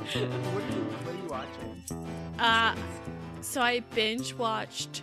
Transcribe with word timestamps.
what, 0.00 0.16
are 0.16 0.18
you, 0.18 0.26
what 0.26 1.14
are 1.14 1.18
you 1.18 1.28
watching? 1.28 2.38
Uh, 2.38 2.74
so 3.42 3.60
I 3.60 3.80
binge 3.94 4.34
watched 4.34 5.02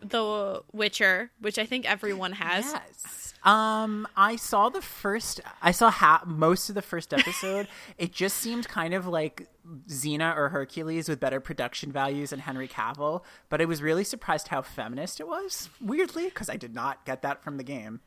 The 0.00 0.62
Witcher, 0.72 1.30
which 1.40 1.58
I 1.58 1.66
think 1.66 1.90
everyone 1.90 2.32
has. 2.32 2.64
Yes. 2.72 3.34
Um, 3.42 4.08
I 4.16 4.36
saw 4.36 4.68
the 4.68 4.82
first. 4.82 5.40
I 5.62 5.70
saw 5.70 5.90
ha- 5.90 6.24
most 6.26 6.68
of 6.68 6.74
the 6.74 6.82
first 6.82 7.14
episode. 7.14 7.68
it 7.98 8.12
just 8.12 8.38
seemed 8.38 8.66
kind 8.68 8.92
of 8.92 9.06
like 9.06 9.48
Xena 9.88 10.36
or 10.36 10.48
Hercules 10.48 11.08
with 11.08 11.20
better 11.20 11.38
production 11.38 11.92
values 11.92 12.32
and 12.32 12.42
Henry 12.42 12.66
Cavill. 12.66 13.22
But 13.48 13.60
I 13.60 13.64
was 13.64 13.82
really 13.82 14.02
surprised 14.04 14.48
how 14.48 14.62
feminist 14.62 15.20
it 15.20 15.28
was. 15.28 15.68
Weirdly, 15.80 16.24
because 16.24 16.48
I 16.48 16.56
did 16.56 16.74
not 16.74 17.04
get 17.04 17.22
that 17.22 17.42
from 17.42 17.56
the 17.56 17.62
game. 17.62 18.00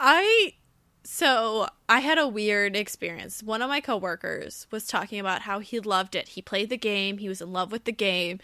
I 0.00 0.54
so 1.04 1.68
I 1.88 2.00
had 2.00 2.18
a 2.18 2.28
weird 2.28 2.76
experience. 2.76 3.42
One 3.42 3.62
of 3.62 3.68
my 3.68 3.80
coworkers 3.80 4.66
was 4.70 4.86
talking 4.86 5.18
about 5.18 5.42
how 5.42 5.58
he 5.58 5.80
loved 5.80 6.14
it. 6.14 6.28
He 6.30 6.42
played 6.42 6.70
the 6.70 6.76
game, 6.76 7.18
he 7.18 7.28
was 7.28 7.40
in 7.40 7.52
love 7.52 7.72
with 7.72 7.84
the 7.84 7.92
game, 7.92 8.38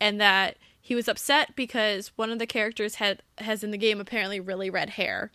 and 0.00 0.20
that 0.20 0.56
he 0.80 0.94
was 0.94 1.08
upset 1.08 1.56
because 1.56 2.12
one 2.16 2.30
of 2.30 2.38
the 2.38 2.46
characters 2.46 2.96
had 2.96 3.22
has 3.38 3.64
in 3.64 3.70
the 3.70 3.78
game 3.78 4.00
apparently 4.00 4.38
really 4.38 4.70
red 4.70 4.90
hair. 4.90 5.32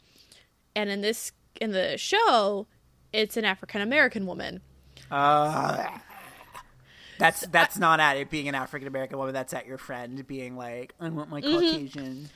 And 0.76 0.90
in 0.90 1.02
this 1.02 1.32
in 1.60 1.72
the 1.72 1.98
show, 1.98 2.68
it's 3.12 3.38
an 3.38 3.46
African 3.46 3.82
American 3.82 4.26
woman. 4.26 4.62
Uh, 5.10 5.88
that's 7.18 7.42
that's 7.48 7.78
not 7.78 8.00
at 8.00 8.18
it 8.18 8.30
being 8.30 8.48
an 8.48 8.56
African 8.56 8.88
American 8.88 9.18
woman. 9.18 9.34
That's 9.34 9.54
at 9.54 9.68
your 9.68 9.78
friend 9.78 10.26
being 10.26 10.56
like, 10.56 10.94
I 11.00 11.10
want 11.10 11.30
my 11.30 11.42
Caucasian. 11.42 12.30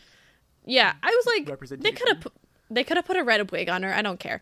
Yeah, 0.65 0.93
I 1.01 1.07
was 1.07 1.25
like, 1.25 1.79
they 1.79 1.91
could 1.91 2.07
have 2.09 2.27
they 2.69 2.83
could 2.83 2.97
have 2.97 3.05
put 3.05 3.17
a 3.17 3.23
red 3.23 3.51
wig 3.51 3.69
on 3.69 3.83
her. 3.83 3.93
I 3.93 4.01
don't 4.01 4.19
care. 4.19 4.41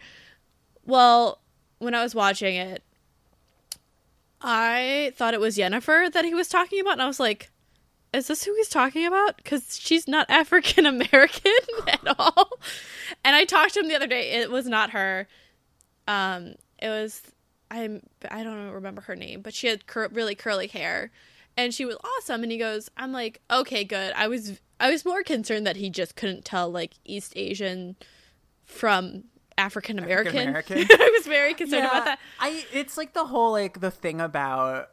Well, 0.85 1.39
when 1.79 1.93
I 1.93 2.03
was 2.03 2.15
watching 2.15 2.55
it, 2.55 2.83
I 4.41 5.13
thought 5.15 5.33
it 5.33 5.39
was 5.39 5.57
Yennefer 5.57 6.11
that 6.11 6.25
he 6.25 6.33
was 6.33 6.47
talking 6.49 6.79
about, 6.81 6.93
and 6.93 7.01
I 7.01 7.07
was 7.07 7.19
like, 7.19 7.49
"Is 8.13 8.27
this 8.27 8.43
who 8.43 8.53
he's 8.55 8.69
talking 8.69 9.05
about?" 9.05 9.37
Because 9.37 9.77
she's 9.79 10.07
not 10.07 10.25
African 10.29 10.85
American 10.85 11.51
at 11.87 12.19
all. 12.19 12.49
And 13.23 13.35
I 13.35 13.45
talked 13.45 13.75
to 13.75 13.79
him 13.79 13.87
the 13.87 13.95
other 13.95 14.07
day. 14.07 14.31
It 14.31 14.51
was 14.51 14.67
not 14.67 14.91
her. 14.91 15.27
Um, 16.07 16.55
it 16.79 16.89
was 16.89 17.21
I'm 17.71 18.01
I 18.29 18.43
don't 18.43 18.69
remember 18.69 19.01
her 19.03 19.15
name, 19.15 19.41
but 19.41 19.53
she 19.53 19.67
had 19.67 19.87
cur- 19.87 20.09
really 20.11 20.35
curly 20.35 20.67
hair, 20.67 21.11
and 21.57 21.73
she 21.73 21.85
was 21.85 21.97
awesome. 22.03 22.43
And 22.43 22.51
he 22.51 22.57
goes, 22.57 22.89
"I'm 22.97 23.11
like, 23.11 23.41
okay, 23.51 23.83
good." 23.83 24.13
I 24.15 24.27
was 24.27 24.59
I 24.79 24.89
was 24.89 25.05
more 25.05 25.23
concerned 25.23 25.65
that 25.67 25.77
he 25.77 25.89
just 25.89 26.15
couldn't 26.15 26.45
tell 26.45 26.69
like 26.69 26.93
East 27.05 27.33
Asian 27.35 27.95
from 28.65 29.25
African 29.57 29.99
American. 29.99 30.55
I 30.55 31.11
was 31.17 31.27
very 31.27 31.53
concerned 31.53 31.85
about 31.85 32.05
that. 32.05 32.19
I 32.39 32.65
it's 32.73 32.97
like 32.97 33.13
the 33.13 33.25
whole 33.25 33.51
like 33.51 33.79
the 33.79 33.91
thing 33.91 34.19
about 34.21 34.89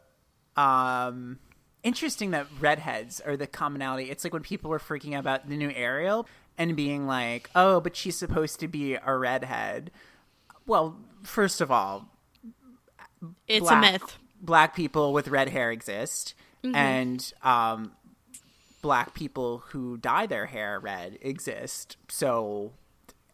um 0.57 1.39
interesting 1.83 2.33
that 2.33 2.47
redheads 2.61 3.21
are 3.21 3.37
the 3.37 3.47
commonality. 3.47 4.11
It's 4.11 4.25
like 4.25 4.33
when 4.33 4.43
people 4.43 4.71
were 4.71 4.79
freaking 4.79 5.15
out 5.15 5.21
about 5.21 5.49
the 5.49 5.57
new 5.57 5.71
Ariel 5.71 6.27
and 6.59 6.77
being 6.77 7.07
like, 7.07 7.49
"Oh, 7.55 7.81
but 7.81 7.97
she's 7.97 8.17
supposed 8.17 8.61
to 8.61 8.69
be 8.69 8.95
a 8.95 9.17
redhead." 9.17 9.91
Well, 10.67 10.99
first 11.23 11.61
of 11.61 11.71
all, 11.71 12.07
It's 13.49 13.61
black, 13.61 13.85
a 13.85 13.93
myth. 13.93 14.19
Black 14.41 14.77
people 14.77 15.13
with 15.13 15.29
red 15.29 15.49
hair 15.49 15.73
exist, 15.73 16.35
Mm-hmm. 16.63 16.75
and 16.77 17.33
um, 17.43 17.93
black 18.83 19.15
people 19.15 19.63
who 19.69 19.97
dye 19.97 20.27
their 20.27 20.47
hair 20.47 20.79
red 20.79 21.19
exist. 21.23 21.97
So, 22.09 22.73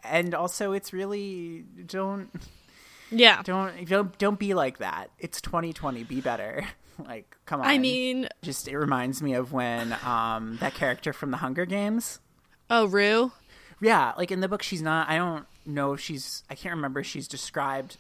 and 0.05 0.35
also, 0.35 0.73
it's 0.73 0.93
really 0.93 1.65
don't 1.87 2.31
Yeah. 3.11 3.43
don't 3.43 3.85
don't 3.89 4.17
don't 4.19 4.39
be 4.39 4.55
like 4.55 4.79
that. 4.79 5.11
It's 5.19 5.41
2020. 5.41 6.05
Be 6.05 6.21
better. 6.21 6.67
like, 7.05 7.37
come 7.47 7.61
on. 7.61 7.67
I 7.67 7.79
mean, 7.79 8.29
just 8.43 8.69
it 8.69 8.79
reminds 8.79 9.21
me 9.23 9.35
of 9.35 9.53
when 9.53 9.97
um 10.05 10.59
that 10.61 10.75
character 10.75 11.13
from 11.13 11.31
the 11.33 11.39
Hunger 11.39 11.67
Games. 11.67 12.21
oh, 12.71 12.87
Rue. 12.87 13.33
Yeah, 13.81 14.13
like 14.17 14.31
in 14.31 14.41
the 14.41 14.49
book, 14.49 14.63
she's 14.63 14.83
not. 14.83 15.09
I 15.09 15.17
don't 15.19 15.47
know 15.67 15.93
if 15.93 16.01
she's. 16.01 16.45
I 16.49 16.55
can't 16.55 16.75
remember. 16.77 17.01
if 17.01 17.07
She's 17.07 17.29
described 17.29 17.99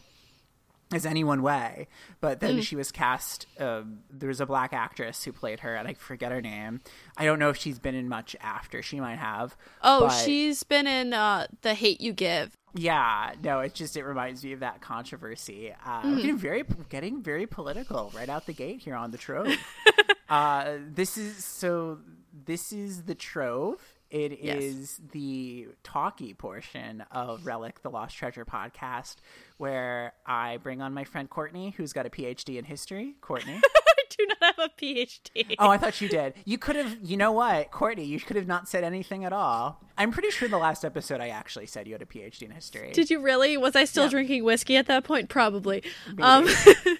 as 0.92 1.04
any 1.04 1.24
one 1.24 1.42
way, 1.42 1.88
but 2.20 2.38
then 2.40 2.60
she 2.62 2.76
was 2.76 2.92
cast. 2.92 3.46
Uh, 3.58 3.82
there 4.10 4.28
was 4.28 4.40
a 4.40 4.46
black 4.46 4.72
actress 4.72 5.24
who 5.24 5.32
played 5.32 5.60
her, 5.60 5.74
and 5.74 5.88
I 5.88 5.94
forget 5.94 6.30
her 6.30 6.40
name. 6.40 6.80
I 7.16 7.24
don't 7.24 7.38
know 7.40 7.48
if 7.48 7.56
she's 7.56 7.78
been 7.80 7.94
in 7.96 8.08
much 8.08 8.36
after. 8.40 8.82
She 8.82 9.00
might 9.00 9.18
have. 9.18 9.56
Oh, 9.82 10.02
but- 10.06 10.10
she's 10.10 10.62
been 10.62 10.86
in 10.86 11.12
uh, 11.12 11.48
The 11.62 11.74
Hate 11.74 12.00
You 12.00 12.12
Give. 12.12 12.56
Yeah, 12.74 13.32
no, 13.42 13.60
it 13.60 13.72
just 13.74 13.96
it 13.96 14.04
reminds 14.04 14.44
me 14.44 14.52
of 14.52 14.60
that 14.60 14.80
controversy. 14.82 15.72
Uh, 15.84 16.02
we're 16.04 16.16
Getting 16.16 16.36
very 16.38 16.64
getting 16.90 17.22
very 17.22 17.46
political 17.46 18.12
right 18.14 18.28
out 18.28 18.44
the 18.46 18.52
gate 18.52 18.80
here 18.82 18.94
on 18.94 19.10
the 19.12 19.18
Trove. 19.18 19.48
uh, 20.28 20.74
this 20.92 21.16
is 21.16 21.42
so. 21.44 21.98
This 22.44 22.72
is 22.72 23.04
the 23.04 23.14
Trove. 23.14 23.80
It 24.16 24.32
is 24.32 24.98
Yes. 24.98 25.00
the 25.12 25.68
talky 25.82 26.32
portion 26.32 27.02
of 27.10 27.44
Relic, 27.44 27.82
the 27.82 27.90
Lost 27.90 28.16
Treasure 28.16 28.46
podcast, 28.46 29.16
where 29.58 30.14
I 30.24 30.56
bring 30.56 30.80
on 30.80 30.94
my 30.94 31.04
friend 31.04 31.28
Courtney, 31.28 31.74
who's 31.76 31.92
got 31.92 32.06
a 32.06 32.10
PhD 32.10 32.56
in 32.56 32.64
history. 32.64 33.16
Courtney. 33.20 33.60
I 33.62 34.02
do 34.08 34.26
not 34.26 34.56
have 34.56 34.70
a 34.70 34.82
PhD. 34.82 35.56
Oh, 35.58 35.68
I 35.68 35.76
thought 35.76 36.00
you 36.00 36.08
did. 36.08 36.32
You 36.46 36.56
could 36.56 36.76
have, 36.76 36.96
you 37.02 37.18
know 37.18 37.32
what, 37.32 37.70
Courtney, 37.70 38.04
you 38.04 38.18
could 38.18 38.36
have 38.36 38.46
not 38.46 38.68
said 38.70 38.84
anything 38.84 39.26
at 39.26 39.34
all. 39.34 39.82
I'm 39.98 40.10
pretty 40.12 40.30
sure 40.30 40.48
the 40.48 40.56
last 40.56 40.82
episode 40.82 41.20
I 41.20 41.28
actually 41.28 41.66
said 41.66 41.86
you 41.86 41.92
had 41.92 42.00
a 42.00 42.06
PhD 42.06 42.42
in 42.44 42.52
history. 42.52 42.92
Did 42.92 43.10
you 43.10 43.20
really? 43.20 43.58
Was 43.58 43.76
I 43.76 43.84
still 43.84 44.04
Yeah. 44.04 44.10
drinking 44.10 44.44
whiskey 44.44 44.76
at 44.78 44.86
that 44.86 45.04
point? 45.04 45.28
Probably. 45.28 45.82
Um, 46.22 46.48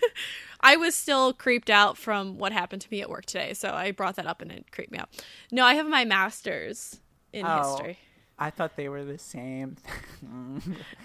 I 0.61 0.77
was 0.77 0.95
still 0.95 1.33
creeped 1.33 1.71
out 1.71 1.97
from 1.97 2.37
what 2.37 2.53
happened 2.53 2.83
to 2.83 2.89
me 2.91 3.01
at 3.01 3.09
work 3.09 3.25
today, 3.25 3.55
so 3.55 3.71
I 3.71 3.93
brought 3.93 4.17
that 4.17 4.27
up 4.27 4.43
and 4.43 4.51
it 4.53 4.71
creeped 4.71 4.91
me 4.93 4.99
out. 4.99 5.09
No, 5.51 5.65
I 5.65 5.75
have 5.75 5.87
my 5.89 6.05
master's 6.05 7.01
in 7.37 7.47
Oh. 7.47 7.77
history. 7.77 7.99
I 8.39 8.51
thought 8.51 8.77
they 8.77 8.89
were 8.89 9.05
the 9.05 9.19
same. 9.19 9.77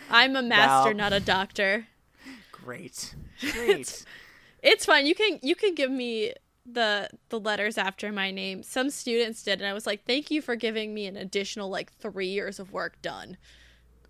I'm 0.09 0.36
a 0.36 0.42
master, 0.42 0.90
Well- 0.90 0.94
not 0.96 1.14
a 1.14 1.19
doctor. 1.19 1.88
Great. 2.52 3.16
Great. 3.53 4.06
It's 4.62 4.86
fine. 4.86 5.06
You 5.06 5.16
can 5.16 5.40
you 5.41 5.56
can 5.56 5.74
give 5.74 5.90
me 5.90 6.34
the 6.66 7.09
the 7.30 7.40
letters 7.40 7.78
after 7.78 8.12
my 8.12 8.30
name. 8.31 8.62
Some 8.64 8.90
students 8.91 9.41
did, 9.44 9.59
and 9.59 9.68
I 9.68 9.74
was 9.74 9.88
like, 9.88 10.06
"Thank 10.06 10.30
you 10.30 10.41
for 10.41 10.56
giving 10.56 10.94
me 10.94 11.08
an 11.08 11.18
additional 11.18 11.70
like 11.70 11.91
three 11.94 12.28
years 12.28 12.59
of 12.59 12.72
work 12.72 13.02
done." 13.02 13.38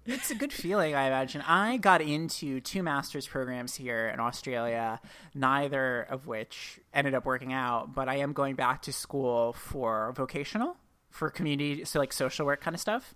it's 0.07 0.31
a 0.31 0.35
good 0.35 0.51
feeling, 0.51 0.95
I 0.95 1.05
imagine. 1.05 1.41
I 1.41 1.77
got 1.77 2.01
into 2.01 2.59
two 2.59 2.81
master's 2.81 3.27
programs 3.27 3.75
here 3.75 4.09
in 4.09 4.19
Australia, 4.19 4.99
neither 5.35 6.01
of 6.09 6.25
which 6.25 6.79
ended 6.91 7.13
up 7.13 7.23
working 7.23 7.53
out, 7.53 7.93
but 7.93 8.09
I 8.09 8.15
am 8.17 8.33
going 8.33 8.55
back 8.55 8.81
to 8.83 8.91
school 8.93 9.53
for 9.53 10.11
vocational. 10.13 10.75
For 11.11 11.29
community, 11.29 11.85
so 11.85 11.99
like 11.99 12.13
social 12.13 12.45
work 12.45 12.61
kind 12.61 12.73
of 12.73 12.81
stuff, 12.81 13.13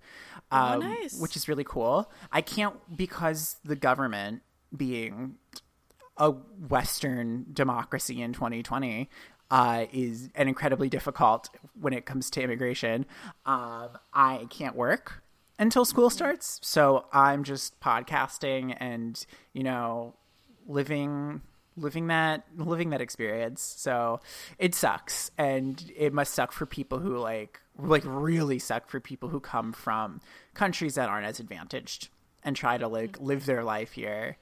um, 0.52 0.82
nice. 0.82 1.20
which 1.20 1.36
is 1.36 1.48
really 1.48 1.64
cool. 1.64 2.12
I 2.32 2.42
can't 2.42 2.76
because 2.96 3.56
the 3.64 3.76
government 3.76 4.42
being 4.76 5.36
a 6.18 6.32
Western 6.32 7.46
democracy 7.52 8.22
in 8.22 8.34
2020 8.34 9.10
uh, 9.52 9.86
is 9.92 10.30
an 10.36 10.48
incredibly 10.48 10.90
difficult 10.90 11.50
when 11.80 11.94
it 11.94 12.06
comes 12.06 12.30
to 12.32 12.42
immigration. 12.42 13.06
Um, 13.46 13.90
I 14.14 14.48
can't 14.50 14.76
work 14.76 15.24
until 15.60 15.86
school 15.86 16.10
starts, 16.10 16.60
so 16.64 17.06
I'm 17.14 17.44
just 17.44 17.80
podcasting 17.80 18.76
and 18.80 19.24
you 19.54 19.64
know 19.64 20.14
living 20.68 21.42
living 21.78 22.08
that 22.08 22.46
living 22.58 22.90
that 22.92 23.02
experience. 23.02 23.62
So 23.62 24.20
it 24.58 24.74
sucks, 24.76 25.32
and 25.38 25.92
it 25.96 26.14
must 26.14 26.34
suck 26.34 26.52
for 26.52 26.66
people 26.66 27.00
who 27.00 27.18
like 27.18 27.62
like 27.78 28.04
really 28.06 28.60
suck 28.60 28.90
for 28.90 29.00
people 29.00 29.30
who 29.30 29.40
come 29.40 29.74
from 29.74 30.22
countries 30.54 30.96
that 30.96 31.10
aren't 31.10 31.26
as 31.26 31.40
advantaged 31.40 32.10
and 32.44 32.56
try 32.56 32.78
to 32.78 32.88
like 32.88 33.20
live 33.20 33.46
their 33.46 33.64
life 33.64 33.92
here 33.94 34.38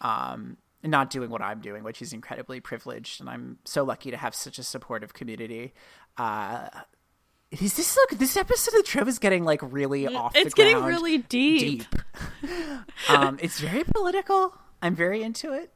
um, 0.00 0.56
and 0.82 0.90
not 0.90 1.10
doing 1.10 1.30
what 1.30 1.42
I'm 1.42 1.60
doing, 1.60 1.82
which 1.82 2.02
is 2.02 2.12
incredibly 2.12 2.60
privileged. 2.60 3.20
And 3.20 3.28
I'm 3.28 3.58
so 3.64 3.84
lucky 3.84 4.10
to 4.10 4.16
have 4.16 4.34
such 4.34 4.58
a 4.58 4.62
supportive 4.62 5.14
community. 5.14 5.72
Uh, 6.16 6.68
is 7.50 7.74
this 7.74 7.98
like 8.08 8.18
this 8.18 8.36
episode 8.36 8.74
of 8.74 8.84
the 8.84 8.88
Trove 8.88 9.08
is 9.08 9.18
getting 9.18 9.44
like 9.44 9.60
really 9.62 10.06
off? 10.06 10.34
the 10.34 10.40
It's 10.40 10.54
getting 10.54 10.84
really 10.84 11.18
deep. 11.18 11.84
deep. 11.90 12.02
um, 13.08 13.38
it's 13.40 13.58
very 13.58 13.84
political. 13.84 14.54
I'm 14.82 14.94
very 14.94 15.22
into 15.22 15.52
it. 15.52 15.72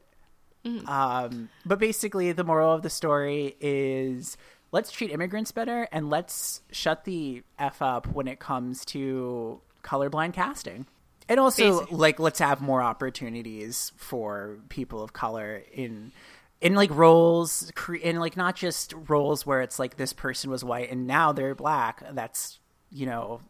Mm-hmm. 0.64 0.86
Um, 0.88 1.48
but 1.66 1.78
basically, 1.78 2.30
the 2.32 2.44
moral 2.44 2.72
of 2.72 2.82
the 2.82 2.90
story 2.90 3.56
is 3.60 4.36
let's 4.72 4.90
treat 4.90 5.10
immigrants 5.10 5.52
better 5.52 5.86
and 5.92 6.10
let's 6.10 6.62
shut 6.72 7.04
the 7.04 7.42
f 7.58 7.80
up 7.80 8.06
when 8.08 8.26
it 8.26 8.40
comes 8.40 8.84
to 8.86 9.60
colorblind 9.84 10.32
casting. 10.32 10.86
And 11.28 11.38
also, 11.38 11.80
Basic. 11.80 11.92
like, 11.92 12.18
let's 12.18 12.40
have 12.40 12.60
more 12.60 12.82
opportunities 12.82 13.92
for 13.96 14.58
people 14.68 15.02
of 15.02 15.12
color 15.12 15.62
in 15.72 16.10
in 16.60 16.74
like 16.74 16.90
roles, 16.90 17.70
cre- 17.74 17.96
in 17.96 18.18
like 18.18 18.36
not 18.36 18.56
just 18.56 18.94
roles 19.08 19.46
where 19.46 19.60
it's 19.62 19.78
like 19.78 19.96
this 19.96 20.12
person 20.12 20.50
was 20.50 20.64
white 20.64 20.90
and 20.90 21.06
now 21.06 21.32
they're 21.32 21.54
black. 21.54 22.02
That's 22.12 22.58
you 22.90 23.06
know 23.06 23.40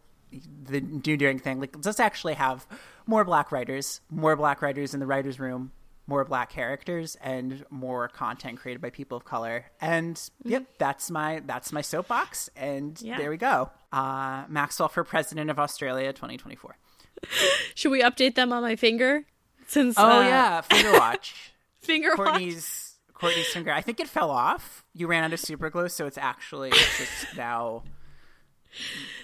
the 0.64 0.80
new 0.80 1.16
doing 1.16 1.38
thing. 1.38 1.60
Like, 1.60 1.76
let's 1.84 2.00
actually 2.00 2.34
have 2.34 2.66
more 3.06 3.24
black 3.24 3.52
writers, 3.52 4.00
more 4.10 4.36
black 4.36 4.62
writers 4.62 4.94
in 4.94 5.00
the 5.00 5.06
writers' 5.06 5.38
room, 5.40 5.72
more 6.06 6.24
black 6.24 6.50
characters 6.50 7.16
and 7.22 7.64
more 7.70 8.08
content 8.08 8.58
created 8.58 8.80
by 8.80 8.90
people 8.90 9.16
of 9.16 9.24
color. 9.24 9.66
And 9.80 10.20
yep, 10.44 10.64
that's 10.78 11.10
my 11.10 11.42
that's 11.46 11.72
my 11.72 11.80
soapbox. 11.80 12.50
And 12.56 13.00
Yeah. 13.00 13.18
there 13.18 13.30
we 13.30 13.36
go. 13.36 13.70
Uh, 13.92 14.44
Maxwell 14.48 14.88
for 14.88 15.04
president 15.04 15.50
of 15.50 15.58
Australia, 15.58 16.12
2024. 16.12 16.76
Should 17.74 17.90
we 17.92 18.02
update 18.02 18.34
them 18.34 18.52
on 18.52 18.62
my 18.62 18.74
finger? 18.76 19.24
Since 19.68 19.96
Oh 19.98 20.04
uh, 20.18 20.20
yeah, 20.22 20.60
finger 20.62 20.92
watch. 20.92 21.52
finger 21.80 22.10
watch. 22.10 22.16
Courtney's 22.16 22.88
Courtney's 23.14 23.46
finger. 23.48 23.70
I 23.70 23.80
think 23.80 24.00
it 24.00 24.08
fell 24.08 24.30
off. 24.30 24.84
You 24.94 25.06
ran 25.06 25.22
out 25.22 25.32
of 25.32 25.38
super 25.40 25.70
glue, 25.70 25.88
so 25.88 26.06
it's 26.06 26.18
actually 26.18 26.70
just 26.70 27.26
now. 27.36 27.84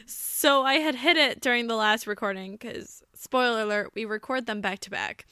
So 0.07 0.63
I 0.63 0.75
had 0.75 0.95
hit 0.95 1.17
it 1.17 1.41
during 1.41 1.67
the 1.67 1.75
last 1.75 2.07
recording 2.07 2.53
because 2.53 3.03
spoiler 3.15 3.63
alert, 3.63 3.91
we 3.95 4.05
record 4.05 4.47
them 4.47 4.61
back 4.61 4.79
to 4.81 4.91
back. 4.91 5.27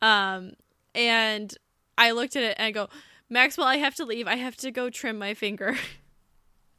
Um, 0.00 0.52
and 0.94 1.54
I 1.96 2.12
looked 2.12 2.36
at 2.36 2.42
it 2.42 2.56
and 2.58 2.66
I 2.66 2.70
go, 2.70 2.88
Maxwell, 3.30 3.66
I 3.66 3.76
have 3.76 3.94
to 3.96 4.04
leave. 4.04 4.26
I 4.26 4.36
have 4.36 4.56
to 4.58 4.70
go 4.70 4.90
trim 4.90 5.18
my 5.18 5.34
finger. 5.34 5.76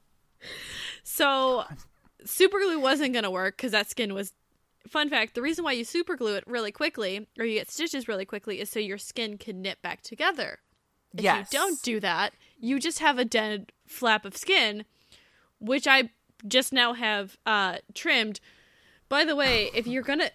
so 1.04 1.64
super 2.26 2.60
glue 2.60 2.80
wasn't 2.80 3.14
gonna 3.14 3.32
work 3.32 3.58
because 3.58 3.72
that 3.72 3.90
skin 3.90 4.14
was. 4.14 4.34
Fun 4.88 5.10
fact: 5.10 5.36
the 5.36 5.42
reason 5.42 5.64
why 5.64 5.74
you 5.74 5.84
super 5.84 6.16
glue 6.16 6.36
it 6.36 6.44
really 6.48 6.72
quickly 6.72 7.28
or 7.38 7.46
you 7.46 7.60
get 7.60 7.70
stitches 7.70 8.08
really 8.08 8.26
quickly 8.26 8.60
is 8.60 8.70
so 8.70 8.80
your 8.80 8.98
skin 8.98 9.38
can 9.38 9.62
knit 9.62 9.82
back 9.82 10.02
together. 10.02 10.60
If 11.14 11.24
yes. 11.24 11.52
you 11.52 11.60
don't 11.60 11.82
do 11.82 12.00
that, 12.00 12.34
you 12.60 12.80
just 12.80 13.00
have 13.00 13.20
a 13.20 13.26
dead 13.26 13.72
flap 13.86 14.26
of 14.26 14.38
skin, 14.38 14.86
which 15.60 15.88
I 15.88 16.10
just 16.48 16.72
now 16.72 16.94
have 16.94 17.38
uh, 17.46 17.78
trimmed. 17.94 18.40
By 19.10 19.26
the 19.26 19.36
way, 19.36 19.70
if 19.74 19.88
you're 19.88 20.04
gonna, 20.04 20.30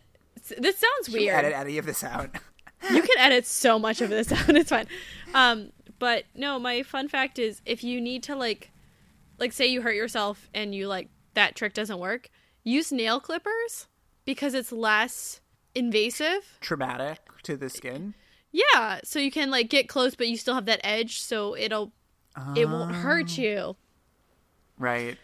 this 0.59 0.79
sounds 0.79 1.11
weird. 1.11 1.35
edit 1.35 1.55
any 1.55 1.79
of 1.79 1.87
this 1.87 2.05
out. 2.05 2.31
You 2.91 3.03
can 3.03 3.19
edit 3.19 3.47
so 3.47 3.79
much 3.79 4.01
of 4.01 4.11
this 4.11 4.31
out. 4.33 4.49
It's 4.51 4.71
fine. 4.71 4.87
Um, 5.35 5.71
but 5.99 6.25
no, 6.35 6.59
my 6.59 6.83
fun 6.83 7.09
fact 7.09 7.39
is 7.39 7.61
if 7.65 7.83
you 7.85 8.01
need 8.01 8.23
to 8.25 8.37
like, 8.37 8.71
like 9.39 9.53
say 9.53 9.67
you 9.67 9.83
hurt 9.83 9.95
yourself 9.95 10.49
and 10.55 10.75
you 10.75 10.89
like 10.89 11.09
that 11.35 11.55
trick 11.55 11.75
doesn't 11.75 11.99
work, 11.99 12.31
use 12.63 12.93
nail 12.93 13.21
clippers 13.21 13.89
because 14.25 14.55
it's 14.55 14.73
less 14.73 15.41
invasive. 15.75 16.59
Traumatic 16.61 17.19
to 17.45 17.57
the 17.57 17.69
skin. 17.69 18.15
Yeah, 18.53 19.01
so 19.03 19.19
you 19.19 19.31
can 19.31 19.51
like 19.51 19.69
get 19.69 19.89
close, 19.89 20.15
but 20.15 20.29
you 20.29 20.37
still 20.37 20.55
have 20.55 20.67
that 20.67 20.81
edge, 20.85 21.21
so 21.21 21.57
it'll 21.57 21.93
it 22.57 22.69
won't 22.69 22.95
hurt 22.95 23.37
you. 23.37 23.77
Right. 24.79 25.19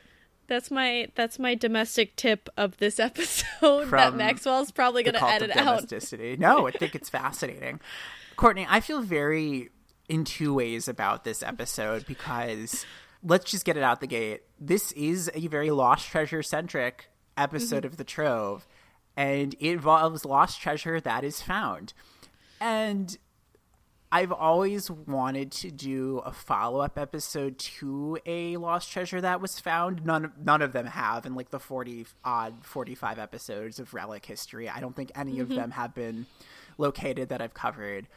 That's 0.51 0.69
my 0.69 1.07
that's 1.15 1.39
my 1.39 1.55
domestic 1.55 2.17
tip 2.17 2.49
of 2.57 2.77
this 2.79 2.99
episode 3.01 3.83
that 3.83 3.89
From 3.89 4.17
Maxwell's 4.17 4.73
probably 4.73 5.05
gonna 5.05 5.21
cult 5.21 5.33
edit 5.33 5.51
of 5.51 5.57
out. 5.57 5.77
domesticity. 5.77 6.37
No, 6.37 6.67
I 6.67 6.73
think 6.73 6.97
it's 6.97 7.09
fascinating. 7.09 7.81
Courtney, 8.37 8.67
I 8.69 8.81
feel 8.81 9.01
very 9.01 9.71
in 10.09 10.25
two 10.25 10.53
ways 10.53 10.89
about 10.89 11.23
this 11.23 11.41
episode 11.41 12.05
because 12.05 12.85
let's 13.23 13.49
just 13.49 13.65
get 13.65 13.77
it 13.77 13.85
out 13.85 14.01
the 14.01 14.09
gate. 14.09 14.43
This 14.59 14.91
is 14.93 15.31
a 15.35 15.47
very 15.47 15.71
lost 15.71 16.09
treasure 16.09 16.43
centric 16.43 17.09
episode 17.37 17.85
mm-hmm. 17.85 17.87
of 17.87 17.97
The 17.97 18.05
Trove, 18.05 18.67
and 19.17 19.55
it 19.61 19.71
involves 19.75 20.25
lost 20.25 20.61
treasure 20.61 21.01
that 21.01 21.23
is 21.23 21.41
found. 21.41 21.93
And 22.61 23.17
I've 24.13 24.33
always 24.33 24.91
wanted 24.91 25.53
to 25.53 25.71
do 25.71 26.19
a 26.25 26.33
follow 26.33 26.81
up 26.81 26.99
episode 26.99 27.59
to 27.59 28.19
a 28.27 28.57
lost 28.57 28.91
treasure 28.91 29.21
that 29.21 29.41
was 29.41 29.61
found. 29.61 30.05
None 30.05 30.33
none 30.43 30.63
of 30.63 30.73
them 30.73 30.87
have 30.87 31.27
in 31.27 31.35
like 31.37 31.51
the 31.51 31.61
forty 31.61 32.07
odd 32.25 32.55
forty 32.65 32.95
five 32.97 33.19
episodes 33.21 33.79
of 33.79 33.95
relic 33.95 34.27
history. 34.27 34.69
I 34.69 34.81
don't 34.81 34.97
think 34.97 35.13
any 35.15 35.39
of 35.39 35.49
them 35.49 35.71
have 35.73 35.95
been 35.95 36.27
located 36.77 37.29
that 37.29 37.41
I've 37.41 37.55
covered. 37.55 38.09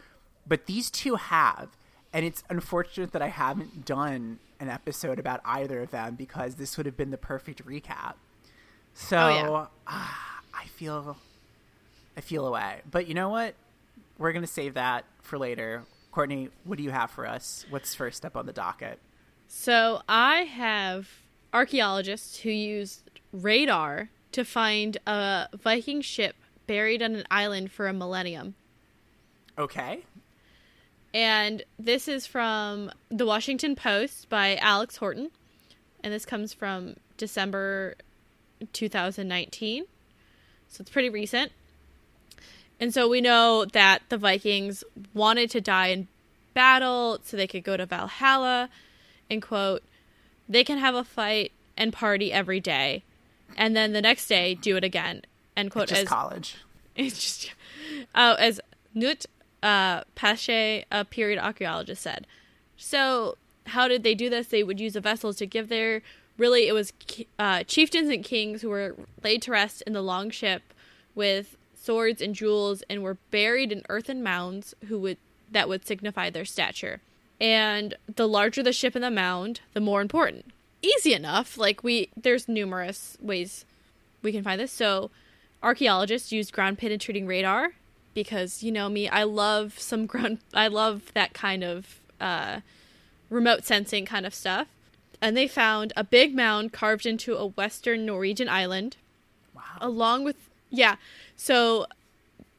But 0.48 0.66
these 0.66 0.90
two 0.90 1.16
have. 1.16 1.69
And 2.12 2.25
it's 2.25 2.44
unfortunate 2.50 3.12
that 3.13 3.24
I 3.24 3.30
haven't 3.30 3.86
done 3.86 4.38
an 4.60 4.69
episode 4.69 5.18
about 5.18 5.42
either 5.46 5.81
of 5.81 5.89
them 5.92 6.13
because 6.16 6.56
this 6.56 6.78
would 6.78 6.86
have 6.86 6.96
been 6.96 7.10
the 7.10 7.18
perfect 7.18 7.66
recap. 7.66 8.13
So 8.94 9.18
Oh, 9.18 9.30
yeah. 9.30 9.66
ah, 9.88 10.42
I 10.54 10.66
feel 10.66 11.18
I 12.18 12.22
feel 12.22 12.46
away. 12.48 12.81
But 12.89 13.07
you 13.07 13.13
know 13.16 13.30
what? 13.30 13.56
We're 14.24 14.31
gonna 14.31 14.48
save 14.48 14.75
that 14.75 15.04
for 15.22 15.38
later. 15.38 15.84
Courtney, 16.14 16.48
what 16.64 16.78
do 16.78 16.84
you 16.86 16.92
have 16.92 17.12
for 17.12 17.28
us? 17.28 17.66
What's 17.70 17.94
first 17.94 18.24
up 18.24 18.38
on 18.38 18.46
the 18.46 18.54
docket? 18.54 18.98
So 19.50 20.02
I 20.08 20.44
have 20.44 21.10
archaeologists 21.52 22.40
who 22.40 22.50
used 22.50 23.02
radar 23.34 24.08
to 24.31 24.46
find 24.46 24.98
a 25.06 25.50
Viking 25.62 26.00
ship 26.00 26.38
buried 26.68 27.04
on 27.04 27.16
an 27.16 27.25
island 27.30 27.74
for 27.74 27.90
a 27.90 27.92
millennium. 27.92 28.56
Okay. 29.58 30.06
And 31.14 31.64
this 31.78 32.08
is 32.08 32.25
from 32.25 32.92
the 33.10 33.25
Washington 33.25 33.75
Post 33.75 34.30
by 34.30 34.56
Alex 34.56 34.96
Horton. 34.96 35.31
And 36.02 36.14
this 36.14 36.25
comes 36.25 36.54
from 36.54 36.96
December 37.18 37.96
2019. 38.72 39.84
So 40.70 40.81
it's 40.81 40.90
pretty 40.90 41.10
recent. 41.10 41.52
And 42.84 42.94
so 42.94 43.08
we 43.08 43.22
know 43.22 43.64
that 43.64 44.02
the 44.10 44.18
Vikings 44.18 44.84
wanted 45.14 45.50
to 45.52 45.62
die 45.62 45.88
in 45.88 46.10
battle 46.54 47.18
so 47.24 47.38
they 47.38 47.48
could 47.48 47.64
go 47.64 47.78
to 47.78 47.86
Valhalla 47.86 48.68
and 49.30 49.42
quote, 49.42 49.84
they 50.50 50.66
can 50.66 50.80
have 50.80 50.94
a 50.94 51.06
fight 51.06 51.54
and 51.78 51.94
party 51.94 52.34
every 52.34 52.60
day. 52.60 53.06
And 53.56 53.74
then 53.74 53.94
the 53.94 54.02
next 54.02 54.28
day 54.28 54.54
do 54.54 54.76
it 54.76 54.84
again. 54.84 55.22
End 55.56 55.72
quote. 55.72 55.88
Just 55.88 56.02
as 56.02 56.08
college. 56.10 56.58
it's 56.98 57.24
just 57.24 57.54
uh, 58.16 58.36
as 58.38 58.60
Knut 58.94 59.28
uh, 59.64 60.02
Paasche, 60.18 60.84
a 60.92 61.06
period 61.06 61.40
archaeologist, 61.40 62.02
said. 62.02 62.28
So, 62.76 63.38
how 63.68 63.88
did 63.88 64.04
they 64.04 64.14
do 64.14 64.30
this? 64.30 64.48
They 64.48 64.62
would 64.62 64.82
use 64.82 64.92
the 64.92 65.00
vessels 65.00 65.38
to 65.38 65.46
give 65.46 65.70
their 65.70 66.02
really 66.38 66.68
it 66.68 66.74
was 66.74 66.92
uh, 67.40 67.64
chieftains 67.64 68.10
and 68.10 68.25
kings 68.25 68.62
who 68.62 68.68
were 68.68 68.98
laid 69.24 69.42
to 69.44 69.52
rest 69.52 69.84
in 69.88 69.94
the 69.94 70.02
long 70.02 70.30
ship 70.30 70.63
with 71.16 71.56
swords 71.84 72.22
and 72.22 72.34
jewels 72.34 72.84
and 72.90 73.04
were 73.04 73.18
buried 73.32 73.72
in 73.72 73.84
earthen 73.90 74.24
mounds 74.24 74.74
who 74.88 75.00
would 75.00 75.18
that 75.52 75.68
would 75.70 75.86
signify 75.86 76.30
their 76.30 76.46
stature. 76.46 77.02
And 77.42 77.96
the 78.16 78.28
larger 78.28 78.63
the 78.63 78.74
ship 78.74 78.96
in 78.96 79.02
the 79.02 79.12
mound, 79.12 79.60
the 79.74 79.80
more 79.82 80.02
important. 80.02 80.46
Easy 80.82 81.13
enough. 81.13 81.58
Like 81.58 81.84
we 81.84 82.10
there's 82.16 82.48
numerous 82.48 83.18
ways 83.22 83.66
we 84.22 84.32
can 84.32 84.44
find 84.44 84.60
this. 84.60 84.72
So 84.72 85.12
archaeologists 85.62 86.32
used 86.32 86.54
ground 86.54 86.78
penetrating 86.78 87.25
radar 87.25 87.70
because 88.13 88.62
you 88.62 88.72
know 88.72 88.90
me 88.90 89.08
i 89.08 89.24
love 89.24 89.80
some 89.80 90.06
ground 90.12 90.38
i 90.54 90.68
love 90.68 91.12
that 91.13 91.34
kind 91.34 91.63
of 91.63 92.00
uh, 92.20 92.60
remote 93.30 93.63
sensing 93.63 94.06
kind 94.06 94.25
of 94.25 94.34
stuff 94.36 94.68
and 95.22 95.38
they 95.38 95.48
found 95.48 95.94
a 95.96 96.04
big 96.04 96.36
mound 96.36 96.74
carved 96.74 97.06
into 97.06 97.36
a 97.38 97.48
western 97.48 98.06
norwegian 98.06 98.50
island 98.50 98.98
Wow. 99.56 99.62
along 99.80 100.25
with 100.25 100.36
yeah 100.70 100.98
so 101.44 101.86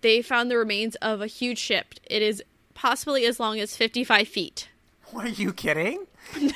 they 0.03 0.21
found 0.21 0.51
the 0.51 0.57
remains 0.59 0.95
of 0.97 1.21
a 1.23 1.27
huge 1.27 1.59
ship 1.59 1.95
it 2.05 2.21
is 2.23 2.43
possibly 2.75 3.25
as 3.25 3.41
long 3.41 3.59
as 3.59 3.77
55 3.77 4.29
feet 4.29 4.69
What 5.13 5.25
are 5.31 5.41
you 5.43 5.53
kidding? 5.53 6.07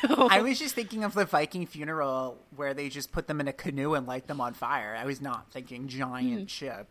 no 0.05 0.29
I 0.31 0.41
was 0.43 0.59
just 0.59 0.75
thinking 0.75 1.05
of 1.05 1.15
the 1.15 1.25
Viking 1.25 1.67
funeral 1.67 2.39
where 2.57 2.75
they 2.75 2.89
just 2.89 3.13
put 3.13 3.27
them 3.29 3.41
in 3.41 3.49
a 3.49 3.53
canoe 3.53 3.95
and 3.95 4.07
light 4.07 4.27
them 4.27 4.41
on 4.41 4.55
fire. 4.55 4.97
I 4.99 5.05
was 5.05 5.21
not 5.21 5.51
thinking 5.53 5.89
giant 5.89 6.41
Hmm. 6.41 6.47
ship. 6.47 6.87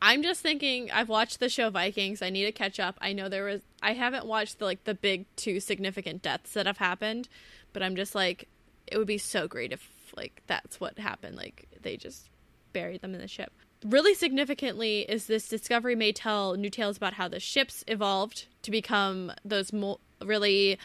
I'm 0.00 0.22
just 0.22 0.40
thinking 0.40 0.90
I've 0.90 1.08
watched 1.08 1.38
the 1.38 1.48
show 1.48 1.70
Vikings. 1.70 2.22
I 2.22 2.30
need 2.30 2.44
to 2.46 2.52
catch 2.52 2.80
up. 2.80 2.96
I 3.00 3.12
know 3.12 3.28
there 3.28 3.44
was 3.44 3.60
I 3.82 3.92
haven't 3.92 4.26
watched 4.26 4.58
the 4.58 4.64
like 4.64 4.84
the 4.84 4.94
big 4.94 5.26
two 5.36 5.60
significant 5.60 6.22
deaths 6.22 6.52
that 6.54 6.66
have 6.66 6.78
happened, 6.78 7.28
but 7.72 7.82
I'm 7.82 7.94
just 7.94 8.14
like 8.14 8.48
it 8.86 8.98
would 8.98 9.06
be 9.06 9.18
so 9.18 9.46
great 9.46 9.72
if 9.72 9.88
like 10.16 10.42
that's 10.48 10.80
what 10.80 10.98
happened. 10.98 11.36
Like 11.36 11.68
they 11.82 11.96
just 11.96 12.28
buried 12.72 13.00
them 13.00 13.14
in 13.14 13.20
the 13.20 13.28
ship. 13.28 13.52
Really 13.84 14.14
significantly 14.14 15.00
is 15.00 15.26
this 15.26 15.48
discovery 15.48 15.96
may 15.96 16.12
tell 16.12 16.54
new 16.54 16.70
tales 16.70 16.96
about 16.96 17.14
how 17.14 17.26
the 17.26 17.40
ships 17.40 17.82
evolved 17.88 18.46
to 18.62 18.70
become 18.70 19.32
those 19.44 19.72
mo- 19.72 19.98
really 20.24 20.78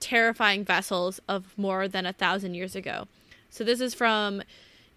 terrifying 0.00 0.64
vessels 0.64 1.20
of 1.28 1.56
more 1.56 1.86
than 1.86 2.06
a 2.06 2.12
thousand 2.12 2.54
years 2.54 2.74
ago. 2.74 3.06
So 3.50 3.62
this 3.62 3.80
is 3.80 3.94
from 3.94 4.42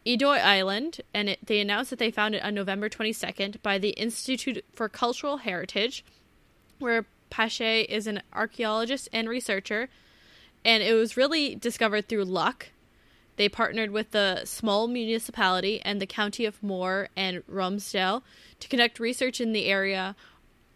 Edoy 0.05 0.41
Island, 0.41 1.01
and 1.13 1.29
it, 1.29 1.45
they 1.45 1.60
announced 1.60 1.89
that 1.91 2.00
they 2.00 2.12
found 2.12 2.36
it 2.36 2.43
on 2.43 2.55
November 2.55 2.89
22nd 2.89 3.62
by 3.62 3.77
the 3.77 3.91
Institute 3.91 4.65
for 4.74 4.89
Cultural 4.89 5.38
Heritage, 5.38 6.03
where 6.79 7.05
Paasche 7.29 7.86
is 7.86 8.07
an 8.07 8.22
archaeologist 8.33 9.10
and 9.13 9.29
researcher, 9.29 9.89
and 10.65 10.83
it 10.83 10.93
was 10.93 11.17
really 11.17 11.55
discovered 11.55 12.07
through 12.07 12.25
luck. 12.25 12.67
They 13.35 13.49
partnered 13.49 13.91
with 13.91 14.11
the 14.11 14.45
small 14.45 14.87
municipality 14.87 15.81
and 15.83 15.99
the 15.99 16.05
county 16.05 16.45
of 16.45 16.61
Moore 16.61 17.09
and 17.15 17.45
Romsdal 17.47 18.21
to 18.59 18.67
conduct 18.67 18.99
research 18.99 19.41
in 19.41 19.53
the 19.53 19.65
area, 19.65 20.15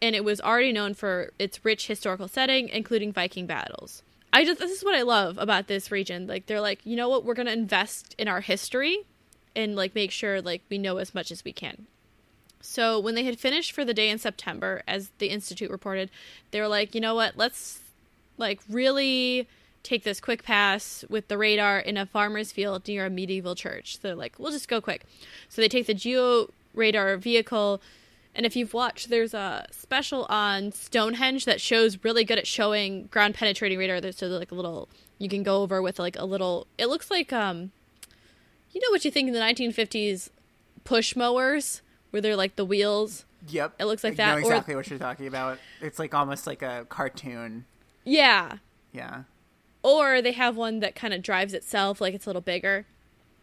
and 0.01 0.15
it 0.15 0.23
was 0.23 0.41
already 0.41 0.71
known 0.71 0.93
for 0.93 1.31
its 1.37 1.63
rich 1.63 1.87
historical 1.87 2.27
setting, 2.27 2.69
including 2.69 3.13
Viking 3.13 3.45
battles. 3.45 4.01
I 4.33 4.43
just 4.43 4.59
this 4.59 4.71
is 4.71 4.83
what 4.83 4.95
I 4.95 5.03
love 5.03 5.37
about 5.37 5.67
this 5.67 5.91
region. 5.91 6.27
Like 6.27 6.47
they're 6.47 6.61
like, 6.61 6.79
you 6.83 6.95
know 6.95 7.09
what, 7.09 7.23
we're 7.23 7.33
gonna 7.33 7.51
invest 7.51 8.15
in 8.17 8.27
our 8.27 8.41
history 8.41 9.05
and 9.55 9.75
like 9.75 9.95
make 9.95 10.11
sure 10.11 10.41
like 10.41 10.61
we 10.69 10.77
know 10.77 10.97
as 10.97 11.15
much 11.15 11.31
as 11.31 11.43
we 11.43 11.53
can. 11.53 11.87
So 12.59 12.99
when 12.99 13.15
they 13.15 13.23
had 13.23 13.39
finished 13.39 13.71
for 13.71 13.85
the 13.85 13.93
day 13.93 14.09
in 14.09 14.17
September, 14.17 14.83
as 14.87 15.11
the 15.19 15.27
institute 15.27 15.71
reported, 15.71 16.09
they 16.51 16.59
were 16.59 16.67
like, 16.67 16.93
you 16.93 17.01
know 17.01 17.15
what, 17.15 17.37
let's 17.37 17.79
like 18.37 18.61
really 18.69 19.47
take 19.88 20.03
this 20.03 20.20
quick 20.20 20.44
pass 20.44 21.03
with 21.10 21.27
the 21.27 21.38
radar 21.38 21.79
in 21.79 21.98
a 21.98 22.06
farmer's 22.06 22.51
field 22.51 22.88
near 22.88 23.06
a 23.06 23.10
medieval 23.10 23.56
church. 23.56 23.96
So 23.96 24.00
they're 24.10 24.15
like, 24.15 24.38
we'll 24.38 24.51
just 24.51 24.67
go 24.67 24.82
quick. 24.82 25.03
So 25.50 25.62
they 25.62 25.70
take 25.70 25.88
the 25.88 25.94
geo 25.94 26.50
radar 26.74 27.17
vehicle. 27.17 27.82
And 28.36 28.46
if 28.46 28.56
you've 28.56 28.74
watched, 28.74 29.10
there's 29.10 29.34
a 29.34 29.65
special 29.72 30.25
on 30.29 30.72
Stonehenge 30.72 31.46
that 31.46 31.60
shows 31.60 32.03
really 32.03 32.24
good 32.24 32.38
at 32.38 32.46
showing 32.46 33.06
ground 33.08 33.34
penetrating 33.36 33.79
radar. 33.79 34.00
There's 34.00 34.17
so 34.17 34.27
like 34.27 34.51
a 34.51 34.56
little 34.56 34.89
you 35.17 35.27
can 35.29 35.41
go 35.41 35.63
over 35.63 35.82
with 35.82 35.98
like 35.98 36.15
a 36.20 36.25
little. 36.25 36.67
It 36.77 36.86
looks 36.88 37.10
like 37.10 37.34
um, 37.34 37.72
you 38.72 38.79
know 38.82 38.91
what 38.91 39.03
you 39.06 39.10
think 39.12 39.27
in 39.27 39.34
the 39.34 39.39
1950s 39.39 40.29
push 40.84 41.15
mowers 41.15 41.82
where 42.12 42.22
they're 42.22 42.36
like 42.36 42.56
the 42.58 42.65
wheels. 42.65 43.25
Yep. 43.50 43.74
It 43.79 43.86
looks 43.86 44.03
like 44.03 44.13
I 44.13 44.15
that, 44.17 44.27
know 44.27 44.36
or- 44.36 44.39
exactly 44.51 44.75
what 44.75 44.89
you're 44.89 45.00
talking 45.00 45.25
about. 45.27 45.58
It's 45.82 45.98
like 45.98 46.13
almost 46.13 46.46
like 46.46 46.62
a 46.62 46.86
cartoon. 46.89 47.65
Yeah, 48.03 48.58
Yeah. 48.94 49.24
Or 49.84 50.22
they 50.22 50.34
have 50.34 50.57
one 50.57 50.79
that 50.79 50.96
kind 50.96 51.13
of 51.13 51.22
drives 51.22 51.53
itself 51.53 52.01
like 52.01 52.13
it's 52.13 52.25
a 52.25 52.29
little 52.29 52.41
bigger. 52.41 52.86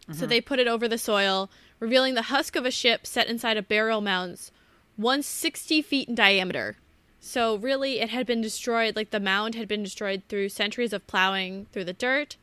So 0.07 0.13
mm-hmm. 0.13 0.27
they 0.27 0.41
put 0.41 0.59
it 0.59 0.67
over 0.67 0.87
the 0.87 0.97
soil, 0.97 1.49
revealing 1.79 2.13
the 2.13 2.23
husk 2.23 2.55
of 2.55 2.65
a 2.65 2.71
ship 2.71 3.07
set 3.07 3.27
inside 3.27 3.57
a 3.57 3.63
burial 3.63 4.01
mounds, 4.01 4.51
one 4.97 5.23
60 5.23 5.81
feet 5.81 6.07
in 6.07 6.15
diameter. 6.15 6.77
So 7.19 7.55
really, 7.57 7.99
it 8.01 8.09
had 8.09 8.27
been 8.27 8.41
destroyed, 8.41 8.95
like 8.95 9.09
the 9.09 9.19
mound 9.19 9.55
had 9.55 9.67
been 9.67 9.81
destroyed 9.81 10.21
through 10.29 10.49
centuries 10.49 10.93
of 10.93 11.07
plowing 11.07 11.65
through 11.71 11.85
the 11.85 11.93
dirt. 11.93 12.37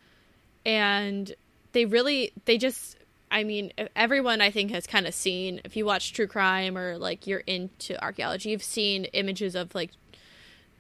And 0.67 1.33
they 1.71 1.85
really, 1.85 2.33
they 2.47 2.59
just, 2.59 2.97
I 3.31 3.45
mean, 3.45 3.73
everyone 3.95 4.41
I 4.41 4.51
think 4.51 4.73
has 4.73 4.89
kind 4.89 5.07
of 5.07 5.15
seen, 5.15 5.61
if 5.65 5.77
you 5.77 5.87
watch 5.87 6.13
true 6.13 6.27
crime 6.27 6.77
or 6.77 6.99
like 6.99 7.29
you're 7.29 7.45
into 7.47 8.03
archaeology, 8.03 8.51
you've 8.51 8.63
seen 8.65 9.05
images 9.05 9.55
of 9.55 9.73
like 9.73 9.93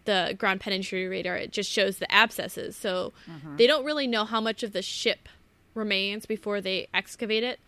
the 0.05 0.35
ground 0.39 0.61
penetrating 0.61 1.11
radar, 1.11 1.37
it 1.37 1.53
just 1.53 1.71
shows 1.71 1.99
the 1.99 2.13
abscesses. 2.13 2.77
So 2.77 3.13
they 3.57 3.67
don't 3.67 3.85
really 3.85 4.07
know 4.07 4.25
how 4.25 4.41
much 4.41 4.63
of 4.63 4.73
the 4.73 4.83
ship 4.83 5.29
remains 5.75 6.27
before 6.27 6.61
they 6.61 6.89
excavate 6.93 7.45
it. 7.45 7.61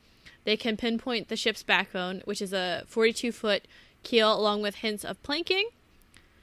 They 0.45 0.57
can 0.57 0.77
pinpoint 0.77 1.29
the 1.29 1.37
ship's 1.37 1.63
backbone, 1.63 2.23
which 2.25 2.43
is 2.43 2.53
a 2.53 2.85
42 2.87 3.33
foot 3.33 3.67
keel, 4.03 4.33
along 4.33 4.63
with 4.63 4.77
hints 4.77 5.05
of 5.05 5.23
planking. 5.23 5.69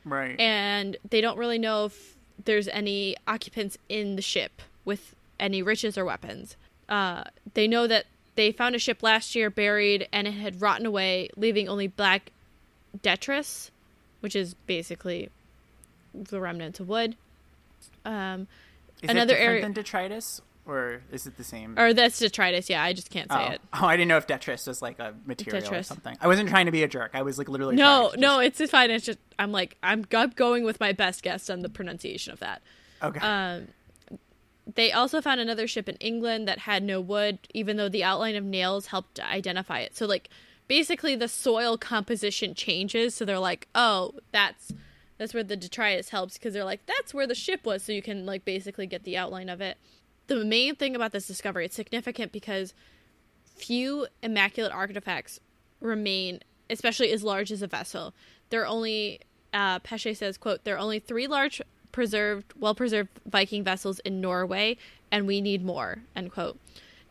Right. 0.03 0.39
And 0.39 0.97
they 1.07 1.21
don't 1.21 1.37
really 1.37 1.59
know 1.59 1.85
if 1.85 2.15
there's 2.43 2.67
any 2.69 3.15
occupants 3.27 3.77
in 3.87 4.15
the 4.15 4.21
ship 4.21 4.61
with 4.85 5.15
any 5.39 5.61
riches 5.61 5.97
or 5.97 6.05
weapons. 6.05 6.55
Uh, 6.89 7.23
they 7.53 7.67
know 7.67 7.87
that 7.87 8.05
they 8.35 8.51
found 8.51 8.75
a 8.75 8.79
ship 8.79 9.03
last 9.03 9.35
year 9.35 9.49
buried 9.49 10.07
and 10.11 10.27
it 10.27 10.31
had 10.31 10.61
rotten 10.61 10.85
away, 10.85 11.29
leaving 11.35 11.69
only 11.69 11.87
black 11.87 12.31
detritus, 13.01 13.71
which 14.21 14.35
is 14.35 14.53
basically 14.65 15.29
the 16.13 16.39
remnants 16.39 16.79
of 16.79 16.89
wood. 16.89 17.15
Um, 18.05 18.47
is 19.01 19.09
another 19.09 19.33
it 19.33 19.37
different 19.37 19.49
area- 19.49 19.61
than 19.63 19.73
detritus, 19.73 20.41
or 20.65 21.01
is 21.11 21.25
it 21.25 21.37
the 21.37 21.43
same? 21.43 21.77
or 21.77 21.93
that's 21.93 22.19
detritus. 22.19 22.69
Yeah, 22.69 22.83
I 22.83 22.93
just 22.93 23.09
can't 23.09 23.31
say 23.31 23.47
oh. 23.49 23.51
it. 23.53 23.61
oh, 23.73 23.85
I 23.85 23.97
didn't 23.97 24.09
know 24.09 24.17
if 24.17 24.27
detritus 24.27 24.67
was 24.67 24.81
like 24.81 24.99
a 24.99 25.13
material 25.25 25.73
or 25.73 25.83
something. 25.83 26.15
I 26.21 26.27
wasn't 26.27 26.49
trying 26.49 26.67
to 26.67 26.71
be 26.71 26.83
a 26.83 26.87
jerk. 26.87 27.11
I 27.13 27.23
was 27.23 27.37
like 27.37 27.49
literally. 27.49 27.75
No, 27.75 28.11
to 28.13 28.19
no, 28.19 28.39
it's 28.39 28.61
fine. 28.69 28.91
It's 28.91 29.05
just 29.05 29.19
I'm 29.39 29.51
like 29.51 29.77
I'm, 29.81 30.05
I'm 30.13 30.31
going 30.31 30.63
with 30.63 30.79
my 30.79 30.91
best 30.91 31.23
guess 31.23 31.49
on 31.49 31.61
the 31.61 31.69
pronunciation 31.69 32.33
of 32.33 32.39
that. 32.39 32.61
Okay. 33.01 33.19
Um, 33.19 33.67
they 34.75 34.91
also 34.91 35.21
found 35.21 35.39
another 35.39 35.67
ship 35.67 35.89
in 35.89 35.95
England 35.95 36.47
that 36.47 36.59
had 36.59 36.83
no 36.83 37.01
wood, 37.01 37.39
even 37.53 37.77
though 37.77 37.89
the 37.89 38.03
outline 38.03 38.35
of 38.35 38.43
nails 38.43 38.87
helped 38.87 39.19
identify 39.19 39.79
it. 39.79 39.95
So 39.95 40.05
like 40.05 40.29
basically 40.67 41.15
the 41.15 41.27
soil 41.27 41.77
composition 41.77 42.53
changes. 42.53 43.15
So 43.15 43.25
they're 43.25 43.39
like, 43.39 43.67
oh, 43.75 44.13
that's 44.31 44.71
that's 45.21 45.35
where 45.35 45.43
the 45.43 45.55
detritus 45.55 46.09
helps 46.09 46.33
because 46.33 46.55
they're 46.55 46.65
like 46.65 46.83
that's 46.87 47.13
where 47.13 47.27
the 47.27 47.35
ship 47.35 47.63
was. 47.63 47.83
So 47.83 47.91
you 47.91 48.01
can 48.01 48.25
like 48.25 48.43
basically 48.43 48.87
get 48.87 49.03
the 49.03 49.17
outline 49.17 49.49
of 49.49 49.61
it. 49.61 49.77
The 50.25 50.43
main 50.43 50.75
thing 50.75 50.95
about 50.95 51.11
this 51.11 51.27
discovery, 51.27 51.63
it's 51.65 51.75
significant 51.75 52.31
because 52.31 52.73
few 53.45 54.07
immaculate 54.23 54.71
artifacts 54.71 55.39
remain, 55.79 56.39
especially 56.71 57.11
as 57.11 57.23
large 57.23 57.51
as 57.51 57.61
a 57.61 57.67
vessel. 57.67 58.15
There 58.49 58.63
are 58.63 58.65
only, 58.65 59.19
uh, 59.53 59.77
Paasche 59.81 60.17
says, 60.17 60.39
quote, 60.39 60.63
there 60.63 60.73
are 60.73 60.79
only 60.79 60.97
three 60.97 61.27
large 61.27 61.61
preserved, 61.91 62.53
well-preserved 62.59 63.09
Viking 63.23 63.63
vessels 63.63 63.99
in 63.99 64.21
Norway, 64.21 64.75
and 65.11 65.27
we 65.27 65.39
need 65.39 65.63
more, 65.63 65.99
end 66.15 66.31
quote. 66.31 66.57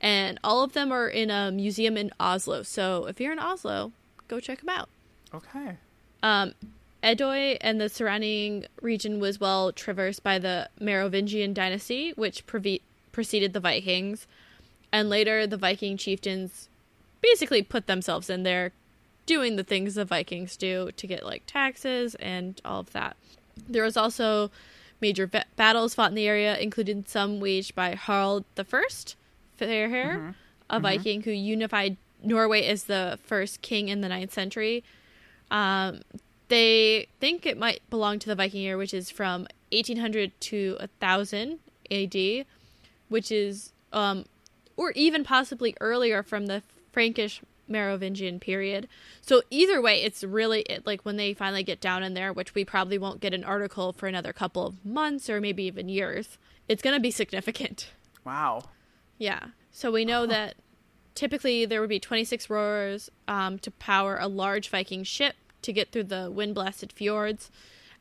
And 0.00 0.40
all 0.42 0.64
of 0.64 0.72
them 0.72 0.90
are 0.90 1.06
in 1.06 1.30
a 1.30 1.52
museum 1.52 1.96
in 1.96 2.10
Oslo. 2.18 2.64
So 2.64 3.06
if 3.06 3.20
you're 3.20 3.32
in 3.32 3.38
Oslo, 3.38 3.92
go 4.26 4.40
check 4.40 4.58
them 4.62 4.70
out. 4.70 4.88
okay. 5.32 5.76
Um, 6.24 6.54
Edoy 7.02 7.56
and 7.60 7.80
the 7.80 7.88
surrounding 7.88 8.66
region 8.82 9.20
was 9.20 9.40
well 9.40 9.72
traversed 9.72 10.22
by 10.22 10.38
the 10.38 10.68
Merovingian 10.78 11.54
dynasty, 11.54 12.12
which 12.16 12.46
preve- 12.46 12.82
preceded 13.12 13.52
the 13.52 13.60
Vikings, 13.60 14.26
and 14.92 15.08
later 15.08 15.46
the 15.46 15.56
Viking 15.56 15.96
chieftains 15.96 16.68
basically 17.22 17.62
put 17.62 17.86
themselves 17.86 18.28
in 18.28 18.42
there, 18.42 18.72
doing 19.26 19.56
the 19.56 19.64
things 19.64 19.94
the 19.94 20.04
Vikings 20.04 20.56
do 20.56 20.90
to 20.96 21.06
get 21.06 21.24
like 21.24 21.42
taxes 21.46 22.14
and 22.16 22.60
all 22.64 22.80
of 22.80 22.92
that. 22.92 23.16
There 23.68 23.84
was 23.84 23.96
also 23.96 24.50
major 25.00 25.26
va- 25.26 25.46
battles 25.56 25.94
fought 25.94 26.10
in 26.10 26.14
the 26.14 26.28
area, 26.28 26.58
including 26.58 27.04
some 27.06 27.40
waged 27.40 27.74
by 27.74 27.94
Harald 27.94 28.44
the 28.56 28.64
First, 28.64 29.16
Fairhair, 29.58 30.34
a 30.68 30.80
Viking 30.80 31.22
who 31.22 31.30
unified 31.30 31.96
Norway 32.22 32.66
as 32.66 32.84
the 32.84 33.18
first 33.24 33.62
king 33.62 33.88
in 33.88 34.02
the 34.02 34.08
ninth 34.08 34.32
century. 34.32 34.84
Um, 35.50 36.00
they 36.50 37.06
think 37.20 37.46
it 37.46 37.56
might 37.56 37.88
belong 37.88 38.18
to 38.18 38.28
the 38.28 38.34
Viking 38.34 38.62
era, 38.62 38.76
which 38.76 38.92
is 38.92 39.08
from 39.08 39.46
1800 39.72 40.38
to 40.40 40.76
1000 40.80 41.60
AD, 41.90 42.46
which 43.08 43.32
is, 43.32 43.72
um, 43.92 44.26
or 44.76 44.90
even 44.92 45.24
possibly 45.24 45.74
earlier 45.80 46.22
from 46.22 46.46
the 46.46 46.62
Frankish 46.92 47.40
Merovingian 47.68 48.40
period. 48.40 48.88
So 49.20 49.42
either 49.48 49.80
way, 49.80 50.02
it's 50.02 50.24
really 50.24 50.62
it, 50.62 50.84
like 50.84 51.04
when 51.04 51.16
they 51.16 51.34
finally 51.34 51.62
get 51.62 51.80
down 51.80 52.02
in 52.02 52.14
there, 52.14 52.32
which 52.32 52.52
we 52.52 52.64
probably 52.64 52.98
won't 52.98 53.20
get 53.20 53.32
an 53.32 53.44
article 53.44 53.92
for 53.92 54.08
another 54.08 54.32
couple 54.32 54.66
of 54.66 54.84
months 54.84 55.30
or 55.30 55.40
maybe 55.40 55.62
even 55.64 55.88
years. 55.88 56.36
It's 56.68 56.82
going 56.82 56.96
to 56.96 57.00
be 57.00 57.10
significant. 57.12 57.90
Wow. 58.24 58.64
Yeah. 59.18 59.46
So 59.70 59.92
we 59.92 60.04
know 60.04 60.26
that 60.26 60.56
typically 61.14 61.64
there 61.64 61.80
would 61.80 61.88
be 61.88 62.00
26 62.00 62.50
rowers 62.50 63.08
um, 63.28 63.60
to 63.60 63.70
power 63.70 64.18
a 64.18 64.26
large 64.26 64.68
Viking 64.68 65.04
ship 65.04 65.36
to 65.62 65.72
get 65.72 65.92
through 65.92 66.04
the 66.04 66.30
wind 66.30 66.54
blasted 66.54 66.92
fjords, 66.92 67.50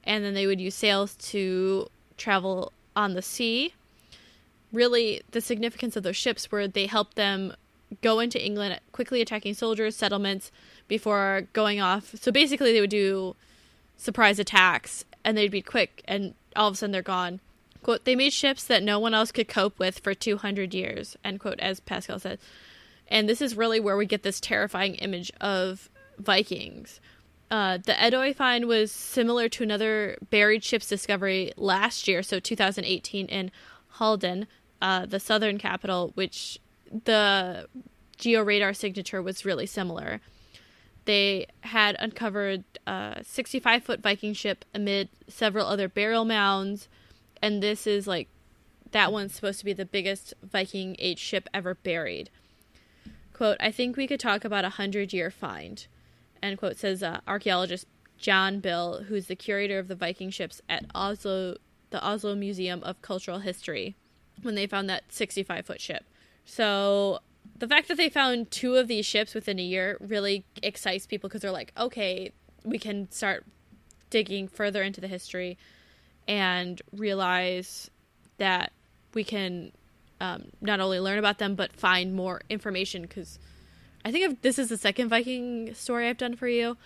and 0.03 0.23
then 0.23 0.33
they 0.33 0.47
would 0.47 0.61
use 0.61 0.75
sails 0.75 1.15
to 1.15 1.89
travel 2.17 2.71
on 2.95 3.13
the 3.13 3.21
sea. 3.21 3.73
Really, 4.71 5.21
the 5.31 5.41
significance 5.41 5.95
of 5.95 6.03
those 6.03 6.17
ships 6.17 6.51
were 6.51 6.67
they 6.67 6.85
helped 6.85 7.15
them 7.15 7.53
go 8.01 8.19
into 8.19 8.43
England, 8.43 8.79
quickly 8.91 9.21
attacking 9.21 9.55
soldiers, 9.55 9.95
settlements 9.95 10.51
before 10.87 11.47
going 11.53 11.81
off. 11.81 12.13
So 12.19 12.31
basically, 12.31 12.71
they 12.71 12.81
would 12.81 12.89
do 12.89 13.35
surprise 13.97 14.39
attacks 14.39 15.05
and 15.23 15.37
they'd 15.37 15.51
be 15.51 15.61
quick, 15.61 16.01
and 16.05 16.33
all 16.55 16.67
of 16.67 16.75
a 16.75 16.77
sudden 16.77 16.91
they're 16.91 17.01
gone. 17.01 17.39
Quote, 17.83 18.05
they 18.05 18.15
made 18.15 18.33
ships 18.33 18.63
that 18.65 18.83
no 18.83 18.99
one 18.99 19.13
else 19.13 19.31
could 19.31 19.47
cope 19.47 19.79
with 19.79 19.99
for 19.99 20.13
200 20.13 20.73
years, 20.73 21.17
end 21.23 21.39
quote, 21.39 21.59
as 21.59 21.79
Pascal 21.79 22.19
said. 22.19 22.39
And 23.07 23.27
this 23.27 23.41
is 23.41 23.55
really 23.55 23.79
where 23.79 23.97
we 23.97 24.05
get 24.05 24.23
this 24.23 24.39
terrifying 24.39 24.95
image 24.95 25.31
of 25.39 25.89
Vikings. 26.17 26.99
Uh, 27.51 27.77
the 27.77 27.93
Edoy 27.93 28.35
find 28.35 28.65
was 28.65 28.91
similar 28.91 29.49
to 29.49 29.63
another 29.63 30.17
buried 30.29 30.63
ship's 30.63 30.87
discovery 30.87 31.51
last 31.57 32.07
year, 32.07 32.21
so 32.21 32.39
2018 32.39 33.25
in 33.25 33.51
Halden, 33.93 34.47
uh, 34.81 35.05
the 35.05 35.19
southern 35.19 35.57
capital, 35.57 36.11
which 36.13 36.59
the 37.05 37.67
georadar 38.17 38.75
signature 38.75 39.21
was 39.21 39.45
really 39.45 39.65
similar. 39.65 40.21
They 41.05 41.47
had 41.61 41.95
uncovered 41.97 42.63
a 42.85 43.23
65 43.23 43.83
foot 43.83 44.01
Viking 44.01 44.33
ship 44.33 44.63
amid 44.75 45.09
several 45.27 45.65
other 45.65 45.89
burial 45.89 46.25
mounds, 46.25 46.87
and 47.41 47.63
this 47.63 47.87
is 47.87 48.05
like 48.05 48.27
that 48.91 49.11
one's 49.11 49.33
supposed 49.33 49.59
to 49.59 49.65
be 49.65 49.73
the 49.73 49.85
biggest 49.85 50.33
Viking 50.43 50.95
age 50.99 51.19
ship 51.19 51.47
ever 51.53 51.75
buried. 51.75 52.29
Quote, 53.33 53.57
I 53.59 53.71
think 53.71 53.95
we 53.95 54.07
could 54.07 54.19
talk 54.19 54.43
about 54.43 54.65
a 54.65 54.69
hundred 54.69 55.13
year 55.13 55.31
find, 55.31 55.87
end 56.41 56.57
quote, 56.57 56.77
says 56.77 57.03
uh, 57.03 57.19
archaeologist 57.27 57.85
John 58.17 58.59
Bill, 58.59 59.03
who's 59.07 59.27
the 59.27 59.35
curator 59.35 59.79
of 59.79 59.87
the 59.87 59.95
Viking 59.95 60.29
ships 60.29 60.61
at 60.67 60.85
Oslo, 60.93 61.55
the 61.89 62.05
Oslo 62.05 62.35
Museum 62.35 62.83
of 62.83 63.01
Cultural 63.01 63.39
History, 63.39 63.95
when 64.41 64.55
they 64.55 64.67
found 64.67 64.89
that 64.89 65.11
65 65.11 65.65
foot 65.65 65.81
ship. 65.81 66.05
So 66.45 67.19
the 67.57 67.67
fact 67.67 67.87
that 67.87 67.97
they 67.97 68.09
found 68.09 68.51
two 68.51 68.75
of 68.75 68.87
these 68.87 69.05
ships 69.05 69.33
within 69.33 69.59
a 69.59 69.63
year 69.63 69.97
really 69.99 70.45
excites 70.61 71.05
people 71.05 71.29
because 71.29 71.41
they're 71.41 71.51
like, 71.51 71.71
okay, 71.77 72.31
we 72.63 72.77
can 72.77 73.09
start 73.11 73.45
digging 74.09 74.47
further 74.47 74.81
into 74.81 74.99
the 75.01 75.07
history 75.07 75.57
and 76.27 76.81
realize 76.91 77.89
that 78.37 78.71
we 79.13 79.23
can 79.23 79.71
um, 80.21 80.45
not 80.61 80.79
only 80.79 80.99
learn 80.99 81.19
about 81.19 81.37
them 81.37 81.55
but 81.55 81.73
find 81.73 82.13
more 82.13 82.41
information 82.49 83.03
because 83.03 83.39
I 84.05 84.11
think 84.11 84.31
if 84.31 84.41
this 84.41 84.59
is 84.59 84.69
the 84.69 84.77
second 84.77 85.09
Viking 85.09 85.73
story 85.73 86.07
I've 86.07 86.17
done 86.17 86.35
for 86.35 86.47
you. 86.47 86.77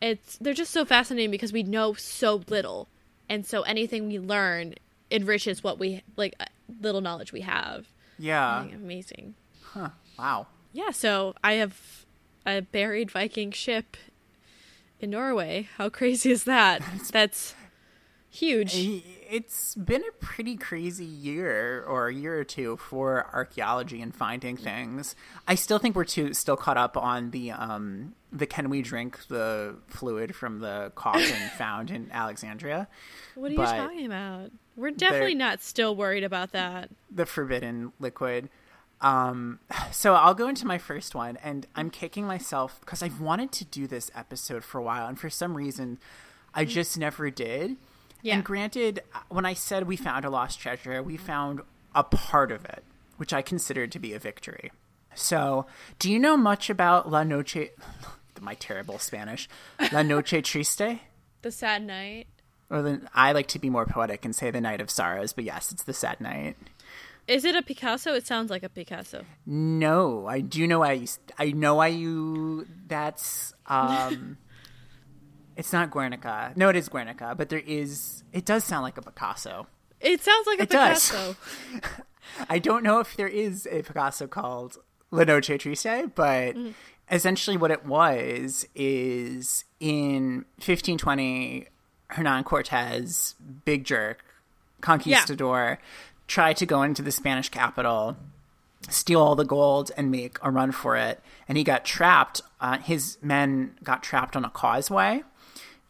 It's 0.00 0.36
they're 0.38 0.52
just 0.52 0.72
so 0.72 0.84
fascinating 0.84 1.30
because 1.30 1.52
we 1.52 1.62
know 1.62 1.94
so 1.94 2.42
little, 2.48 2.88
and 3.28 3.46
so 3.46 3.62
anything 3.62 4.08
we 4.08 4.18
learn 4.18 4.74
enriches 5.10 5.64
what 5.64 5.78
we 5.78 6.02
like 6.16 6.34
uh, 6.38 6.44
little 6.80 7.00
knowledge 7.00 7.32
we 7.32 7.40
have. 7.42 7.86
Yeah. 8.18 8.64
Amazing. 8.64 9.34
Huh. 9.62 9.90
Wow. 10.18 10.48
Yeah, 10.72 10.90
so 10.90 11.34
I 11.42 11.54
have 11.54 12.04
a 12.44 12.60
buried 12.60 13.10
Viking 13.10 13.52
ship 13.52 13.96
in 15.00 15.10
Norway. 15.10 15.68
How 15.76 15.88
crazy 15.88 16.30
is 16.30 16.44
that? 16.44 16.82
That's 17.12 17.54
huge. 18.30 18.74
It's 19.28 19.74
been 19.74 20.02
a 20.02 20.12
pretty 20.24 20.56
crazy 20.56 21.04
year 21.04 21.82
or 21.86 22.08
a 22.08 22.14
year 22.14 22.38
or 22.38 22.44
two 22.44 22.76
for 22.76 23.28
archaeology 23.32 24.00
and 24.00 24.14
finding 24.14 24.56
things. 24.56 25.14
I 25.46 25.54
still 25.54 25.78
think 25.78 25.96
we're 25.96 26.04
too 26.04 26.32
still 26.34 26.56
caught 26.56 26.76
up 26.76 26.96
on 26.96 27.30
the 27.30 27.50
um 27.50 28.14
the 28.32 28.46
can 28.46 28.70
we 28.70 28.82
drink 28.82 29.26
the 29.28 29.76
fluid 29.88 30.34
from 30.34 30.60
the 30.60 30.92
coffin 30.94 31.48
found 31.58 31.90
in 31.90 32.10
Alexandria. 32.12 32.88
What 33.34 33.50
are 33.50 33.54
you 33.54 33.58
talking 33.58 34.06
about? 34.06 34.50
We're 34.76 34.90
definitely 34.90 35.34
not 35.34 35.62
still 35.62 35.96
worried 35.96 36.24
about 36.24 36.52
that. 36.52 36.90
the 37.10 37.26
forbidden 37.26 37.92
liquid. 37.98 38.50
Um, 39.00 39.60
so 39.92 40.14
I'll 40.14 40.34
go 40.34 40.48
into 40.48 40.66
my 40.66 40.78
first 40.78 41.14
one, 41.14 41.36
and 41.42 41.66
I'm 41.74 41.90
kicking 41.90 42.26
myself 42.26 42.80
because 42.80 43.02
I've 43.02 43.20
wanted 43.20 43.52
to 43.52 43.64
do 43.64 43.86
this 43.86 44.10
episode 44.14 44.64
for 44.64 44.78
a 44.78 44.82
while, 44.82 45.06
and 45.06 45.18
for 45.18 45.28
some 45.28 45.56
reason, 45.56 45.98
I 46.54 46.64
just 46.64 46.96
never 46.98 47.30
did. 47.30 47.76
Yeah. 48.26 48.34
And 48.34 48.44
granted, 48.44 49.04
when 49.28 49.46
I 49.46 49.54
said 49.54 49.86
we 49.86 49.94
found 49.96 50.24
a 50.24 50.30
lost 50.30 50.58
treasure, 50.58 51.00
we 51.00 51.16
found 51.16 51.60
a 51.94 52.02
part 52.02 52.50
of 52.50 52.64
it, 52.64 52.82
which 53.18 53.32
I 53.32 53.40
considered 53.40 53.92
to 53.92 54.00
be 54.00 54.14
a 54.14 54.18
victory. 54.18 54.72
So, 55.14 55.66
do 56.00 56.10
you 56.10 56.18
know 56.18 56.36
much 56.36 56.68
about 56.68 57.08
La 57.08 57.22
Noche? 57.22 57.70
My 58.40 58.54
terrible 58.54 58.98
Spanish, 58.98 59.48
La 59.92 60.02
Noche 60.02 60.42
Triste. 60.42 60.98
The 61.42 61.52
sad 61.52 61.84
night. 61.84 62.26
Or 62.68 62.82
the, 62.82 63.02
I 63.14 63.30
like 63.30 63.46
to 63.48 63.60
be 63.60 63.70
more 63.70 63.86
poetic 63.86 64.24
and 64.24 64.34
say 64.34 64.50
the 64.50 64.60
night 64.60 64.80
of 64.80 64.90
sorrows, 64.90 65.32
but 65.32 65.44
yes, 65.44 65.70
it's 65.70 65.84
the 65.84 65.92
sad 65.92 66.20
night. 66.20 66.56
Is 67.28 67.44
it 67.44 67.54
a 67.54 67.62
Picasso? 67.62 68.14
It 68.14 68.26
sounds 68.26 68.50
like 68.50 68.64
a 68.64 68.68
Picasso. 68.68 69.24
No, 69.44 70.26
I 70.26 70.40
do 70.40 70.66
know 70.66 70.82
I. 70.82 71.06
I 71.38 71.52
know 71.52 71.78
I. 71.78 71.88
you. 71.88 72.66
That's 72.88 73.54
um. 73.66 74.38
it's 75.56 75.72
not 75.72 75.90
Guernica. 75.90 76.52
No, 76.56 76.68
it 76.68 76.76
is 76.76 76.88
Guernica, 76.88 77.34
but 77.36 77.48
there 77.48 77.60
is. 77.60 78.22
It 78.32 78.44
does 78.44 78.64
sound 78.64 78.82
like 78.82 78.96
a 78.98 79.02
Picasso. 79.02 79.66
It 80.00 80.22
sounds 80.22 80.46
like 80.46 80.58
a 80.60 80.62
It 80.64 80.70
does. 80.70 81.10
Picasso. 81.10 81.36
I 82.48 82.58
don't 82.58 82.82
know 82.82 83.00
if 83.00 83.16
there 83.16 83.28
is 83.28 83.66
a 83.70 83.82
Picasso 83.82 84.26
called 84.26 84.78
La 85.10 85.24
Noche 85.24 85.58
Triste, 85.58 86.14
but 86.14 86.56
essentially 87.10 87.56
what 87.56 87.70
it 87.70 87.86
was 87.86 88.66
is 88.74 89.64
in 89.80 90.44
1520, 90.58 91.66
Hernan 92.08 92.44
Cortez, 92.44 93.34
big 93.64 93.84
jerk, 93.84 94.24
conquistador, 94.80 95.78
tried 96.26 96.56
to 96.58 96.66
go 96.66 96.82
into 96.82 97.02
the 97.02 97.12
Spanish 97.12 97.48
capital, 97.48 98.16
steal 98.88 99.20
all 99.20 99.36
the 99.36 99.44
gold, 99.44 99.90
and 99.96 100.10
make 100.10 100.38
a 100.42 100.50
run 100.50 100.72
for 100.72 100.96
it. 100.96 101.20
And 101.48 101.56
he 101.56 101.64
got 101.64 101.84
trapped. 101.84 102.42
Uh, 102.60 102.78
his 102.78 103.18
men 103.22 103.76
got 103.82 104.02
trapped 104.02 104.36
on 104.36 104.44
a 104.44 104.50
causeway. 104.50 105.22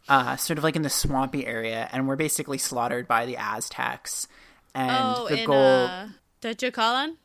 Uh, 0.09 0.37
sort 0.37 0.57
of 0.59 0.65
like 0.65 0.77
in 0.77 0.83
the 0.83 0.91
swampy 0.91 1.47
area, 1.47 1.89
and 1.93 2.07
we're 2.07 2.17
basically 2.17 2.59
slaughtered 2.59 3.09
by 3.09 3.27
the 3.27 3.37
Aztecs. 3.37 4.29
And 4.75 4.91
oh, 5.17 5.27
the 5.29 5.41
in 5.41 5.47
gold. 5.47 5.91
uh, 5.91 6.07
Techocalan? 6.43 7.17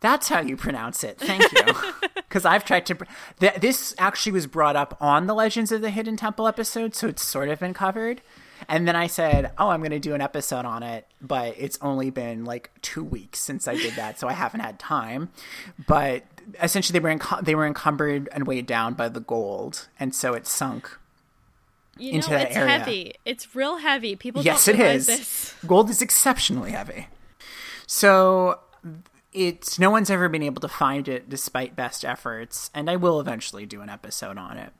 That's 0.00 0.28
how 0.28 0.40
you 0.40 0.56
pronounce 0.56 1.02
it. 1.04 1.18
Thank 1.18 1.50
you. 1.52 1.74
Because 2.28 2.44
I've 2.44 2.66
tried 2.66 2.84
to. 2.86 2.98
Th- 3.40 3.54
this 3.54 3.94
actually 3.96 4.32
was 4.32 4.46
brought 4.46 4.76
up 4.76 4.98
on 5.00 5.26
the 5.26 5.32
Legends 5.34 5.72
of 5.72 5.80
the 5.80 5.88
Hidden 5.88 6.18
Temple 6.18 6.46
episode, 6.46 6.94
so 6.94 7.08
it's 7.08 7.24
sort 7.24 7.48
of 7.48 7.58
been 7.58 7.72
covered. 7.72 8.20
And 8.68 8.86
then 8.86 8.94
I 8.94 9.06
said, 9.06 9.50
"Oh, 9.56 9.70
I'm 9.70 9.80
going 9.80 9.92
to 9.92 9.98
do 9.98 10.14
an 10.14 10.20
episode 10.20 10.66
on 10.66 10.82
it," 10.82 11.06
but 11.22 11.54
it's 11.56 11.78
only 11.80 12.10
been 12.10 12.44
like 12.44 12.70
two 12.82 13.02
weeks 13.02 13.38
since 13.38 13.66
I 13.66 13.76
did 13.76 13.94
that, 13.94 14.18
so 14.20 14.28
I 14.28 14.34
haven't 14.34 14.60
had 14.60 14.78
time. 14.78 15.30
But 15.86 16.24
essentially, 16.62 16.98
they 16.98 17.02
were 17.02 17.16
enc- 17.16 17.44
they 17.46 17.54
were 17.54 17.66
encumbered 17.66 18.28
and 18.30 18.46
weighed 18.46 18.66
down 18.66 18.92
by 18.92 19.08
the 19.08 19.20
gold, 19.20 19.88
and 19.98 20.14
so 20.14 20.34
it 20.34 20.46
sunk. 20.46 20.98
You 21.98 22.12
Into 22.12 22.30
know, 22.30 22.36
that 22.38 22.48
it's 22.48 22.56
area. 22.56 22.78
heavy. 22.78 23.14
It's 23.24 23.54
real 23.54 23.76
heavy. 23.76 24.16
People 24.16 24.42
yes, 24.42 24.66
don't 24.66 24.76
it 24.80 25.02
this. 25.06 25.54
Gold 25.66 25.90
is 25.90 26.00
exceptionally 26.00 26.70
heavy. 26.70 27.08
So 27.86 28.60
it's 29.32 29.78
no 29.78 29.90
one's 29.90 30.10
ever 30.10 30.28
been 30.28 30.42
able 30.42 30.60
to 30.60 30.68
find 30.68 31.08
it 31.08 31.28
despite 31.28 31.76
best 31.76 32.04
efforts, 32.04 32.70
and 32.74 32.88
I 32.90 32.96
will 32.96 33.20
eventually 33.20 33.66
do 33.66 33.80
an 33.80 33.90
episode 33.90 34.38
on 34.38 34.58
it. 34.58 34.72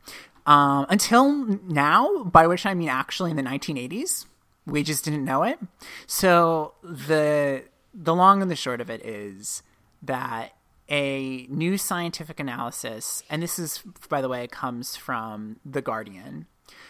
Um, 0.47 0.87
until 0.89 1.33
now, 1.67 2.25
by 2.25 2.47
which 2.47 2.65
I 2.65 2.75
mean 2.75 2.89
actually 2.89 3.31
in 3.31 3.37
the 3.37 3.43
1980s, 3.43 4.27
we 4.67 4.83
just 4.83 5.05
didn't 5.05 5.25
know 5.25 5.43
it. 5.43 5.59
So 6.07 6.75
the 6.83 7.65
the 7.93 8.15
long 8.15 8.43
and 8.43 8.51
the 8.51 8.57
short 8.57 8.81
of 8.81 8.91
it 8.91 9.05
is 9.05 9.63
that 10.03 10.53
a 10.89 11.47
new 11.51 11.77
scientific 11.77 12.41
analysis, 12.41 13.23
and 13.29 13.43
this 13.43 13.59
is, 13.59 13.83
by 14.09 14.23
the 14.23 14.29
way, 14.29 14.47
comes 14.47 14.97
from 14.97 15.57
The 15.65 15.83
Guardian. 15.83 16.47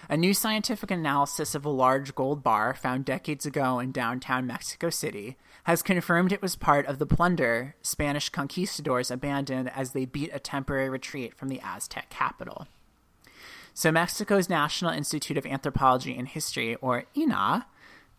A 0.08 0.16
new 0.16 0.32
scientific 0.32 0.90
analysis 0.90 1.54
of 1.54 1.64
a 1.64 1.70
large 1.70 2.14
gold 2.14 2.42
bar 2.42 2.74
found 2.74 3.04
decades 3.04 3.44
ago 3.44 3.78
in 3.78 3.92
downtown 3.92 4.46
Mexico 4.46 4.90
City 4.90 5.36
has 5.64 5.82
confirmed 5.82 6.32
it 6.32 6.40
was 6.40 6.56
part 6.56 6.86
of 6.86 6.98
the 6.98 7.06
plunder 7.06 7.74
Spanish 7.82 8.28
conquistadors 8.28 9.10
abandoned 9.10 9.70
as 9.74 9.92
they 9.92 10.04
beat 10.04 10.30
a 10.32 10.38
temporary 10.38 10.88
retreat 10.88 11.34
from 11.34 11.48
the 11.48 11.60
Aztec 11.62 12.08
capital. 12.10 12.66
So, 13.74 13.92
Mexico's 13.92 14.48
National 14.48 14.90
Institute 14.90 15.36
of 15.36 15.46
Anthropology 15.46 16.16
and 16.16 16.26
History, 16.26 16.74
or 16.76 17.04
INA, 17.14 17.66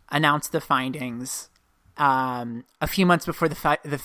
announced 0.09 0.51
the 0.51 0.61
findings 0.61 1.49
um, 1.97 2.65
a 2.79 2.87
few 2.87 3.05
months 3.05 3.25
before 3.25 3.49
the 3.49 3.55
fi- 3.55 3.79
the 3.83 4.01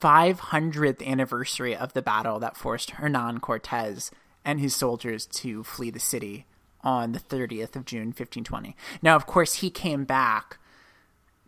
500th 0.00 1.04
anniversary 1.04 1.74
of 1.74 1.92
the 1.92 2.02
battle 2.02 2.38
that 2.40 2.56
forced 2.56 2.92
Hernan 2.92 3.40
Cortez 3.40 4.10
and 4.44 4.60
his 4.60 4.74
soldiers 4.74 5.26
to 5.26 5.64
flee 5.64 5.90
the 5.90 5.98
city 5.98 6.46
on 6.82 7.12
the 7.12 7.18
30th 7.20 7.74
of 7.76 7.84
June 7.84 8.06
1520. 8.08 8.76
Now, 9.02 9.16
of 9.16 9.26
course, 9.26 9.54
he 9.54 9.70
came 9.70 10.04
back 10.04 10.58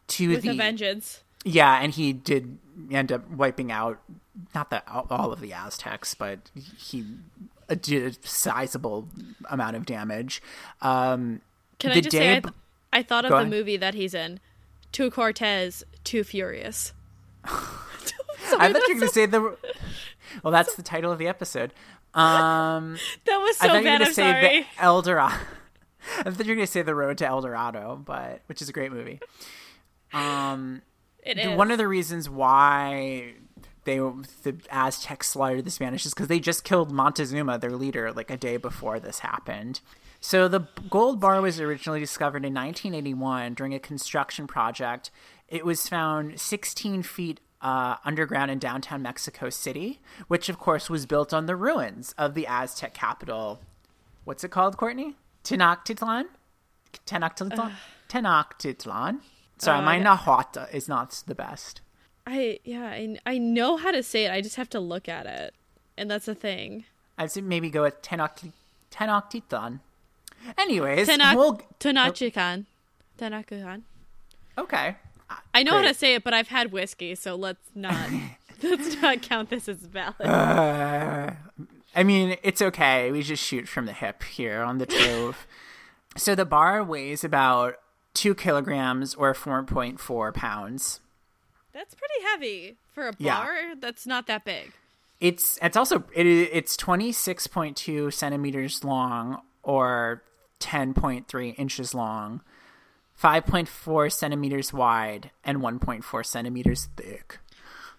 to 0.08 0.28
With 0.30 0.42
the 0.42 0.50
a 0.50 0.54
vengeance. 0.54 1.22
yeah, 1.44 1.80
and 1.80 1.92
he 1.92 2.12
did 2.12 2.58
end 2.90 3.12
up 3.12 3.28
wiping 3.30 3.70
out 3.70 4.00
not 4.54 4.70
that 4.70 4.84
all 4.88 5.32
of 5.32 5.40
the 5.40 5.52
Aztecs, 5.52 6.14
but 6.14 6.50
he 6.78 7.04
did 7.80 8.16
a 8.24 8.26
sizable 8.26 9.08
amount 9.50 9.76
of 9.76 9.86
damage. 9.86 10.42
Um, 10.80 11.40
Can 11.78 11.92
I 11.92 12.00
just 12.00 12.10
say, 12.12 12.36
I, 12.36 12.40
th- 12.40 12.54
I 12.92 13.02
thought 13.02 13.24
of 13.24 13.30
the 13.30 13.36
ahead. 13.36 13.50
movie 13.50 13.76
that 13.76 13.94
he's 13.94 14.14
in. 14.14 14.40
Too 14.92 15.10
Cortez, 15.10 15.84
Too 16.04 16.24
Furious. 16.24 16.92
I 17.44 18.72
thought 18.72 18.88
you 18.88 18.94
were 18.94 19.00
going 19.00 19.00
to 19.00 19.08
say 19.08 19.26
the. 19.26 19.56
Well, 20.42 20.52
that's 20.52 20.74
the 20.74 20.82
title 20.82 21.12
of 21.12 21.18
the 21.18 21.28
episode. 21.28 21.72
Um, 22.14 22.96
That 23.26 23.36
was 23.38 23.56
I 23.60 23.66
so 23.66 23.72
thought 23.72 23.74
you 23.74 23.78
were 23.78 23.82
bad. 23.84 23.84
going 23.84 24.00
I'm 24.02 24.06
to 24.08 24.14
say 24.14 24.22
sorry. 24.32 24.60
the 24.76 24.82
El 24.82 25.02
Dorado. 25.02 25.36
I 26.18 26.22
thought 26.30 26.46
you 26.46 26.52
were 26.52 26.56
going 26.56 26.66
to 26.66 26.66
say 26.66 26.82
the 26.82 26.94
Road 26.94 27.18
to 27.18 27.26
El 27.26 27.40
Dorado, 27.42 28.00
but 28.04 28.40
which 28.46 28.62
is 28.62 28.68
a 28.68 28.72
great 28.72 28.90
movie. 28.92 29.20
Um, 30.12 30.82
It 31.22 31.38
is. 31.38 31.56
one 31.56 31.70
of 31.70 31.78
the 31.78 31.86
reasons 31.88 32.28
why 32.28 33.34
they 33.84 33.96
the 33.98 34.56
Aztecs 34.70 35.28
slaughtered 35.28 35.64
the 35.64 35.70
Spanish 35.70 36.04
is 36.06 36.12
because 36.14 36.28
they 36.28 36.40
just 36.40 36.64
killed 36.64 36.90
Montezuma, 36.90 37.58
their 37.58 37.72
leader, 37.72 38.12
like 38.12 38.30
a 38.30 38.36
day 38.36 38.56
before 38.56 38.98
this 38.98 39.20
happened. 39.20 39.80
So 40.20 40.48
the 40.48 40.68
gold 40.90 41.18
bar 41.20 41.40
was 41.40 41.60
originally 41.60 42.00
discovered 42.00 42.44
in 42.44 42.52
1981 42.52 43.54
during 43.54 43.72
a 43.74 43.78
construction 43.78 44.46
project. 44.46 45.10
It 45.48 45.64
was 45.64 45.88
found 45.88 46.38
16 46.40 47.02
feet 47.04 47.40
uh, 47.62 47.96
underground 48.04 48.50
in 48.50 48.58
downtown 48.58 49.02
Mexico 49.02 49.50
City, 49.50 50.00
which 50.28 50.48
of 50.48 50.58
course 50.58 50.88
was 50.88 51.06
built 51.06 51.32
on 51.34 51.46
the 51.46 51.56
ruins 51.56 52.14
of 52.16 52.34
the 52.34 52.46
Aztec 52.46 52.94
capital. 52.94 53.60
What's 54.24 54.44
it 54.44 54.50
called, 54.50 54.76
Courtney? 54.76 55.16
Tenochtitlan. 55.44 56.24
Tenochtitlan. 57.06 57.72
Tenochtitlan. 58.08 59.20
Sorry, 59.58 59.78
Uh, 59.78 59.82
my. 59.82 59.98
Nahuatl 59.98 60.60
is 60.72 60.88
not 60.88 61.22
the 61.26 61.34
best. 61.34 61.80
I 62.26 62.60
yeah, 62.64 62.84
I, 62.86 63.16
I 63.26 63.38
know 63.38 63.76
how 63.76 63.90
to 63.90 64.02
say 64.02 64.24
it. 64.26 64.30
I 64.30 64.40
just 64.40 64.56
have 64.56 64.68
to 64.70 64.80
look 64.80 65.08
at 65.08 65.26
it, 65.26 65.54
and 65.96 66.10
that's 66.10 66.28
a 66.28 66.34
thing. 66.34 66.84
I'd 67.18 67.30
say 67.32 67.40
maybe 67.40 67.70
go 67.70 67.82
with 67.82 68.00
Tenocht- 68.02 68.52
Tenochtitlan. 68.90 69.80
Anyways, 70.56 71.08
Tenak- 71.08 71.36
we'll 71.36 71.60
Tenachikan. 71.78 72.66
Tenachikan. 73.18 73.82
okay. 74.56 74.96
I 75.54 75.62
know 75.62 75.72
how 75.72 75.82
to 75.82 75.94
say 75.94 76.14
it, 76.14 76.24
but 76.24 76.34
I've 76.34 76.48
had 76.48 76.72
whiskey, 76.72 77.14
so 77.14 77.34
let's 77.34 77.68
not 77.74 78.08
let's 78.62 79.00
not 79.00 79.22
count 79.22 79.50
this 79.50 79.68
as 79.68 79.78
valid. 79.78 80.14
Uh, 80.20 81.32
I 81.94 82.02
mean, 82.04 82.36
it's 82.42 82.62
okay. 82.62 83.10
We 83.10 83.22
just 83.22 83.42
shoot 83.44 83.68
from 83.68 83.86
the 83.86 83.92
hip 83.92 84.22
here 84.22 84.62
on 84.62 84.78
the 84.78 84.86
Trove. 84.86 85.46
so 86.16 86.34
the 86.34 86.44
bar 86.44 86.82
weighs 86.84 87.24
about 87.24 87.76
two 88.14 88.34
kilograms 88.34 89.14
or 89.14 89.34
4.4 89.34 90.34
pounds. 90.34 91.00
That's 91.72 91.94
pretty 91.94 92.22
heavy 92.24 92.76
for 92.92 93.08
a 93.08 93.12
Yeah. 93.18 93.36
bar. 93.40 93.56
That's 93.80 94.06
not 94.06 94.26
that 94.26 94.44
big. 94.44 94.72
It's 95.20 95.58
it's 95.62 95.76
also 95.76 96.04
it, 96.14 96.26
it's 96.26 96.76
twenty 96.76 97.12
six 97.12 97.46
point 97.46 97.76
two 97.76 98.10
centimeters 98.10 98.82
long 98.84 99.42
or 99.62 100.22
ten 100.58 100.94
point 100.94 101.28
three 101.28 101.50
inches 101.50 101.94
long, 101.94 102.40
five 103.20 103.44
point 103.44 103.68
four 103.68 104.08
centimeters 104.08 104.72
wide, 104.72 105.30
and 105.44 105.60
one 105.60 105.78
point 105.78 106.04
four 106.04 106.24
centimeters 106.24 106.88
thick. 106.96 107.38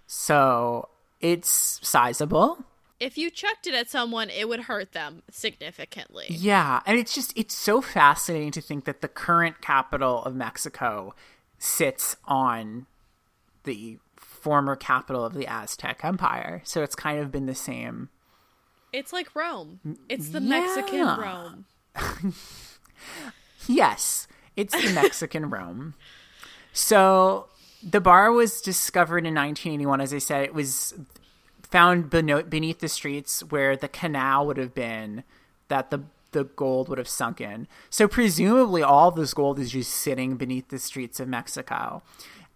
So 0.08 0.90
it's 1.20 1.80
sizable. 1.88 2.66
If 3.00 3.18
you 3.20 3.30
chucked 3.30 3.68
it 3.68 3.76
at 3.76 3.90
someone, 3.90 4.30
it 4.32 4.50
would 4.50 4.62
hurt 4.62 4.94
them 4.94 5.22
significantly. 5.30 6.26
Yeah, 6.30 6.82
and 6.88 6.98
it's 6.98 7.14
just 7.14 7.34
it's 7.38 7.56
so 7.56 7.82
fascinating 7.82 8.52
to 8.54 8.62
think 8.62 8.86
that 8.86 9.02
the 9.02 9.08
current 9.08 9.62
capital 9.62 10.24
of 10.24 10.36
Mexico 10.36 11.14
sits 11.60 12.16
on 12.26 12.88
the 13.64 14.00
former 14.16 14.76
capital 14.76 15.24
of 15.24 15.36
the 15.36 15.46
Aztec 15.46 16.02
Empire. 16.04 16.62
So 16.66 16.82
it's 16.82 16.96
kind 16.96 17.20
of 17.20 17.32
been 17.32 17.46
the 17.46 17.54
same. 17.56 18.10
It's 18.92 19.14
like 19.14 19.36
Rome. 19.36 19.80
It's 20.10 20.30
the 20.30 20.42
Yeah. 20.42 20.50
Mexican 20.50 21.06
Rome. 21.20 21.66
Yes, 23.68 24.28
it's 24.56 24.74
the 24.74 24.92
Mexican 24.94 25.50
Rome. 25.50 25.94
So 26.74 27.48
the 27.84 28.02
bar 28.02 28.32
was 28.32 28.62
discovered 28.62 29.26
in 29.26 29.36
1981. 29.36 30.02
As 30.02 30.14
I 30.14 30.18
said, 30.20 30.44
it 30.44 30.54
was 30.54 30.94
found 31.64 32.10
beneath 32.10 32.80
the 32.80 32.90
streets 32.90 33.42
where 33.42 33.76
the 33.78 33.88
canal 33.88 34.46
would 34.48 34.58
have 34.58 34.74
been 34.74 35.24
that 35.68 35.90
the 35.90 36.04
the 36.32 36.46
gold 36.46 36.90
would 36.90 36.98
have 36.98 37.08
sunk 37.08 37.42
in. 37.42 37.68
So 37.90 38.08
presumably 38.08 38.82
all 38.82 39.12
this 39.12 39.34
gold 39.34 39.60
is 39.60 39.72
just 39.72 39.92
sitting 39.92 40.38
beneath 40.38 40.70
the 40.70 40.80
streets 40.80 41.20
of 41.20 41.28
Mexico. 41.28 42.04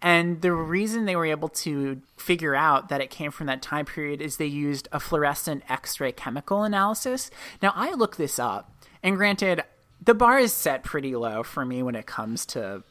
And 0.02 0.42
the 0.42 0.52
reason 0.52 1.04
they 1.04 1.16
were 1.16 1.26
able 1.26 1.48
to 1.48 2.00
figure 2.16 2.54
out 2.54 2.88
that 2.90 3.00
it 3.00 3.10
came 3.10 3.30
from 3.30 3.46
that 3.46 3.62
time 3.62 3.86
period 3.86 4.20
is 4.20 4.36
they 4.36 4.46
used 4.46 4.88
a 4.92 5.00
fluorescent 5.00 5.62
X-ray 5.68 6.12
chemical 6.12 6.62
analysis. 6.64 7.30
Now 7.62 7.72
I 7.74 7.92
looked 7.92 8.18
this 8.18 8.38
up, 8.38 8.72
and 9.02 9.16
granted, 9.16 9.62
the 10.06 10.14
bar 10.14 10.38
is 10.38 10.52
set 10.52 10.82
pretty 10.82 11.14
low 11.14 11.42
for 11.42 11.64
me 11.64 11.82
when 11.82 11.94
it 11.94 12.06
comes 12.06 12.46
to 12.46 12.82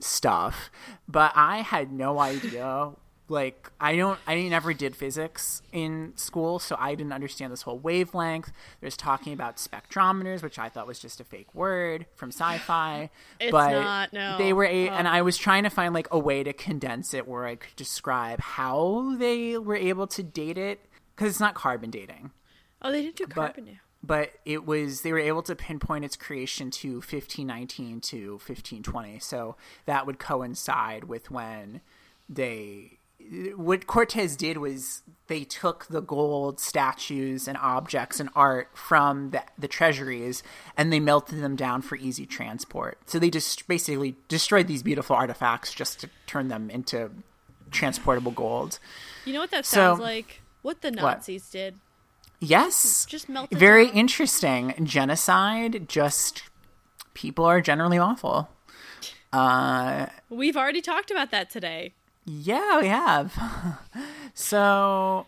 stuff, 0.00 0.70
but 1.06 1.32
I 1.34 1.58
had 1.58 1.92
no 1.92 2.18
idea. 2.18 2.90
Like 3.28 3.70
I 3.80 3.96
don't, 3.96 4.18
I 4.26 4.42
never 4.48 4.74
did 4.74 4.94
physics 4.94 5.62
in 5.72 6.12
school, 6.16 6.58
so 6.58 6.76
I 6.78 6.94
didn't 6.94 7.12
understand 7.12 7.50
this 7.50 7.62
whole 7.62 7.78
wavelength. 7.78 8.52
There's 8.80 8.96
talking 8.96 9.32
about 9.32 9.56
spectrometers, 9.56 10.42
which 10.42 10.58
I 10.58 10.68
thought 10.68 10.86
was 10.86 10.98
just 10.98 11.18
a 11.18 11.24
fake 11.24 11.54
word 11.54 12.04
from 12.14 12.28
sci-fi. 12.30 13.08
It's 13.40 13.50
but 13.50 13.70
not, 13.70 14.12
no. 14.12 14.36
They 14.36 14.52
were, 14.52 14.64
a- 14.64 14.88
and 14.88 15.08
I 15.08 15.22
was 15.22 15.38
trying 15.38 15.62
to 15.62 15.70
find 15.70 15.94
like 15.94 16.08
a 16.10 16.18
way 16.18 16.42
to 16.42 16.52
condense 16.52 17.14
it 17.14 17.26
where 17.26 17.46
I 17.46 17.54
could 17.54 17.74
describe 17.76 18.40
how 18.40 19.14
they 19.16 19.56
were 19.56 19.76
able 19.76 20.08
to 20.08 20.22
date 20.22 20.58
it 20.58 20.80
because 21.16 21.30
it's 21.30 21.40
not 21.40 21.54
carbon 21.54 21.90
dating 21.90 22.32
Oh, 22.82 22.90
they 22.90 23.00
didn't 23.02 23.16
do 23.16 23.26
carbon 23.28 23.64
now. 23.66 23.72
But 24.02 24.30
it 24.44 24.66
was 24.66 25.02
they 25.02 25.12
were 25.12 25.18
able 25.18 25.42
to 25.42 25.54
pinpoint 25.54 26.04
its 26.04 26.16
creation 26.16 26.70
to 26.70 26.94
1519 26.96 28.00
to 28.00 28.32
1520 28.32 29.18
so 29.18 29.56
that 29.86 30.06
would 30.06 30.18
coincide 30.18 31.04
with 31.04 31.30
when 31.30 31.80
they 32.28 32.98
what 33.56 33.86
cortez 33.86 34.34
did 34.34 34.58
was 34.58 35.02
they 35.28 35.44
took 35.44 35.86
the 35.86 36.00
gold 36.00 36.58
statues 36.58 37.46
and 37.46 37.56
objects 37.58 38.18
and 38.18 38.28
art 38.34 38.68
from 38.74 39.30
the, 39.30 39.42
the 39.56 39.68
treasuries 39.68 40.42
and 40.76 40.92
they 40.92 40.98
melted 40.98 41.40
them 41.40 41.54
down 41.54 41.80
for 41.80 41.94
easy 41.96 42.26
transport 42.26 42.98
so 43.06 43.18
they 43.20 43.30
just 43.30 43.68
basically 43.68 44.16
destroyed 44.26 44.66
these 44.66 44.82
beautiful 44.82 45.14
artifacts 45.14 45.72
just 45.72 46.00
to 46.00 46.10
turn 46.26 46.48
them 46.48 46.68
into 46.68 47.10
transportable 47.70 48.32
gold 48.32 48.78
You 49.24 49.32
know 49.34 49.40
what 49.40 49.52
that 49.52 49.64
So- 49.66 49.76
sounds 49.76 50.00
like? 50.00 50.40
What 50.62 50.80
the 50.82 50.90
Nazis 50.92 51.48
did. 51.50 51.76
Yes. 52.42 53.06
Just 53.06 53.28
melt 53.28 53.50
very 53.50 53.86
down. 53.86 53.96
interesting. 53.96 54.74
Genocide 54.84 55.88
just 55.88 56.42
people 57.14 57.44
are 57.44 57.60
generally 57.60 57.98
awful. 57.98 58.48
Uh 59.32 60.06
We've 60.28 60.56
already 60.56 60.80
talked 60.82 61.10
about 61.10 61.30
that 61.30 61.48
today. 61.50 61.94
yeah 62.26 62.80
we 62.80 62.88
have. 62.88 63.32
So 64.34 65.26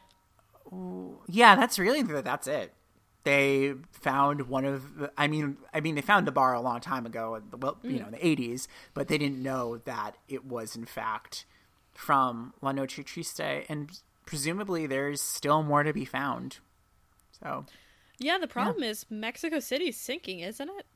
yeah 1.29 1.55
that's 1.57 1.79
really 1.79 2.03
that's 2.03 2.46
it. 2.46 2.72
They 3.24 3.74
found 3.92 4.48
one 4.48 4.64
of 4.66 5.11
i 5.16 5.27
mean 5.29 5.57
i 5.72 5.81
mean 5.81 5.94
they 5.94 6.03
found 6.03 6.27
the 6.27 6.33
bar 6.33 6.53
a 6.55 6.61
long 6.61 6.81
time 6.81 7.07
ago 7.07 7.40
well 7.59 7.79
you 7.83 7.98
know 7.98 8.07
in 8.07 8.12
the 8.12 8.18
80s 8.18 8.66
but 8.92 9.09
they 9.09 9.16
didn't 9.16 9.42
know 9.42 9.79
that 9.87 10.16
it 10.29 10.44
was 10.44 10.77
in 10.77 10.85
fact 10.85 11.46
from 11.94 12.53
la 12.61 12.72
noche 12.72 13.00
triste 13.05 13.40
and 13.40 14.00
presumably 14.27 14.87
there's 14.87 15.22
still 15.22 15.62
more 15.62 15.83
to 15.85 15.92
be 15.94 16.05
found 16.05 16.59
so 17.44 17.66
Yeah, 18.18 18.38
the 18.38 18.48
problem 18.48 18.83
is 18.83 19.07
Mexico 19.11 19.61
City's 19.61 19.96
sinking, 19.96 20.40
isn't 20.40 20.68
it? 20.68 20.87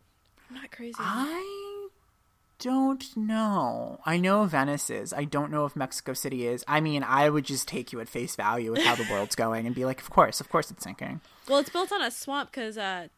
I'm 0.49 0.57
not 0.57 0.71
crazy. 0.71 0.97
I 0.99 1.89
don't 2.59 3.17
know. 3.17 4.01
I 4.05 4.17
know 4.17 4.45
Venice 4.47 4.91
is. 4.91 5.13
I 5.13 5.25
don't 5.25 5.51
know 5.51 5.65
if 5.65 5.77
Mexico 5.77 6.13
City 6.13 6.47
is. 6.47 6.65
I 6.67 6.81
mean, 6.81 7.05
I 7.05 7.29
would 7.29 7.45
just 7.45 7.69
take 7.69 7.93
you 7.93 8.01
at 8.01 8.09
face 8.09 8.35
value 8.35 8.73
with 8.73 8.83
how 8.83 8.95
the 8.95 9.07
world's 9.11 9.37
going 9.37 9.67
and 9.67 9.75
be 9.75 9.85
like, 9.85 10.01
of 10.01 10.11
course, 10.11 10.41
of 10.41 10.49
course 10.49 10.71
it's 10.71 10.83
sinking. 10.83 11.21
Well, 11.49 11.59
it's 11.59 11.71
built 11.71 11.93
on 11.93 12.03
a 12.03 12.11
swamp 12.11 12.51
because 12.51 12.79
uh, 12.79 13.09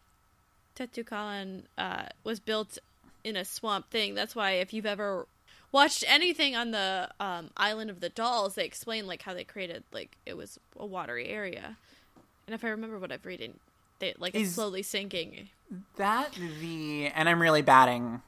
Tetucalan 0.77 1.63
uh, 1.79 2.07
was 2.25 2.41
built 2.41 2.79
in 3.25 3.37
a 3.37 3.45
swamp 3.45 3.91
thing. 3.91 4.15
That's 4.15 4.35
why 4.35 4.53
if 4.53 4.73
you've 4.73 4.87
ever 4.87 5.27
watched 5.73 6.05
anything 6.07 6.57
on 6.57 6.73
the 6.73 7.09
um, 7.21 7.51
island 7.57 7.91
of 7.91 8.01
the 8.01 8.09
dolls, 8.09 8.57
they 8.57 8.65
explain 8.65 9.07
like 9.07 9.23
how 9.23 9.35
they 9.35 9.45
created 9.45 9.85
like 9.93 10.17
it 10.27 10.37
was 10.37 10.59
a 10.79 10.87
watery 10.87 11.29
area. 11.29 11.77
And 12.51 12.55
if 12.57 12.65
I 12.65 12.71
remember 12.71 12.99
what 12.99 13.13
I've 13.13 13.25
reading, 13.25 13.61
they 14.01 14.13
like 14.19 14.35
it's 14.35 14.51
slowly 14.51 14.83
sinking. 14.83 15.51
That 15.99 16.33
the 16.61 17.13
and 17.15 17.29
I'm 17.29 17.41
really 17.41 17.63
batting 17.63 18.23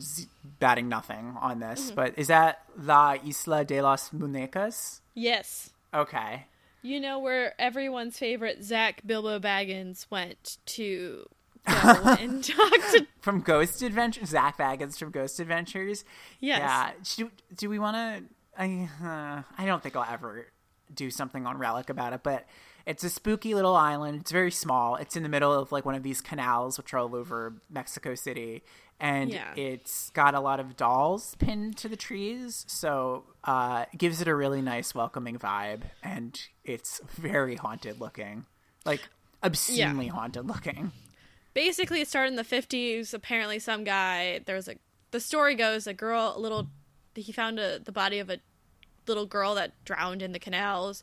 z- 0.00 0.26
batting 0.58 0.88
nothing 0.88 1.36
on 1.40 1.60
this, 1.60 1.92
but 1.92 2.14
is 2.18 2.26
that 2.26 2.64
La 2.76 3.14
Isla 3.24 3.64
de 3.64 3.80
las 3.80 4.10
Muñecas? 4.10 5.02
Yes. 5.14 5.70
Okay. 5.94 6.46
You 6.82 6.98
know 6.98 7.20
where 7.20 7.54
everyone's 7.60 8.18
favorite 8.18 8.64
Zach 8.64 9.02
Bilbo 9.06 9.38
Baggins 9.38 10.06
went 10.10 10.58
to 10.66 11.28
go 11.68 12.16
and 12.18 12.42
talk 12.42 12.72
to. 12.90 13.06
From 13.20 13.40
Ghost 13.40 13.82
Adventures, 13.82 14.30
Zach 14.30 14.58
Baggins 14.58 14.98
from 14.98 15.12
Ghost 15.12 15.38
Adventures. 15.38 16.04
Yes. 16.40 16.58
Yeah. 16.58 17.26
Do, 17.26 17.30
do 17.56 17.68
we 17.70 17.78
want 17.78 17.94
to? 17.96 18.24
I 18.60 18.88
uh, 19.00 19.42
I 19.62 19.64
don't 19.64 19.80
think 19.80 19.94
I'll 19.94 20.12
ever 20.12 20.48
do 20.92 21.10
something 21.10 21.46
on 21.46 21.58
Relic 21.58 21.88
about 21.90 22.12
it, 22.12 22.22
but 22.22 22.44
it's 22.86 23.02
a 23.04 23.10
spooky 23.10 23.54
little 23.54 23.74
island. 23.74 24.20
It's 24.22 24.30
very 24.32 24.50
small. 24.50 24.96
It's 24.96 25.16
in 25.16 25.22
the 25.22 25.28
middle 25.28 25.52
of 25.52 25.72
like 25.72 25.84
one 25.84 25.94
of 25.94 26.02
these 26.02 26.20
canals, 26.20 26.76
which 26.78 26.92
are 26.92 26.98
all 26.98 27.14
over 27.14 27.54
Mexico 27.70 28.14
City, 28.14 28.62
and 29.00 29.30
Yeah. 29.30 29.54
it's 29.56 30.10
got 30.10 30.34
a 30.34 30.40
lot 30.40 30.60
of 30.60 30.76
dolls 30.76 31.34
pinned 31.38 31.76
to 31.78 31.88
the 31.88 31.96
trees, 31.96 32.64
so 32.68 33.24
uh, 33.44 33.86
it 33.92 33.98
gives 33.98 34.20
it 34.20 34.28
a 34.28 34.34
really 34.34 34.60
nice, 34.62 34.94
welcoming 34.94 35.38
vibe, 35.38 35.82
and 36.02 36.40
it's 36.64 37.00
very 37.16 37.56
haunted 37.56 38.00
looking, 38.00 38.44
like 38.84 39.00
obscenely 39.42 40.08
haunted 40.08 40.46
looking. 40.46 40.92
Basically, 41.54 42.00
it 42.00 42.08
started 42.08 42.30
in 42.30 42.36
the 42.36 42.42
50s. 42.42 43.14
Apparently, 43.14 43.58
some 43.60 43.84
guy, 43.84 44.40
there 44.44 44.56
was 44.56 44.66
a. 44.68 44.74
The 45.12 45.20
story 45.20 45.54
goes 45.54 45.86
a 45.86 45.94
girl, 45.94 46.34
a 46.36 46.40
little. 46.40 46.68
He 47.14 47.30
found 47.30 47.60
a, 47.60 47.78
the 47.78 47.92
body 47.92 48.18
of 48.18 48.28
a 48.28 48.38
little 49.06 49.26
girl 49.26 49.54
that 49.54 49.72
drowned 49.84 50.22
in 50.22 50.32
the 50.32 50.38
canals. 50.38 51.02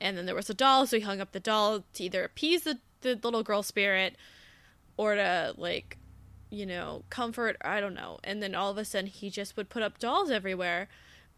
And 0.00 0.16
then 0.16 0.26
there 0.26 0.34
was 0.34 0.50
a 0.50 0.54
doll, 0.54 0.86
so 0.86 0.96
he 0.96 1.02
hung 1.02 1.20
up 1.20 1.32
the 1.32 1.40
doll 1.40 1.84
to 1.94 2.04
either 2.04 2.24
appease 2.24 2.62
the, 2.62 2.78
the 3.00 3.14
little 3.22 3.42
girl 3.42 3.62
spirit 3.62 4.16
or 4.96 5.14
to, 5.14 5.54
like, 5.56 5.98
you 6.50 6.66
know, 6.66 7.04
comfort. 7.10 7.56
I 7.62 7.80
don't 7.80 7.94
know. 7.94 8.18
And 8.22 8.42
then 8.42 8.54
all 8.54 8.70
of 8.70 8.78
a 8.78 8.84
sudden, 8.84 9.08
he 9.08 9.30
just 9.30 9.56
would 9.56 9.68
put 9.68 9.82
up 9.82 9.98
dolls 9.98 10.30
everywhere. 10.30 10.88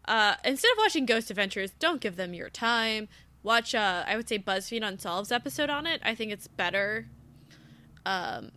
Uh, 0.07 0.35
instead 0.45 0.73
of 0.73 0.79
watching 0.79 1.07
Ghost 1.07 1.31
Adventures, 1.31 1.73
don't 1.79 2.01
give 2.01 2.17
them 2.17 2.35
your 2.35 2.51
time. 2.51 3.09
Watch, 3.43 3.75
uh, 3.75 4.05
I 4.07 4.17
would 4.17 4.29
say, 4.29 4.39
BuzzFeed 4.39 4.83
Unsolved's 4.83 5.31
episode 5.31 5.71
on 5.71 5.87
it. 5.87 6.01
I 6.05 6.15
think 6.15 6.33
it's 6.33 6.49
better. 6.49 7.07
Um, 8.05 8.53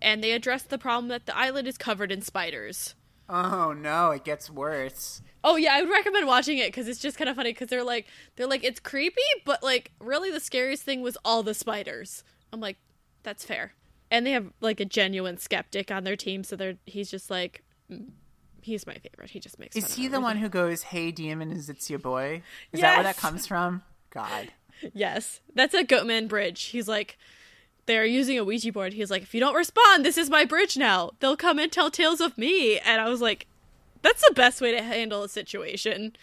and 0.00 0.22
they 0.22 0.32
address 0.32 0.62
the 0.62 0.78
problem 0.78 1.08
that 1.08 1.26
the 1.26 1.36
island 1.36 1.68
is 1.68 1.78
covered 1.78 2.10
in 2.10 2.22
spiders. 2.22 2.94
Oh 3.28 3.72
no, 3.72 4.10
it 4.12 4.24
gets 4.24 4.48
worse. 4.48 5.20
Oh 5.44 5.56
yeah, 5.56 5.74
I 5.74 5.82
would 5.82 5.90
recommend 5.90 6.26
watching 6.26 6.58
it 6.58 6.68
because 6.68 6.88
it's 6.88 7.00
just 7.00 7.16
kind 7.16 7.28
of 7.28 7.36
funny 7.36 7.52
because 7.52 7.68
they're 7.68 7.84
like 7.84 8.06
they're 8.36 8.46
like 8.46 8.64
it's 8.64 8.80
creepy, 8.80 9.20
but 9.44 9.62
like 9.62 9.92
really 10.00 10.30
the 10.30 10.40
scariest 10.40 10.82
thing 10.82 11.00
was 11.02 11.16
all 11.24 11.42
the 11.42 11.54
spiders. 11.54 12.24
I'm 12.52 12.60
like, 12.60 12.76
that's 13.22 13.44
fair. 13.44 13.74
And 14.10 14.26
they 14.26 14.32
have 14.32 14.52
like 14.60 14.80
a 14.80 14.84
genuine 14.84 15.38
skeptic 15.38 15.90
on 15.90 16.04
their 16.04 16.16
team, 16.16 16.42
so 16.42 16.56
they're 16.56 16.74
he's 16.86 17.10
just 17.10 17.30
like, 17.30 17.62
mm, 17.90 18.08
he's 18.62 18.86
my 18.86 18.94
favorite. 18.94 19.30
He 19.30 19.40
just 19.40 19.58
makes. 19.58 19.76
Is 19.76 19.94
he 19.94 20.02
the 20.02 20.16
everything. 20.16 20.22
one 20.22 20.36
who 20.38 20.48
goes, 20.48 20.82
"Hey, 20.82 21.10
demon, 21.12 21.52
is 21.52 21.68
it's 21.68 21.88
your 21.90 21.98
boy"? 21.98 22.42
Is 22.72 22.80
that 22.80 22.96
where 22.96 23.04
that 23.04 23.16
comes 23.16 23.46
from? 23.46 23.82
God. 24.10 24.52
Yes, 24.94 25.40
that's 25.56 25.74
a 25.74 25.82
Goatman 25.82 26.28
bridge. 26.28 26.66
He's 26.66 26.86
like, 26.86 27.18
they're 27.86 28.04
using 28.04 28.38
a 28.38 28.44
Ouija 28.44 28.70
board. 28.70 28.92
He's 28.92 29.10
like, 29.10 29.22
if 29.22 29.34
you 29.34 29.40
don't 29.40 29.56
respond, 29.56 30.04
this 30.04 30.16
is 30.16 30.30
my 30.30 30.44
bridge 30.44 30.76
now. 30.76 31.10
They'll 31.18 31.36
come 31.36 31.58
and 31.58 31.72
tell 31.72 31.90
tales 31.90 32.20
of 32.20 32.38
me. 32.38 32.78
And 32.78 33.00
I 33.00 33.08
was 33.08 33.20
like, 33.20 33.48
that's 34.02 34.26
the 34.26 34.34
best 34.34 34.60
way 34.60 34.72
to 34.72 34.82
handle 34.82 35.22
a 35.22 35.28
situation. 35.28 36.14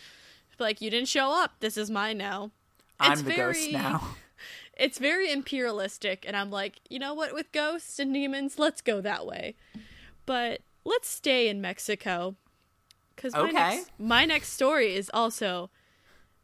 Like, 0.59 0.81
you 0.81 0.89
didn't 0.89 1.07
show 1.09 1.31
up. 1.31 1.55
This 1.59 1.77
is 1.77 1.89
mine 1.91 2.17
now. 2.17 2.51
I'm 2.99 3.13
It's 3.13 3.21
the 3.23 3.35
ghost 3.35 3.59
very- 3.59 3.71
now. 3.73 4.15
it's 4.77 4.97
very 4.99 5.31
imperialistic, 5.31 6.23
and 6.27 6.35
I'm 6.35 6.49
like, 6.51 6.79
you 6.89 6.99
know 6.99 7.13
what? 7.13 7.33
With 7.33 7.51
ghosts 7.51 7.99
and 7.99 8.13
demons, 8.13 8.57
let's 8.57 8.81
go 8.81 9.01
that 9.01 9.25
way. 9.25 9.55
But 10.25 10.61
let's 10.85 11.07
stay 11.09 11.49
in 11.49 11.61
Mexico 11.61 12.35
because 13.15 13.33
my, 13.33 13.41
Okay. 13.41 13.51
next, 13.53 13.91
my 13.99 14.25
next 14.25 14.49
story 14.53 14.95
is 14.95 15.11
also 15.13 15.69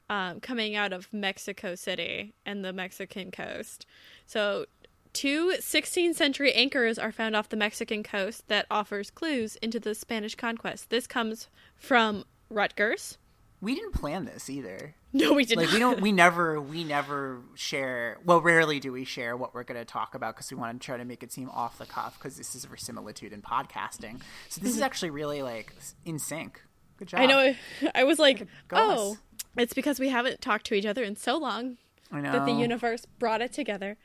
um, 0.10 0.40
coming 0.42 0.76
out 0.76 0.92
of 0.94 1.12
Mexico 1.14 1.74
City 1.76 2.34
and 2.46 2.66
the 2.66 2.74
Mexican 2.74 3.32
coast. 3.32 3.86
So, 4.26 4.66
two 5.14 5.54
16th 5.60 6.16
century 6.16 6.54
anchors 6.54 6.98
are 6.98 7.12
found 7.12 7.36
off 7.36 7.50
the 7.50 7.58
Mexican 7.58 8.04
coast 8.04 8.48
that 8.48 8.66
offers 8.70 9.10
clues 9.10 9.56
into 9.58 9.80
the 9.80 9.96
Spanish 9.96 10.36
conquest. 10.36 10.90
This 10.90 11.08
comes 11.08 11.48
from 11.76 12.26
Rutgers. 12.50 13.18
We 13.62 13.76
didn't 13.76 13.94
plan 13.94 14.26
this 14.26 14.50
either. 14.50 14.96
No, 15.14 15.34
we 15.34 15.46
did 15.46 15.58
Like 15.58 15.68
not. 15.68 15.74
we 15.74 15.80
don't. 15.80 16.02
We 16.02 16.12
never. 16.14 16.60
We 16.60 16.84
never 16.84 17.42
share. 17.56 18.18
Well, 18.26 18.42
rarely 18.42 18.80
do 18.80 18.92
we 18.92 19.06
share 19.06 19.38
what 19.38 19.54
we're 19.54 19.64
going 19.64 19.80
to 19.80 19.86
talk 19.86 20.16
about 20.16 20.36
because 20.36 20.52
we 20.52 20.58
want 20.58 20.82
to 20.82 20.86
try 20.86 20.98
to 20.98 21.06
make 21.06 21.22
it 21.22 21.32
seem 21.32 21.50
off 21.50 21.78
the 21.78 21.86
cuff 21.86 22.18
because 22.18 22.38
this 22.38 22.56
is 22.56 22.66
verisimilitude 22.66 23.34
in 23.34 23.42
podcasting. 23.42 24.22
So 24.50 24.62
this 24.62 24.72
is 24.72 24.78
mm-hmm. 24.78 24.84
actually 24.84 25.12
really 25.12 25.42
like 25.44 25.74
in 26.06 26.18
sync. 26.18 26.62
Good 26.98 27.10
job. 27.10 27.20
I 27.20 27.26
know. 27.26 27.54
I 27.96 28.04
was 28.04 28.20
like, 28.20 28.48
oh, 28.72 29.18
it's 29.58 29.74
because 29.74 30.00
we 30.00 30.10
haven't 30.10 30.42
talked 30.42 30.66
to 30.68 30.74
each 30.74 30.86
other 30.86 31.04
in 31.04 31.16
so 31.16 31.38
long 31.38 31.78
I 32.12 32.22
know. 32.22 32.32
that 32.32 32.46
the 32.46 32.54
universe 32.54 33.06
brought 33.20 33.42
it 33.42 33.54
together. 33.54 33.98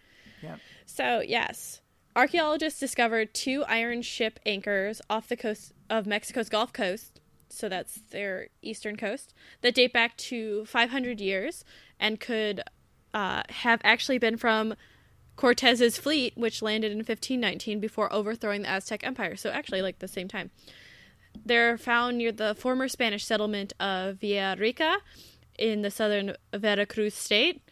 Yep. 0.43 0.59
So, 0.87 1.21
yes, 1.21 1.83
archaeologists 2.15 2.81
discovered 2.81 3.35
two 3.35 3.65
iron 3.69 4.03
ship 4.03 4.39
anchors 4.47 5.03
off 5.11 5.29
the 5.29 5.37
coast 5.37 5.73
of 5.91 6.07
Mexico's 6.07 6.49
Gulf 6.49 6.73
Coast. 6.73 7.21
So, 7.49 7.69
that's 7.69 8.01
their 8.11 8.49
eastern 8.63 8.97
coast 8.97 9.35
that 9.61 9.75
date 9.75 9.93
back 9.93 10.17
to 10.17 10.65
500 10.65 11.21
years 11.21 11.65
and 11.99 12.21
could 12.21 12.63
uh, 13.13 13.43
have 13.51 13.81
actually 13.83 14.19
been 14.19 14.37
from 14.37 14.75
Cortez's 15.37 15.99
fleet, 15.99 16.33
which 16.37 16.63
landed 16.63 16.93
in 16.93 16.99
1519 16.99 17.81
before 17.81 18.11
overthrowing 18.13 18.63
the 18.63 18.71
Aztec 18.71 19.05
Empire. 19.05 19.37
So, 19.37 19.51
actually, 19.51 19.83
like 19.83 19.99
the 19.99 20.09
same 20.09 20.29
time. 20.29 20.51
They're 21.45 21.77
found 21.77 22.17
near 22.17 22.33
the 22.33 22.55
former 22.55 22.89
Spanish 22.89 23.25
settlement 23.25 23.73
of 23.79 24.17
Villa 24.21 24.57
Rica 24.57 24.99
in 25.59 25.83
the 25.83 25.91
southern 25.91 26.37
Veracruz 26.55 27.15
state, 27.15 27.63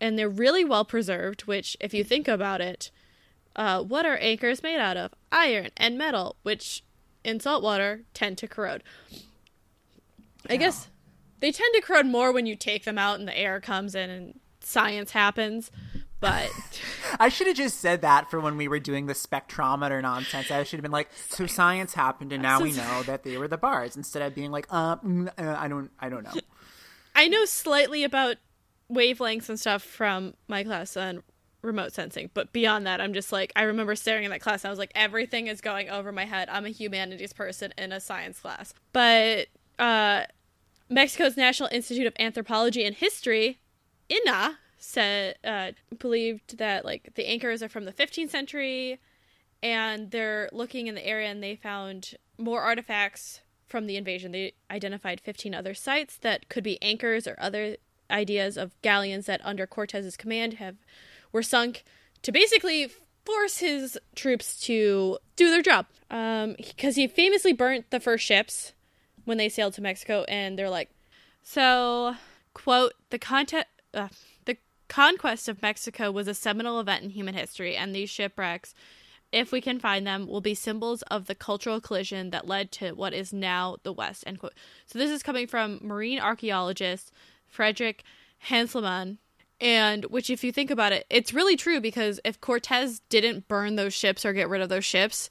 and 0.00 0.18
they're 0.18 0.28
really 0.28 0.64
well 0.64 0.84
preserved. 0.84 1.42
Which, 1.42 1.76
if 1.80 1.94
you 1.94 2.04
think 2.04 2.28
about 2.28 2.60
it, 2.60 2.90
uh, 3.56 3.82
what 3.82 4.06
are 4.06 4.16
anchors 4.18 4.62
made 4.62 4.78
out 4.78 4.96
of? 4.96 5.12
Iron 5.32 5.70
and 5.76 5.98
metal, 5.98 6.36
which 6.42 6.82
in 7.24 7.40
saltwater 7.40 8.02
tend 8.14 8.38
to 8.38 8.48
corrode. 8.48 8.82
I 10.48 10.56
guess 10.56 10.88
they 11.40 11.52
tend 11.52 11.74
to 11.74 11.82
corrode 11.82 12.06
more 12.06 12.32
when 12.32 12.46
you 12.46 12.56
take 12.56 12.84
them 12.84 12.98
out 12.98 13.18
and 13.18 13.28
the 13.28 13.36
air 13.36 13.60
comes 13.60 13.94
in 13.94 14.08
and 14.08 14.40
science 14.60 15.10
happens. 15.10 15.70
But 16.20 16.50
I 17.20 17.28
should 17.28 17.46
have 17.46 17.56
just 17.56 17.80
said 17.80 18.02
that 18.02 18.30
for 18.30 18.40
when 18.40 18.56
we 18.56 18.68
were 18.68 18.78
doing 18.78 19.06
the 19.06 19.14
spectrometer 19.14 20.00
nonsense. 20.02 20.50
I 20.50 20.62
should 20.64 20.76
have 20.76 20.82
been 20.82 20.90
like, 20.92 21.08
"So 21.30 21.46
science 21.46 21.94
happened, 21.94 22.32
and 22.32 22.42
now 22.42 22.58
So 22.58 22.64
we 22.64 22.72
know 22.76 23.02
that 23.04 23.22
they 23.22 23.38
were 23.38 23.48
the 23.48 23.56
bars." 23.56 23.96
Instead 23.96 24.22
of 24.22 24.34
being 24.34 24.50
like, 24.50 24.66
"Uh, 24.70 24.96
mm, 24.96 25.28
uh 25.38 25.56
I 25.58 25.68
don't, 25.68 25.90
I 25.98 26.10
don't 26.10 26.22
know." 26.24 26.38
I 27.14 27.28
know 27.28 27.44
slightly 27.46 28.04
about 28.04 28.36
wavelengths 28.90 29.48
and 29.48 29.58
stuff 29.58 29.82
from 29.82 30.34
my 30.48 30.64
class 30.64 30.96
on 30.96 31.22
remote 31.62 31.92
sensing, 31.92 32.30
but 32.32 32.52
beyond 32.52 32.86
that, 32.86 33.00
I'm 33.00 33.12
just 33.12 33.32
like 33.32 33.52
I 33.56 33.62
remember 33.62 33.94
staring 33.94 34.24
in 34.24 34.30
that 34.30 34.40
class. 34.40 34.64
And 34.64 34.68
I 34.68 34.70
was 34.70 34.78
like, 34.78 34.92
everything 34.94 35.46
is 35.46 35.60
going 35.60 35.90
over 35.90 36.12
my 36.12 36.24
head. 36.24 36.48
I'm 36.50 36.64
a 36.64 36.70
humanities 36.70 37.32
person 37.32 37.72
in 37.76 37.92
a 37.92 38.00
science 38.00 38.40
class, 38.40 38.74
but 38.92 39.48
uh, 39.78 40.24
Mexico's 40.88 41.36
National 41.36 41.68
Institute 41.72 42.06
of 42.06 42.14
Anthropology 42.18 42.84
and 42.84 42.96
History, 42.96 43.60
INA, 44.08 44.58
said 44.78 45.36
uh, 45.44 45.72
believed 45.98 46.58
that 46.58 46.84
like 46.84 47.12
the 47.14 47.26
anchors 47.26 47.62
are 47.62 47.68
from 47.68 47.84
the 47.84 47.92
15th 47.92 48.30
century, 48.30 48.98
and 49.62 50.10
they're 50.10 50.48
looking 50.52 50.86
in 50.86 50.94
the 50.94 51.06
area 51.06 51.28
and 51.28 51.42
they 51.42 51.56
found 51.56 52.14
more 52.38 52.62
artifacts 52.62 53.40
from 53.66 53.86
the 53.86 53.96
invasion. 53.96 54.32
They 54.32 54.54
identified 54.70 55.20
15 55.20 55.54
other 55.54 55.74
sites 55.74 56.16
that 56.18 56.48
could 56.48 56.64
be 56.64 56.82
anchors 56.82 57.26
or 57.26 57.36
other 57.38 57.76
ideas 58.10 58.56
of 58.56 58.80
galleons 58.82 59.26
that 59.26 59.40
under 59.44 59.66
Cortez's 59.66 60.16
command 60.16 60.54
have 60.54 60.76
were 61.32 61.42
sunk 61.42 61.84
to 62.22 62.32
basically 62.32 62.90
force 63.24 63.58
his 63.58 63.98
troops 64.14 64.60
to 64.62 65.18
do 65.36 65.50
their 65.50 65.62
job. 65.62 65.86
Um, 66.10 66.56
because 66.58 66.96
he 66.96 67.06
famously 67.06 67.52
burnt 67.52 67.90
the 67.90 68.00
first 68.00 68.24
ships 68.24 68.72
when 69.24 69.38
they 69.38 69.48
sailed 69.48 69.74
to 69.74 69.82
Mexico, 69.82 70.24
and 70.28 70.58
they're 70.58 70.70
like, 70.70 70.90
so 71.42 72.14
quote 72.52 72.94
the 73.10 73.18
content. 73.18 73.66
Uh, 73.94 74.08
the 74.44 74.56
conquest 74.88 75.48
of 75.48 75.62
Mexico 75.62 76.10
was 76.10 76.26
a 76.26 76.34
seminal 76.34 76.80
event 76.80 77.04
in 77.04 77.10
human 77.10 77.34
history, 77.34 77.76
and 77.76 77.94
these 77.94 78.10
shipwrecks, 78.10 78.74
if 79.30 79.52
we 79.52 79.60
can 79.60 79.78
find 79.78 80.04
them, 80.04 80.26
will 80.26 80.40
be 80.40 80.54
symbols 80.54 81.02
of 81.02 81.26
the 81.26 81.34
cultural 81.34 81.80
collision 81.80 82.30
that 82.30 82.48
led 82.48 82.72
to 82.72 82.92
what 82.92 83.14
is 83.14 83.32
now 83.32 83.76
the 83.84 83.92
West. 83.92 84.24
End 84.26 84.40
quote. 84.40 84.54
So 84.86 84.98
this 84.98 85.10
is 85.10 85.22
coming 85.22 85.46
from 85.46 85.78
marine 85.80 86.18
archaeologist 86.18 87.12
Frederick 87.50 88.02
Hanselmann, 88.48 89.18
and 89.60 90.04
which, 90.06 90.30
if 90.30 90.42
you 90.42 90.52
think 90.52 90.70
about 90.70 90.92
it, 90.92 91.04
it's 91.10 91.34
really 91.34 91.56
true 91.56 91.80
because 91.80 92.18
if 92.24 92.40
Cortez 92.40 93.00
didn't 93.10 93.48
burn 93.48 93.76
those 93.76 93.92
ships 93.92 94.24
or 94.24 94.32
get 94.32 94.48
rid 94.48 94.62
of 94.62 94.70
those 94.70 94.84
ships, 94.86 95.28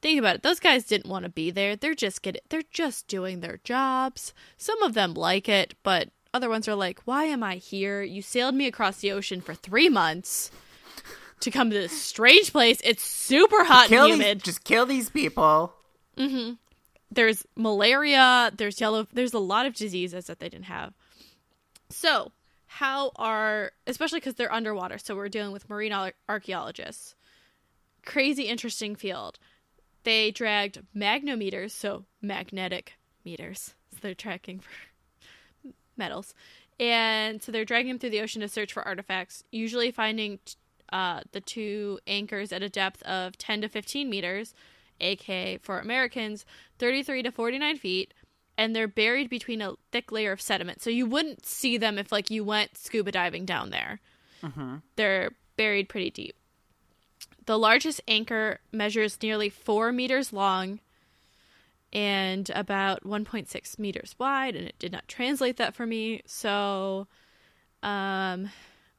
think 0.00 0.18
about 0.18 0.36
it. 0.36 0.42
Those 0.42 0.60
guys 0.60 0.84
didn't 0.84 1.10
want 1.10 1.24
to 1.24 1.28
be 1.28 1.50
there. 1.50 1.76
They're 1.76 1.94
just 1.94 2.22
get 2.22 2.42
they're 2.48 2.62
just 2.70 3.06
doing 3.08 3.40
their 3.40 3.60
jobs. 3.64 4.32
Some 4.56 4.82
of 4.82 4.94
them 4.94 5.12
like 5.12 5.48
it, 5.48 5.74
but 5.82 6.08
other 6.32 6.48
ones 6.48 6.68
are 6.68 6.74
like, 6.74 7.00
"Why 7.04 7.24
am 7.24 7.42
I 7.42 7.56
here? 7.56 8.02
You 8.02 8.22
sailed 8.22 8.54
me 8.54 8.66
across 8.66 8.98
the 8.98 9.12
ocean 9.12 9.40
for 9.40 9.54
three 9.54 9.88
months." 9.88 10.50
To 11.40 11.50
come 11.50 11.68
to 11.68 11.76
this 11.76 12.00
strange 12.00 12.50
place, 12.50 12.80
it's 12.82 13.04
super 13.04 13.62
hot 13.62 13.90
and 13.90 14.04
these, 14.04 14.16
humid. 14.16 14.42
just 14.42 14.64
kill 14.64 14.86
these 14.86 15.10
people. 15.10 15.74
Mm-hmm. 16.16 16.54
there's 17.10 17.44
malaria, 17.56 18.50
there's 18.56 18.80
yellow, 18.80 19.06
there's 19.12 19.34
a 19.34 19.38
lot 19.38 19.66
of 19.66 19.74
diseases 19.74 20.28
that 20.28 20.38
they 20.38 20.48
didn't 20.48 20.64
have. 20.64 20.94
So, 21.90 22.32
how 22.66 23.12
are, 23.16 23.72
especially 23.86 24.20
because 24.20 24.34
they're 24.34 24.52
underwater, 24.52 24.98
so 24.98 25.14
we're 25.16 25.28
dealing 25.28 25.52
with 25.52 25.70
marine 25.70 25.92
ar- 25.92 26.14
archaeologists. 26.28 27.14
Crazy 28.04 28.44
interesting 28.44 28.96
field. 28.96 29.38
They 30.04 30.30
dragged 30.30 30.82
magnometers, 30.94 31.72
so 31.72 32.04
magnetic 32.20 32.94
meters. 33.24 33.74
So 33.92 33.98
they're 34.02 34.14
tracking 34.14 34.60
for 34.60 35.70
metals. 35.96 36.34
And 36.78 37.42
so 37.42 37.50
they're 37.50 37.64
dragging 37.64 37.92
them 37.92 37.98
through 37.98 38.10
the 38.10 38.20
ocean 38.20 38.42
to 38.42 38.48
search 38.48 38.72
for 38.72 38.86
artifacts, 38.86 39.42
usually 39.50 39.90
finding 39.90 40.38
uh, 40.92 41.20
the 41.32 41.40
two 41.40 41.98
anchors 42.06 42.52
at 42.52 42.62
a 42.62 42.68
depth 42.68 43.02
of 43.04 43.36
10 43.38 43.62
to 43.62 43.68
15 43.68 44.08
meters, 44.08 44.54
aka 45.00 45.58
for 45.58 45.78
Americans, 45.78 46.44
33 46.78 47.22
to 47.24 47.32
49 47.32 47.76
feet, 47.78 48.14
and 48.58 48.74
they're 48.74 48.88
buried 48.88 49.28
between 49.28 49.60
a 49.60 49.74
thick 49.92 50.10
layer 50.12 50.32
of 50.32 50.40
sediment. 50.40 50.82
So 50.82 50.90
you 50.90 51.06
wouldn't 51.06 51.44
see 51.46 51.76
them 51.76 51.98
if, 51.98 52.10
like, 52.12 52.30
you 52.30 52.44
went 52.44 52.76
scuba 52.78 53.12
diving 53.12 53.44
down 53.44 53.70
there. 53.70 54.00
They're 54.96 55.32
buried 55.56 55.88
pretty 55.88 56.10
deep. 56.10 56.36
The 57.46 57.58
largest 57.58 58.00
anchor 58.08 58.60
measures 58.72 59.18
nearly 59.22 59.48
four 59.48 59.92
meters 59.92 60.32
long 60.32 60.80
and 61.92 62.50
about 62.50 63.04
1.6 63.04 63.78
meters 63.78 64.14
wide, 64.18 64.56
and 64.56 64.66
it 64.66 64.78
did 64.78 64.92
not 64.92 65.06
translate 65.08 65.56
that 65.56 65.74
for 65.74 65.86
me. 65.86 66.22
So, 66.26 67.06
um, 67.82 68.50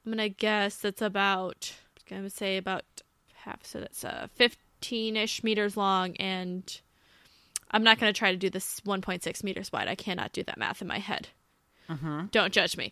I'm 0.06 0.12
gonna 0.12 0.30
guess 0.30 0.78
that's 0.78 1.02
about. 1.02 1.74
I'm 2.10 2.18
gonna 2.20 2.30
say 2.30 2.56
about 2.56 2.86
half. 3.34 3.66
So 3.66 3.82
that's 3.82 4.06
uh 4.06 4.28
15ish 4.40 5.44
meters 5.44 5.76
long, 5.76 6.16
and 6.16 6.80
I'm 7.72 7.84
not 7.84 8.00
gonna 8.00 8.14
try 8.14 8.32
to 8.32 8.38
do 8.38 8.50
this 8.50 8.80
1.6 8.82 9.44
meters 9.44 9.72
wide. 9.72 9.88
I 9.88 9.96
cannot 9.96 10.34
do 10.34 10.44
that 10.44 10.58
math 10.58 10.82
in 10.82 10.88
my 10.88 11.00
head. 11.00 11.30
Don't 12.32 12.54
judge 12.54 12.76
me. 12.78 12.92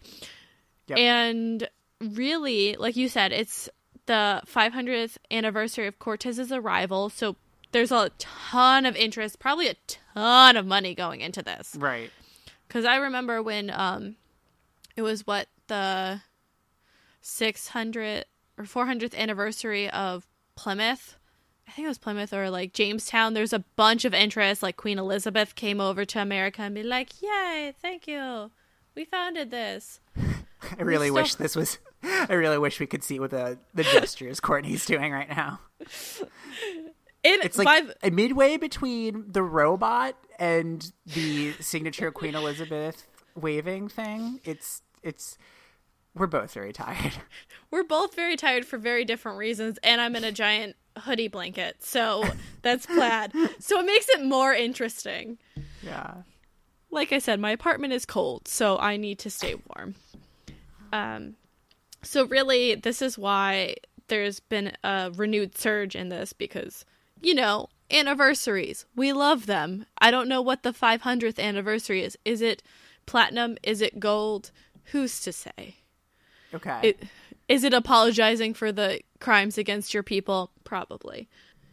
Yep. 0.88 0.98
And 0.98 1.70
really, 2.00 2.76
like 2.78 2.96
you 2.96 3.10
said, 3.10 3.32
it's 3.34 3.70
the 4.06 4.42
500th 4.46 5.18
anniversary 5.32 5.88
of 5.88 6.00
Cortez's 6.00 6.52
arrival, 6.52 7.10
so 7.10 7.36
there's 7.72 7.92
a 7.92 8.12
ton 8.20 8.86
of 8.86 8.96
interest, 8.96 9.40
probably 9.40 9.68
a 9.68 9.76
ton 10.14 10.56
of 10.56 10.66
money 10.66 10.96
going 10.96 11.22
into 11.22 11.42
this. 11.42 11.76
Right. 11.78 12.12
Because 12.68 12.86
I 12.86 12.98
remember 12.98 13.42
when 13.42 13.70
um, 13.70 14.16
it 14.96 15.02
was 15.02 15.28
what 15.28 15.48
the 15.68 16.22
600 17.22 18.26
or 18.58 18.64
400th 18.64 19.16
anniversary 19.16 19.90
of 19.90 20.26
Plymouth. 20.56 21.18
I 21.68 21.72
think 21.72 21.86
it 21.86 21.90
was 21.90 21.98
Plymouth 21.98 22.32
or 22.34 22.50
like 22.50 22.74
Jamestown. 22.74 23.34
There's 23.34 23.54
a 23.54 23.60
bunch 23.76 24.06
of 24.06 24.14
interest. 24.14 24.62
Like 24.64 24.78
Queen 24.78 25.00
Elizabeth 25.00 25.56
came 25.56 25.82
over 25.82 26.06
to 26.06 26.22
America 26.22 26.62
and 26.62 26.76
be 26.76 26.84
like, 26.84 27.22
"Yay, 27.22 27.74
thank 27.82 28.08
you, 28.08 28.52
we 28.96 29.06
founded 29.06 29.52
this." 29.52 30.00
I 30.18 30.82
really 30.82 31.08
still- 31.08 31.16
wish 31.16 31.36
this 31.36 31.56
was. 31.56 31.80
I 32.04 32.34
really 32.34 32.58
wish 32.60 32.80
we 32.80 32.86
could 32.86 33.04
see 33.04 33.20
what 33.20 33.32
the 33.32 33.58
the 33.74 33.84
gestures 33.94 34.40
Courtney's 34.40 34.86
doing 34.86 35.12
right 35.12 35.30
now. 35.30 35.60
It, 37.24 37.44
It's 37.44 37.58
like 37.58 37.88
by- 37.88 37.94
a 38.04 38.12
midway 38.12 38.58
between 38.58 39.26
the 39.32 39.42
robot 39.42 40.16
and 40.38 40.92
the 41.08 41.54
signature 41.60 42.12
Queen 42.12 42.36
Elizabeth 42.36 43.08
waving 43.36 43.88
thing. 43.90 44.40
It's 44.44 44.84
it's 45.02 45.38
We're 46.16 46.28
both 46.28 46.54
very 46.54 46.72
tired. 46.72 47.14
We're 47.72 47.84
both 47.84 48.16
very 48.16 48.38
tired 48.38 48.66
for 48.66 48.78
very 48.78 49.04
different 49.04 49.38
reasons, 49.38 49.78
and 49.84 50.00
I'm 50.00 50.16
in 50.16 50.24
a 50.24 50.32
giant 50.32 50.78
hoodie 50.98 51.28
blanket, 51.28 51.84
so 51.84 52.24
that's 52.62 52.86
plaid. 52.86 53.34
so 53.60 53.80
it 53.80 53.86
makes 53.86 54.08
it 54.10 54.24
more 54.24 54.54
interesting. 54.54 55.38
Yeah. 55.84 56.14
Like 56.90 57.12
I 57.12 57.20
said, 57.20 57.40
my 57.42 57.52
apartment 57.52 57.92
is 57.92 58.06
cold, 58.06 58.48
so 58.48 58.78
I 58.78 58.96
need 58.96 59.20
to 59.20 59.30
stay 59.30 59.56
warm. 59.56 59.96
Um, 60.94 61.36
so 62.02 62.26
really, 62.26 62.76
this 62.76 63.02
is 63.02 63.18
why 63.18 63.76
there's 64.08 64.40
been 64.40 64.72
a 64.84 65.12
renewed 65.14 65.58
surge 65.58 65.96
in 65.96 66.08
this 66.08 66.32
because, 66.32 66.86
you 67.22 67.34
know, 67.34 67.68
anniversaries. 67.92 68.86
We 68.96 69.12
love 69.12 69.48
them. 69.48 69.86
I 69.98 70.12
don't 70.12 70.30
know 70.30 70.42
what 70.42 70.64
the 70.64 70.72
500th 70.72 71.40
anniversary 71.40 72.04
is. 72.04 72.18
Is 72.24 72.42
it 72.42 72.64
platinum? 73.06 73.58
Is 73.64 73.82
it 73.82 74.00
gold? 74.00 74.52
Who's 74.92 75.20
to 75.22 75.34
say? 75.34 75.78
Okay. 76.54 76.80
It, 76.84 77.04
is 77.48 77.64
it 77.64 77.74
apologizing 77.74 78.54
for 78.54 78.72
the 78.72 79.02
crimes 79.20 79.58
against 79.58 79.94
your 79.94 80.04
people? 80.04 80.52
Probably. 80.64 81.30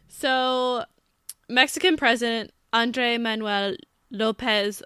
So, 0.09 0.85
Mexican 1.49 1.97
President 1.97 2.53
Andre 2.73 3.17
Manuel 3.19 3.77
Lopez 4.11 4.83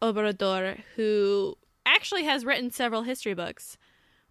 Obrador, 0.00 0.80
who 0.94 1.56
actually 1.84 2.24
has 2.24 2.44
written 2.44 2.70
several 2.70 3.02
history 3.02 3.34
books, 3.34 3.76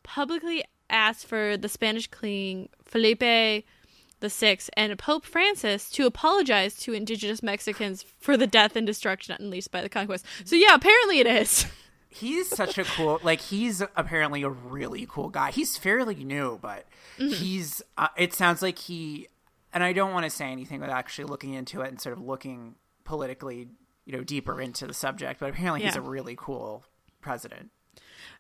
publicly 0.04 0.64
asked 0.90 1.26
for 1.26 1.58
the 1.58 1.68
Spanish 1.68 2.10
king 2.10 2.70
Felipe 2.84 3.20
VI 3.20 4.58
and 4.76 4.98
Pope 4.98 5.26
Francis 5.26 5.90
to 5.90 6.06
apologize 6.06 6.76
to 6.78 6.94
indigenous 6.94 7.44
Mexicans 7.44 8.06
for 8.18 8.38
the 8.38 8.48
death 8.48 8.76
and 8.76 8.88
destruction 8.88 9.36
unleashed 9.40 9.72
by 9.72 9.82
the 9.82 9.90
conquest. 9.90 10.26
So, 10.46 10.56
yeah, 10.56 10.74
apparently 10.74 11.20
it 11.20 11.28
is. 11.28 11.66
he's 12.18 12.48
such 12.48 12.78
a 12.78 12.84
cool 12.84 13.20
like 13.24 13.40
he's 13.40 13.82
apparently 13.96 14.44
a 14.44 14.50
really 14.50 15.08
cool 15.10 15.30
guy 15.30 15.52
he's 15.52 15.78
fairly 15.78 16.16
new 16.16 16.58
but 16.62 16.86
mm-hmm. 17.18 17.30
he's 17.30 17.82
uh, 17.98 18.08
it 18.18 18.34
sounds 18.34 18.62
like 18.62 18.78
he 18.80 19.28
and 19.74 19.84
i 19.84 19.94
don't 19.94 20.14
want 20.14 20.24
to 20.24 20.30
say 20.30 20.52
anything 20.52 20.80
without 20.80 20.98
actually 20.98 21.26
looking 21.26 21.54
into 21.54 21.82
it 21.82 21.90
and 21.90 22.02
sort 22.02 22.18
of 22.18 22.24
looking 22.24 22.76
politically 23.04 23.68
you 24.06 24.14
know 24.14 24.24
deeper 24.24 24.60
into 24.60 24.88
the 24.88 24.94
subject 24.94 25.40
but 25.40 25.50
apparently 25.50 25.82
yeah. 25.82 25.88
he's 25.88 25.96
a 25.96 26.02
really 26.02 26.36
cool 26.38 26.84
president 27.22 27.70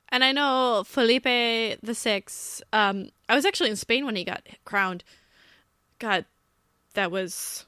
and 0.09 0.23
i 0.23 0.31
know 0.31 0.83
felipe 0.85 1.23
the 1.23 1.93
six 1.93 2.61
um 2.73 3.09
i 3.29 3.35
was 3.35 3.45
actually 3.45 3.69
in 3.69 3.75
spain 3.75 4.05
when 4.05 4.15
he 4.15 4.23
got 4.23 4.45
crowned 4.65 5.03
god 5.99 6.25
that 6.93 7.11
was 7.11 7.65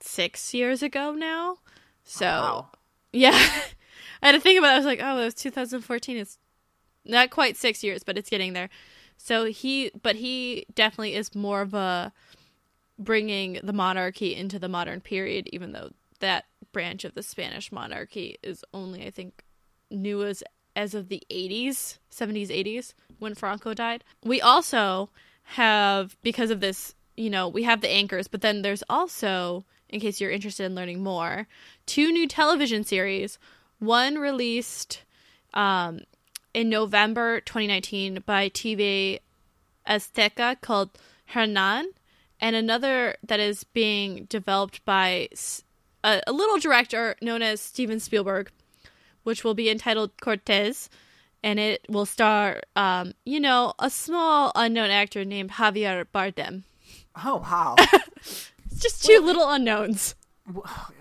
six 0.00 0.52
years 0.52 0.82
ago 0.82 1.12
now 1.12 1.56
so 2.02 2.26
wow. 2.26 2.68
yeah 3.12 3.50
I 4.24 4.28
had 4.28 4.32
to 4.32 4.40
think 4.40 4.58
about 4.58 4.70
it. 4.70 4.74
I 4.74 4.76
was 4.78 4.86
like, 4.86 5.00
oh, 5.02 5.18
it 5.18 5.24
was 5.26 5.34
2014. 5.34 6.16
It's 6.16 6.38
not 7.04 7.28
quite 7.28 7.58
six 7.58 7.84
years, 7.84 8.02
but 8.02 8.16
it's 8.16 8.30
getting 8.30 8.54
there. 8.54 8.70
So 9.18 9.44
he, 9.44 9.90
but 10.02 10.16
he 10.16 10.64
definitely 10.74 11.14
is 11.14 11.34
more 11.34 11.60
of 11.60 11.74
a 11.74 12.10
bringing 12.98 13.60
the 13.62 13.74
monarchy 13.74 14.34
into 14.34 14.58
the 14.58 14.68
modern 14.68 15.02
period, 15.02 15.48
even 15.52 15.72
though 15.72 15.90
that 16.20 16.46
branch 16.72 17.04
of 17.04 17.14
the 17.14 17.22
Spanish 17.22 17.70
monarchy 17.70 18.38
is 18.42 18.64
only, 18.72 19.06
I 19.06 19.10
think, 19.10 19.44
new 19.90 20.24
as 20.24 20.42
as 20.76 20.94
of 20.94 21.08
the 21.08 21.22
80s, 21.30 21.98
70s, 22.10 22.48
80s 22.48 22.94
when 23.18 23.34
Franco 23.34 23.74
died. 23.74 24.02
We 24.24 24.40
also 24.40 25.10
have 25.44 26.16
because 26.22 26.50
of 26.50 26.60
this, 26.60 26.94
you 27.16 27.30
know, 27.30 27.46
we 27.46 27.62
have 27.62 27.80
the 27.80 27.90
anchors, 27.90 28.26
but 28.26 28.40
then 28.40 28.62
there's 28.62 28.82
also, 28.88 29.64
in 29.88 30.00
case 30.00 30.20
you're 30.20 30.32
interested 30.32 30.64
in 30.64 30.74
learning 30.74 31.02
more, 31.02 31.46
two 31.86 32.10
new 32.10 32.26
television 32.26 32.82
series 32.82 33.38
one 33.84 34.16
released 34.16 35.02
um, 35.52 36.00
in 36.52 36.68
November 36.68 37.40
2019 37.40 38.22
by 38.26 38.48
TV 38.48 39.20
Azteca 39.86 40.60
called 40.60 40.90
Hernan, 41.26 41.92
and 42.40 42.56
another 42.56 43.16
that 43.22 43.40
is 43.40 43.64
being 43.64 44.24
developed 44.26 44.84
by 44.84 45.28
a, 46.02 46.22
a 46.26 46.32
little 46.32 46.58
director 46.58 47.16
known 47.20 47.42
as 47.42 47.60
Steven 47.60 48.00
Spielberg, 48.00 48.50
which 49.22 49.44
will 49.44 49.54
be 49.54 49.70
entitled 49.70 50.12
Cortez, 50.20 50.88
and 51.42 51.58
it 51.58 51.84
will 51.88 52.06
star, 52.06 52.62
um, 52.76 53.12
you 53.24 53.40
know, 53.40 53.74
a 53.78 53.90
small 53.90 54.52
unknown 54.54 54.90
actor 54.90 55.24
named 55.24 55.52
Javier 55.52 56.06
Bardem. 56.14 56.62
Oh 57.24 57.36
wow! 57.36 57.74
it's 57.78 58.50
just 58.78 59.04
two 59.04 59.14
well, 59.14 59.22
little 59.22 59.50
unknowns. 59.50 60.14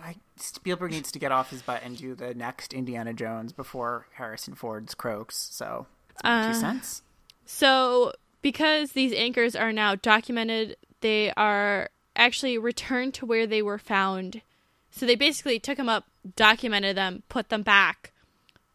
I 0.01 0.15
Spielberg 0.43 0.91
needs 0.91 1.11
to 1.11 1.19
get 1.19 1.31
off 1.31 1.49
his 1.49 1.61
butt 1.61 1.81
and 1.83 1.97
do 1.97 2.15
the 2.15 2.33
next 2.33 2.73
Indiana 2.73 3.13
Jones 3.13 3.53
before 3.53 4.07
Harrison 4.13 4.55
Ford's 4.55 4.93
croaks. 4.93 5.35
So, 5.51 5.87
uh, 6.23 6.53
two 6.53 6.59
cents. 6.59 7.01
So, 7.45 8.13
because 8.41 8.91
these 8.91 9.13
anchors 9.13 9.55
are 9.55 9.71
now 9.71 9.95
documented, 9.95 10.77
they 11.01 11.31
are 11.31 11.89
actually 12.15 12.57
returned 12.57 13.13
to 13.15 13.25
where 13.25 13.47
they 13.47 13.61
were 13.61 13.77
found. 13.77 14.41
So 14.91 15.05
they 15.05 15.15
basically 15.15 15.59
took 15.59 15.77
them 15.77 15.89
up, 15.89 16.05
documented 16.35 16.95
them, 16.95 17.23
put 17.29 17.49
them 17.49 17.63
back 17.63 18.11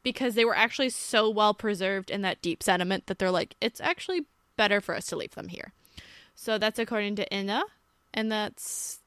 because 0.03 0.35
they 0.35 0.45
were 0.45 0.57
actually 0.57 0.91
so 0.91 1.29
well 1.29 1.55
preserved 1.55 2.11
in 2.11 2.23
that 2.23 2.43
deep 2.43 2.63
sediment 2.63 3.07
that 3.07 3.19
they're 3.19 3.31
like, 3.31 3.55
it's 3.61 3.81
actually 3.81 4.25
better 4.57 4.81
for 4.81 4.95
us 4.95 5.07
to 5.07 5.17
leave 5.17 5.35
them 5.35 5.49
here. 5.49 5.73
So 6.35 6.59
that's 6.59 6.79
according 6.79 7.17
to 7.17 7.29
INAH, 7.31 7.65
and 8.15 8.31
that's 8.31 9.01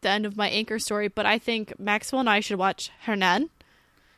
the 0.00 0.10
end 0.10 0.26
of 0.26 0.36
my 0.36 0.48
anchor 0.48 0.78
story, 0.78 1.08
but 1.08 1.26
I 1.26 1.38
think 1.38 1.78
Maxwell 1.78 2.20
and 2.20 2.30
I 2.30 2.40
should 2.40 2.58
watch 2.58 2.90
Hernan 3.02 3.50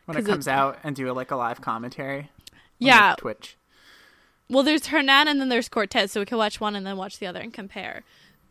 when 0.06 0.16
it 0.16 0.26
comes 0.26 0.46
it, 0.46 0.50
out 0.50 0.78
and 0.82 0.94
do 0.94 1.10
like 1.12 1.30
a 1.30 1.36
live 1.36 1.60
commentary. 1.60 2.30
Yeah, 2.78 3.14
Twitch. 3.18 3.56
Well, 4.48 4.62
there's 4.62 4.86
Hernan 4.86 5.28
and 5.28 5.40
then 5.40 5.48
there's 5.48 5.68
Cortez, 5.68 6.12
so 6.12 6.20
we 6.20 6.26
can 6.26 6.38
watch 6.38 6.60
one 6.60 6.74
and 6.74 6.84
then 6.84 6.96
watch 6.96 7.18
the 7.18 7.26
other 7.26 7.40
and 7.40 7.52
compare 7.52 8.02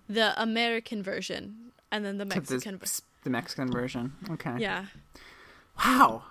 the 0.07 0.39
American 0.41 1.03
version 1.03 1.71
and 1.91 2.03
then 2.03 2.17
the 2.17 2.25
Mexican 2.25 2.79
the, 2.79 3.01
the 3.23 3.29
Mexican 3.29 3.71
version. 3.71 4.13
Okay. 4.31 4.55
Yeah. 4.57 4.85
Wow. 5.83 6.23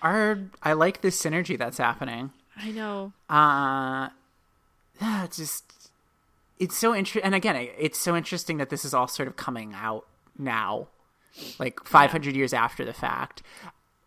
Our 0.00 0.38
I 0.62 0.72
like 0.72 1.00
this 1.00 1.20
synergy 1.20 1.58
that's 1.58 1.78
happening. 1.78 2.30
I 2.56 2.70
know. 2.70 3.12
Uh 3.28 4.08
yeah, 5.00 5.24
it's 5.24 5.36
just 5.36 5.90
it's 6.58 6.76
so 6.76 6.94
interesting 6.94 7.22
and 7.24 7.34
again 7.34 7.56
it's 7.78 7.98
so 7.98 8.16
interesting 8.16 8.58
that 8.58 8.70
this 8.70 8.84
is 8.84 8.94
all 8.94 9.08
sort 9.08 9.28
of 9.28 9.36
coming 9.36 9.72
out 9.74 10.06
now, 10.38 10.88
like 11.58 11.84
500 11.84 12.34
yeah. 12.34 12.38
years 12.38 12.52
after 12.52 12.84
the 12.84 12.92
fact. 12.92 13.42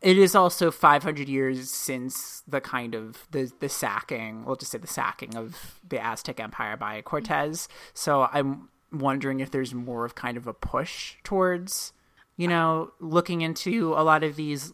It 0.01 0.17
is 0.17 0.35
also 0.35 0.69
500 0.69 1.27
years 1.27 1.71
since 1.71 2.43
the 2.47 2.61
kind 2.61 2.93
of 2.93 3.27
the 3.31 3.51
the 3.59 3.69
sacking, 3.69 4.45
we'll 4.45 4.55
just 4.55 4.71
say 4.71 4.77
the 4.77 4.87
sacking 4.87 5.35
of 5.35 5.79
the 5.87 6.03
Aztec 6.03 6.39
Empire 6.39 6.77
by 6.77 7.01
Cortez. 7.01 7.67
So 7.93 8.29
I'm 8.31 8.69
wondering 8.91 9.39
if 9.39 9.51
there's 9.51 9.73
more 9.73 10.05
of 10.05 10.13
kind 10.13 10.37
of 10.37 10.47
a 10.47 10.53
push 10.53 11.15
towards, 11.23 11.93
you 12.37 12.47
know, 12.47 12.91
looking 12.99 13.41
into 13.41 13.93
a 13.93 14.03
lot 14.03 14.23
of 14.23 14.35
these 14.35 14.73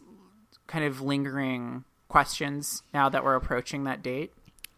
kind 0.66 0.84
of 0.84 1.00
lingering 1.00 1.84
questions 2.08 2.82
now 2.92 3.08
that 3.08 3.24
we're 3.24 3.34
approaching 3.34 3.84
that 3.84 4.02
date. 4.02 4.32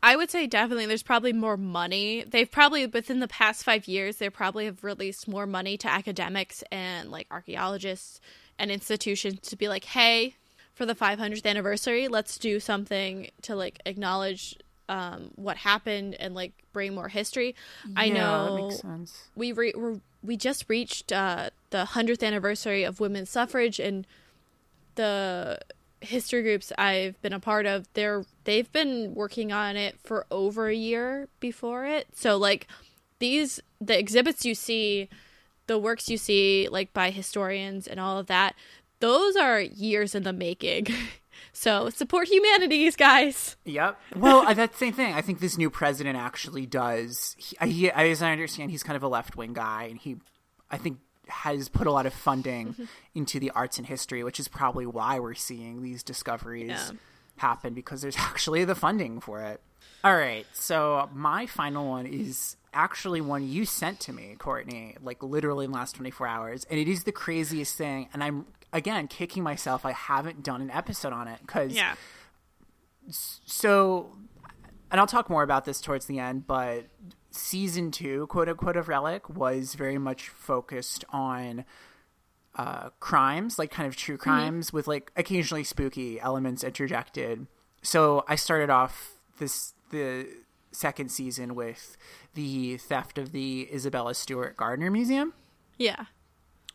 I 0.04 0.16
would 0.16 0.30
say 0.30 0.46
definitely 0.46 0.84
there's 0.84 1.02
probably 1.02 1.32
more 1.32 1.56
money. 1.56 2.24
They've 2.28 2.50
probably 2.50 2.86
within 2.86 3.20
the 3.20 3.28
past 3.28 3.64
5 3.64 3.88
years 3.88 4.16
they 4.18 4.28
probably 4.28 4.66
have 4.66 4.84
released 4.84 5.26
more 5.26 5.46
money 5.46 5.78
to 5.78 5.88
academics 5.88 6.62
and 6.70 7.10
like 7.10 7.26
archaeologists 7.30 8.20
and 8.58 8.70
institutions 8.70 9.40
to 9.48 9.56
be 9.56 9.66
like, 9.66 9.85
"Hey, 9.85 10.35
for 10.74 10.85
the 10.85 10.94
500th 10.94 11.46
anniversary, 11.46 12.06
let's 12.06 12.37
do 12.37 12.60
something 12.60 13.31
to 13.42 13.56
like 13.56 13.81
acknowledge 13.87 14.58
um, 14.90 15.31
what 15.37 15.56
happened 15.56 16.16
and 16.20 16.35
like 16.35 16.52
bring 16.74 16.94
more 16.94 17.08
history." 17.08 17.54
Yeah, 17.87 18.02
I 18.02 18.08
know 18.10 18.44
that 18.44 18.62
makes 18.62 18.83
sense. 18.83 19.29
We 19.35 19.52
re- 19.52 20.00
we 20.22 20.37
just 20.37 20.66
reached 20.68 21.12
uh, 21.12 21.48
the 21.70 21.87
100th 21.92 22.22
anniversary 22.22 22.85
of 22.85 23.00
women's 23.00 23.31
suffrage 23.31 23.81
and 23.81 24.06
the 24.96 25.60
history 26.05 26.42
groups 26.42 26.73
I've 26.79 27.21
been 27.23 27.33
a 27.33 27.40
part 27.40 27.67
of, 27.67 27.87
they're 27.94 28.25
they've 28.44 28.71
been 28.73 29.15
working 29.15 29.52
on 29.52 29.77
it 29.77 29.98
for 30.02 30.27
over 30.31 30.69
a 30.69 30.75
year 30.75 31.29
before 31.40 31.87
it. 31.87 32.09
So 32.15 32.37
like 32.37 32.67
these 33.19 33.61
the 33.81 33.98
exhibits 33.98 34.44
you 34.44 34.55
see, 34.55 35.09
the 35.67 35.79
works 35.79 36.09
you 36.09 36.17
see 36.17 36.69
like 36.71 36.92
by 36.92 37.11
historians 37.11 37.87
and 37.87 37.98
all 37.98 38.19
of 38.19 38.27
that, 38.27 38.55
those 39.00 39.37
are 39.37 39.61
years 39.61 40.15
in 40.15 40.23
the 40.23 40.33
making. 40.33 40.87
so 41.52 41.90
support 41.90 42.29
humanities, 42.29 42.96
guys. 42.96 43.57
Yep. 43.65 44.00
Well, 44.17 44.55
that's 44.55 44.79
the 44.79 44.87
same 44.87 44.94
thing. 44.94 45.13
I 45.15 45.21
think 45.21 45.40
this 45.40 45.59
new 45.59 45.71
president 45.71 46.17
actually 46.17 46.67
does. 46.67 47.37
He, 47.38 47.57
he, 47.69 47.90
as 47.90 48.23
I 48.23 48.33
understand, 48.33 48.71
he's 48.71 48.83
kind 48.83 48.96
of 48.96 49.02
a 49.02 49.09
left 49.09 49.37
wing 49.37 49.52
guy, 49.52 49.88
and 49.90 49.98
he, 49.98 50.17
I 50.71 50.79
think, 50.79 50.98
has 51.29 51.68
put 51.68 51.87
a 51.87 51.92
lot 51.92 52.06
of 52.06 52.12
funding 52.12 52.68
mm-hmm. 52.68 52.85
into 53.14 53.38
the 53.38 53.50
arts 53.50 53.79
and 53.79 53.87
history, 53.87 54.22
which 54.22 54.40
is 54.40 54.48
probably 54.48 54.87
why 54.87 55.18
we're 55.18 55.35
seeing 55.35 55.83
these 55.83 56.02
discoveries 56.02 56.68
yeah. 56.68 56.90
happen 57.37 57.75
because 57.75 58.02
there's 58.02 58.16
actually 58.18 58.64
the 58.64 58.75
funding 58.75 59.20
for 59.20 59.42
it. 59.42 59.60
All 60.02 60.16
right, 60.16 60.46
so 60.52 61.08
my 61.14 61.46
final 61.46 61.88
one 61.88 62.06
is 62.06 62.56
actually 62.75 63.20
one 63.20 63.46
you 63.46 63.64
sent 63.64 64.00
to 64.00 64.12
me, 64.12 64.35
Courtney, 64.38 64.96
like 65.02 65.22
literally 65.22 65.64
in 65.64 65.70
the 65.70 65.77
last 65.77 65.94
24 65.96 66.27
hours, 66.27 66.66
and 66.68 66.79
it 66.79 66.88
is 66.88 67.04
the 67.04 67.12
craziest 67.12 67.77
thing. 67.77 68.08
And 68.12 68.22
I'm 68.22 68.46
again 68.72 69.06
kicking 69.08 69.42
myself 69.42 69.87
I 69.87 69.92
haven't 69.92 70.42
done 70.42 70.60
an 70.60 70.70
episode 70.70 71.12
on 71.12 71.29
it 71.29 71.38
because 71.40 71.72
yeah. 71.75 71.94
So 73.08 74.12
and 74.90 75.00
I'll 75.00 75.06
talk 75.06 75.31
more 75.31 75.42
about 75.42 75.64
this 75.64 75.81
towards 75.81 76.06
the 76.06 76.18
end, 76.18 76.46
but 76.46 76.85
season 77.35 77.90
two, 77.90 78.26
quote 78.28 78.48
unquote, 78.48 78.76
of 78.76 78.88
Relic 78.88 79.28
was 79.28 79.74
very 79.74 79.98
much 79.98 80.28
focused 80.28 81.04
on 81.10 81.64
uh, 82.56 82.90
crimes, 83.00 83.58
like 83.58 83.70
kind 83.70 83.87
of 83.88 83.96
true 83.96 84.16
crimes, 84.16 84.72
with 84.72 84.87
like 84.87 85.10
occasionally 85.16 85.64
spooky 85.64 86.20
elements 86.20 86.62
interjected. 86.62 87.46
So 87.82 88.24
I 88.28 88.37
started 88.37 88.70
off 88.70 89.14
this 89.38 89.74
the 89.90 90.26
second 90.72 91.10
season 91.10 91.54
with 91.54 91.96
the 92.35 92.76
theft 92.78 93.18
of 93.18 93.32
the 93.32 93.68
Isabella 93.72 94.14
Stewart 94.14 94.56
Gardner 94.56 94.90
Museum 94.90 95.32
Yeah. 95.78 96.06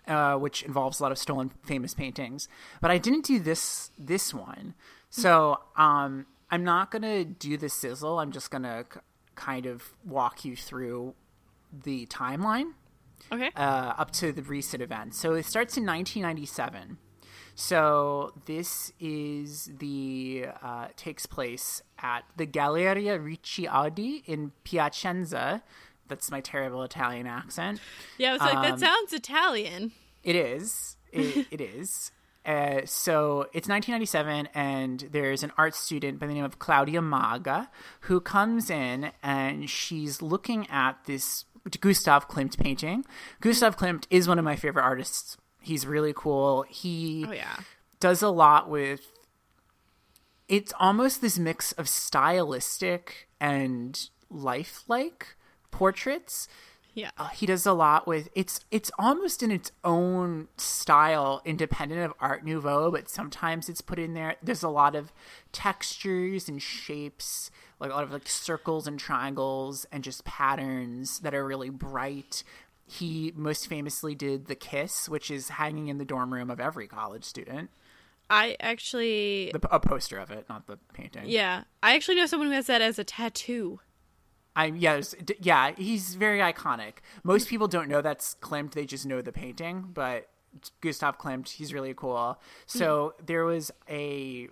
uh, 0.07 0.35
which 0.35 0.63
involves 0.63 0.99
a 0.99 1.03
lot 1.03 1.11
of 1.11 1.17
stolen 1.17 1.51
famous 1.63 1.93
paintings. 1.93 2.47
But 2.81 2.91
I 2.91 2.97
didn't 2.97 3.25
do 3.25 3.39
this 3.39 3.91
this 3.97 4.33
one, 4.33 4.73
so 5.09 5.59
um, 5.75 6.25
I'm 6.51 6.63
not 6.63 6.91
gonna 6.91 7.23
do 7.25 7.57
the 7.57 7.67
sizzle. 7.69 8.19
I'm 8.19 8.31
just 8.31 8.51
gonna 8.51 8.85
kind 9.39 9.65
of 9.65 9.91
walk 10.05 10.43
you 10.45 10.55
through 10.55 11.15
the 11.71 12.05
timeline 12.07 12.73
Okay. 13.31 13.51
uh, 13.55 13.93
up 13.97 14.11
to 14.11 14.31
the 14.31 14.41
recent 14.41 14.83
event. 14.83 15.15
So 15.15 15.33
it 15.33 15.45
starts 15.45 15.77
in 15.77 15.85
1997. 15.85 16.97
So 17.55 18.33
this 18.45 18.91
is 18.99 19.69
the 19.79 20.45
uh, 20.61 20.87
takes 20.95 21.25
place 21.25 21.81
at 22.01 22.21
the 22.37 22.45
Galleria 22.45 23.19
Ricci 23.19 23.65
Oddi 23.65 24.23
in 24.25 24.51
Piacenza. 24.63 25.61
That's 26.07 26.31
my 26.31 26.41
terrible 26.41 26.83
Italian 26.83 27.27
accent. 27.27 27.81
yeah, 28.17 28.29
I 28.29 28.33
was 28.33 28.41
like, 28.41 28.55
um, 28.55 28.61
that 28.63 28.79
sounds 28.79 29.13
Italian. 29.13 29.91
It 30.23 30.35
is. 30.35 30.95
It, 31.11 31.47
it 31.51 31.61
is. 31.61 32.11
Uh, 32.45 32.81
so 32.85 33.41
it's 33.53 33.67
1997, 33.67 34.47
and 34.55 35.07
there's 35.11 35.43
an 35.43 35.51
art 35.57 35.75
student 35.75 36.19
by 36.19 36.25
the 36.27 36.33
name 36.33 36.45
of 36.45 36.57
Claudia 36.57 37.01
Maga 37.01 37.69
who 38.01 38.19
comes 38.21 38.69
in 38.69 39.11
and 39.21 39.69
she's 39.69 40.21
looking 40.21 40.67
at 40.69 41.03
this 41.05 41.45
Gustav 41.81 42.27
Klimt 42.27 42.57
painting. 42.57 43.05
Gustav 43.41 43.77
Klimt 43.77 44.05
is 44.09 44.27
one 44.27 44.39
of 44.39 44.45
my 44.45 44.55
favorite 44.55 44.83
artists. 44.83 45.37
He's 45.61 45.85
really 45.85 46.13
cool. 46.15 46.63
He 46.69 47.25
Oh 47.27 47.31
yeah. 47.33 47.57
does 47.99 48.21
a 48.21 48.29
lot 48.29 48.69
with 48.69 49.01
it's 50.47 50.73
almost 50.79 51.21
this 51.21 51.37
mix 51.37 51.73
of 51.73 51.87
stylistic 51.87 53.27
and 53.39 54.09
lifelike 54.31 55.35
portraits 55.69 56.47
Yeah. 56.99 57.11
uh, 57.17 57.27
he 57.29 57.45
does 57.45 57.65
a 57.65 57.73
lot 57.73 58.07
with 58.07 58.29
it's 58.35 58.59
it's 58.71 58.91
almost 58.99 59.41
in 59.41 59.51
its 59.51 59.71
own 59.83 60.47
style 60.57 61.41
independent 61.45 62.01
of 62.01 62.13
art 62.19 62.43
nouveau 62.43 62.91
but 62.91 63.09
sometimes 63.09 63.69
it's 63.69 63.81
put 63.81 63.99
in 63.99 64.13
there 64.13 64.35
there's 64.43 64.63
a 64.63 64.69
lot 64.69 64.95
of 64.95 65.11
textures 65.51 66.49
and 66.49 66.61
shapes 66.61 67.51
like 67.79 67.91
a 67.91 67.93
lot 67.93 68.03
of 68.03 68.11
like 68.11 68.27
circles 68.27 68.87
and 68.87 68.99
triangles 68.99 69.85
and 69.91 70.03
just 70.03 70.25
patterns 70.25 71.19
that 71.19 71.33
are 71.33 71.45
really 71.45 71.69
bright 71.69 72.43
he 72.85 73.31
most 73.35 73.67
famously 73.67 74.15
did 74.15 74.47
the 74.47 74.55
kiss 74.55 75.07
which 75.07 75.29
is 75.31 75.49
hanging 75.49 75.87
in 75.87 75.97
the 75.97 76.05
dorm 76.05 76.33
room 76.33 76.49
of 76.49 76.59
every 76.59 76.87
college 76.87 77.23
student 77.23 77.69
I 78.29 78.57
actually 78.59 79.51
the, 79.53 79.75
a 79.75 79.79
poster 79.79 80.17
of 80.17 80.31
it 80.31 80.45
not 80.49 80.67
the 80.67 80.77
painting 80.93 81.23
yeah. 81.25 81.63
I 81.81 81.95
actually 81.95 82.15
know 82.15 82.25
someone 82.25 82.49
who 82.49 82.53
has 82.53 82.67
that 82.67 82.81
as 82.81 82.99
a 82.99 83.03
tattoo. 83.03 83.79
I 84.55 84.65
yes, 84.65 85.15
d- 85.23 85.35
yeah, 85.39 85.71
he's 85.77 86.15
very 86.15 86.39
iconic. 86.39 86.95
Most 87.23 87.47
people 87.47 87.67
don't 87.67 87.87
know 87.87 88.01
that's 88.01 88.35
Klimt; 88.41 88.71
they 88.71 88.85
just 88.85 89.05
know 89.05 89.21
the 89.21 89.31
painting. 89.31 89.89
But 89.93 90.29
Gustav 90.81 91.17
Klimt, 91.17 91.49
he's 91.49 91.73
really 91.73 91.93
cool. 91.93 92.39
So 92.65 93.13
there 93.23 93.45
was 93.45 93.71
a 93.89 94.49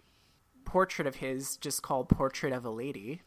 portrait 0.65 1.07
of 1.07 1.15
his 1.15 1.57
just 1.57 1.81
called 1.81 2.09
"Portrait 2.09 2.53
of 2.53 2.65
a 2.65 2.69
Lady," 2.69 3.21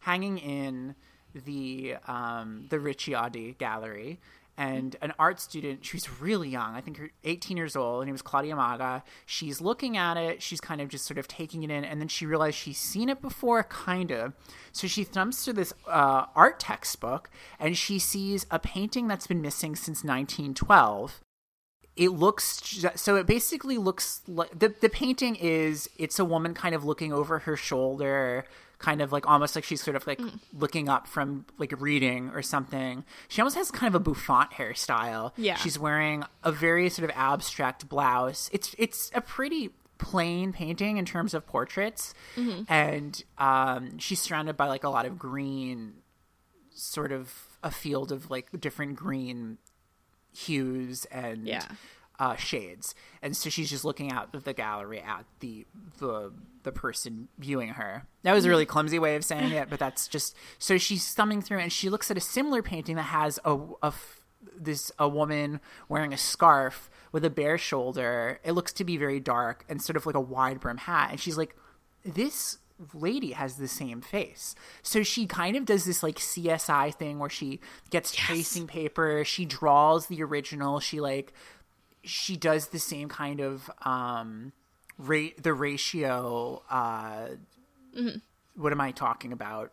hanging 0.00 0.38
in 0.38 0.94
the 1.34 1.96
um, 2.06 2.66
the 2.70 2.80
Ricci 2.80 3.12
Oddi 3.12 3.56
Gallery. 3.58 4.20
And 4.58 4.96
an 5.00 5.12
art 5.20 5.38
student, 5.38 5.84
she's 5.84 6.20
really 6.20 6.48
young, 6.48 6.74
I 6.74 6.80
think 6.80 6.96
her 6.96 7.10
18 7.22 7.56
years 7.56 7.76
old, 7.76 8.02
and 8.02 8.08
it 8.08 8.12
was 8.12 8.22
Claudia 8.22 8.56
Maga. 8.56 9.04
She's 9.24 9.60
looking 9.60 9.96
at 9.96 10.16
it, 10.16 10.42
she's 10.42 10.60
kind 10.60 10.80
of 10.80 10.88
just 10.88 11.06
sort 11.06 11.16
of 11.16 11.28
taking 11.28 11.62
it 11.62 11.70
in, 11.70 11.84
and 11.84 12.00
then 12.00 12.08
she 12.08 12.26
realized 12.26 12.56
she's 12.56 12.76
seen 12.76 13.08
it 13.08 13.22
before, 13.22 13.62
kind 13.62 14.10
of. 14.10 14.32
So 14.72 14.88
she 14.88 15.04
thumbs 15.04 15.44
through 15.44 15.54
this 15.54 15.72
uh, 15.86 16.26
art 16.34 16.58
textbook, 16.58 17.30
and 17.60 17.78
she 17.78 18.00
sees 18.00 18.46
a 18.50 18.58
painting 18.58 19.06
that's 19.06 19.28
been 19.28 19.40
missing 19.40 19.76
since 19.76 20.02
1912 20.02 21.20
it 21.94 22.10
looks 22.10 22.62
so 22.94 23.16
it 23.16 23.26
basically 23.26 23.76
looks 23.76 24.22
like 24.28 24.56
the 24.56 24.72
the 24.80 24.88
painting 24.88 25.34
is 25.34 25.90
it's 25.98 26.20
a 26.20 26.24
woman 26.24 26.54
kind 26.54 26.72
of 26.72 26.84
looking 26.84 27.12
over 27.12 27.40
her 27.40 27.56
shoulder 27.56 28.44
kind 28.78 29.02
of 29.02 29.10
like 29.12 29.26
almost 29.26 29.54
like 29.56 29.64
she's 29.64 29.82
sort 29.82 29.96
of 29.96 30.06
like 30.06 30.20
looking 30.52 30.88
up 30.88 31.06
from 31.08 31.44
like 31.58 31.72
reading 31.80 32.30
or 32.34 32.42
something. 32.42 33.04
She 33.28 33.40
almost 33.40 33.56
has 33.56 33.70
kind 33.72 33.92
of 33.92 34.00
a 34.00 34.04
bouffant 34.04 34.52
hairstyle. 34.52 35.32
Yeah. 35.36 35.56
she's 35.56 35.78
wearing 35.78 36.22
a 36.44 36.52
very 36.52 36.88
sort 36.88 37.10
of 37.10 37.16
abstract 37.16 37.88
blouse. 37.88 38.48
It's 38.52 38.74
it's 38.78 39.10
a 39.14 39.20
pretty 39.20 39.70
plain 39.98 40.52
painting 40.52 40.96
in 40.96 41.04
terms 41.04 41.34
of 41.34 41.44
portraits. 41.44 42.14
And 42.68 43.20
um 43.36 43.98
she's 43.98 44.20
surrounded 44.20 44.56
by 44.56 44.68
like 44.68 44.84
a 44.84 44.88
lot 44.90 45.06
of 45.06 45.18
green 45.18 45.94
sort 46.70 47.10
of 47.10 47.34
a 47.64 47.72
field 47.72 48.12
of 48.12 48.30
like 48.30 48.46
different 48.60 48.94
green 48.94 49.58
hues 50.32 51.04
and 51.06 51.46
Yeah. 51.46 51.66
Uh, 52.18 52.36
shades, 52.36 52.94
and 53.22 53.36
so 53.36 53.48
she's 53.50 53.70
just 53.70 53.84
looking 53.84 54.10
out 54.10 54.34
of 54.34 54.44
the 54.44 54.52
gallery 54.52 55.00
at 55.00 55.24
the 55.40 55.66
the 55.98 56.32
the 56.64 56.72
person 56.72 57.28
viewing 57.38 57.70
her. 57.70 58.04
That 58.22 58.34
was 58.34 58.44
a 58.44 58.48
really 58.48 58.66
clumsy 58.66 58.98
way 58.98 59.16
of 59.16 59.24
saying 59.24 59.52
it, 59.52 59.70
but 59.70 59.78
that's 59.78 60.08
just 60.08 60.36
so 60.58 60.78
she's 60.78 61.14
thumbing 61.14 61.42
through 61.42 61.60
and 61.60 61.72
she 61.72 61.88
looks 61.88 62.10
at 62.10 62.16
a 62.16 62.20
similar 62.20 62.62
painting 62.62 62.96
that 62.96 63.02
has 63.02 63.38
a, 63.44 63.58
a 63.82 63.92
this 64.56 64.90
a 64.98 65.08
woman 65.08 65.60
wearing 65.88 66.12
a 66.12 66.18
scarf 66.18 66.90
with 67.12 67.24
a 67.24 67.30
bare 67.30 67.58
shoulder. 67.58 68.40
It 68.44 68.52
looks 68.52 68.72
to 68.74 68.84
be 68.84 68.96
very 68.96 69.20
dark 69.20 69.64
and 69.68 69.80
sort 69.80 69.96
of 69.96 70.04
like 70.04 70.14
a 70.14 70.20
wide 70.20 70.60
brim 70.60 70.78
hat, 70.78 71.10
and 71.10 71.20
she's 71.20 71.38
like, 71.38 71.54
this 72.04 72.58
lady 72.94 73.32
has 73.32 73.56
the 73.56 73.68
same 73.68 74.00
face. 74.00 74.54
So 74.82 75.02
she 75.02 75.26
kind 75.26 75.56
of 75.56 75.64
does 75.64 75.84
this 75.84 76.02
like 76.02 76.16
CSI 76.16 76.94
thing 76.94 77.18
where 77.18 77.30
she 77.30 77.60
gets 77.90 78.14
tracing 78.14 78.66
paper, 78.66 79.24
she 79.24 79.44
draws 79.44 80.06
the 80.06 80.22
original, 80.22 80.80
she 80.80 81.00
like 81.00 81.32
she 82.08 82.36
does 82.36 82.68
the 82.68 82.78
same 82.78 83.08
kind 83.08 83.40
of 83.40 83.70
um 83.82 84.52
rate 84.98 85.42
the 85.42 85.52
ratio 85.52 86.62
uh 86.70 87.28
what 88.56 88.72
am 88.72 88.80
I 88.80 88.90
talking 88.92 89.32
about? 89.32 89.72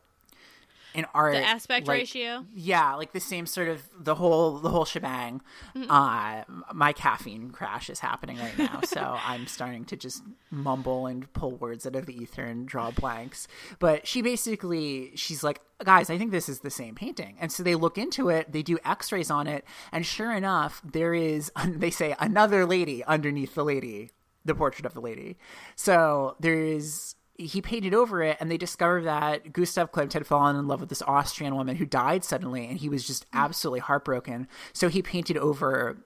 In 0.96 1.06
art 1.14 1.34
The 1.34 1.44
aspect 1.44 1.88
like- 1.88 2.00
ratio. 2.00 2.46
yeah, 2.54 2.96
like 2.96 3.12
the 3.12 3.20
same 3.20 3.46
sort 3.46 3.68
of 3.68 3.84
the 4.00 4.16
whole 4.16 4.58
the 4.60 4.70
whole 4.70 4.86
shebang. 4.86 5.42
Uh, 5.90 6.44
my 6.74 6.94
caffeine 6.94 7.52
crash 7.52 7.90
is 7.90 8.00
happening 8.00 8.38
right 8.38 8.58
now, 8.58 8.80
so 8.84 9.18
I'm 9.26 9.46
starting 9.48 9.86
to 9.86 9.96
just 9.96 10.24
mumble 10.52 11.06
and 11.08 11.32
pull 11.34 11.52
words 11.58 11.86
out 11.86 11.96
of 11.96 12.06
the 12.06 12.16
ether 12.16 12.44
and 12.44 12.68
draw 12.68 12.92
blanks. 12.92 13.48
But 13.80 14.08
she 14.08 14.22
basically 14.22 15.12
she's 15.16 15.44
like, 15.44 15.60
guys, 15.84 16.10
I 16.10 16.18
think 16.18 16.32
this 16.32 16.48
is 16.48 16.60
the 16.62 16.70
same 16.70 16.96
painting, 16.96 17.36
and 17.40 17.52
so 17.52 17.62
they 17.64 17.76
look 17.76 17.98
into 17.98 18.30
it, 18.30 18.52
they 18.52 18.64
do 18.64 18.78
X-rays 18.86 19.30
on 19.30 19.48
it, 19.48 19.66
and 19.92 20.06
sure 20.06 20.32
enough, 20.32 20.82
there 20.84 21.14
is 21.14 21.52
they 21.66 21.92
say 21.92 22.16
another 22.20 22.66
lady 22.66 23.04
underneath 23.04 23.56
the 23.56 23.66
lady, 23.66 24.12
the 24.46 24.56
portrait 24.56 24.86
of 24.86 24.94
the 24.94 25.02
lady. 25.02 25.38
So 25.76 26.36
there 26.40 26.60
is 26.62 27.16
he 27.38 27.62
painted 27.62 27.94
over 27.94 28.22
it 28.24 28.38
and 28.40 28.50
they 28.50 28.58
discovered 28.58 29.04
that 29.04 29.52
Gustav 29.52 29.92
Klimt 29.92 30.14
had 30.14 30.26
fallen 30.26 30.56
in 30.56 30.68
love 30.68 30.80
with 30.80 30.90
this 30.90 31.02
Austrian 31.02 31.56
woman 31.56 31.76
who 31.76 31.86
died 31.86 32.24
suddenly 32.24 32.66
and 32.68 32.78
he 32.78 32.90
was 32.90 33.06
just 33.06 33.26
absolutely 33.34 33.82
heartbroken. 33.82 34.48
So 34.74 34.88
he 34.90 35.02
painted 35.02 35.38
over 35.38 35.98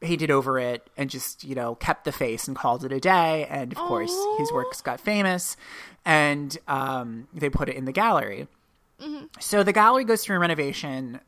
painted 0.00 0.30
over 0.30 0.58
it 0.58 0.88
and 0.96 1.10
just, 1.10 1.44
you 1.44 1.54
know, 1.54 1.74
kept 1.74 2.04
the 2.04 2.12
face 2.12 2.48
and 2.48 2.56
called 2.56 2.84
it 2.84 2.92
a 2.92 3.00
day 3.00 3.46
and 3.50 3.72
of 3.72 3.78
course 3.78 4.16
his 4.38 4.50
works 4.50 4.80
got 4.80 4.98
famous 4.98 5.56
and 6.06 6.56
um, 6.68 7.28
they 7.34 7.50
put 7.50 7.68
it 7.68 7.76
in 7.76 7.84
the 7.84 7.92
gallery. 7.92 8.46
So 9.40 9.62
the 9.62 9.72
gallery 9.72 10.04
goes 10.04 10.22
through 10.24 10.36
a 10.36 10.40
renovation 10.40 11.20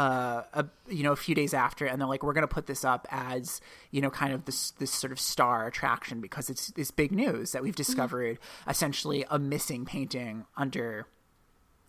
uh, 0.00 0.44
a, 0.54 0.64
you 0.88 1.02
know, 1.02 1.12
a 1.12 1.16
few 1.16 1.34
days 1.34 1.52
after, 1.52 1.84
and 1.84 2.00
they're 2.00 2.08
like, 2.08 2.22
"We're 2.22 2.32
going 2.32 2.48
to 2.48 2.54
put 2.54 2.66
this 2.66 2.86
up 2.86 3.06
as, 3.10 3.60
you 3.90 4.00
know, 4.00 4.08
kind 4.08 4.32
of 4.32 4.46
this 4.46 4.70
this 4.72 4.90
sort 4.90 5.12
of 5.12 5.20
star 5.20 5.66
attraction 5.66 6.22
because 6.22 6.48
it's 6.48 6.68
this 6.68 6.90
big 6.90 7.12
news 7.12 7.52
that 7.52 7.62
we've 7.62 7.76
discovered 7.76 8.38
essentially 8.66 9.26
a 9.28 9.38
missing 9.38 9.84
painting 9.84 10.46
under 10.56 11.06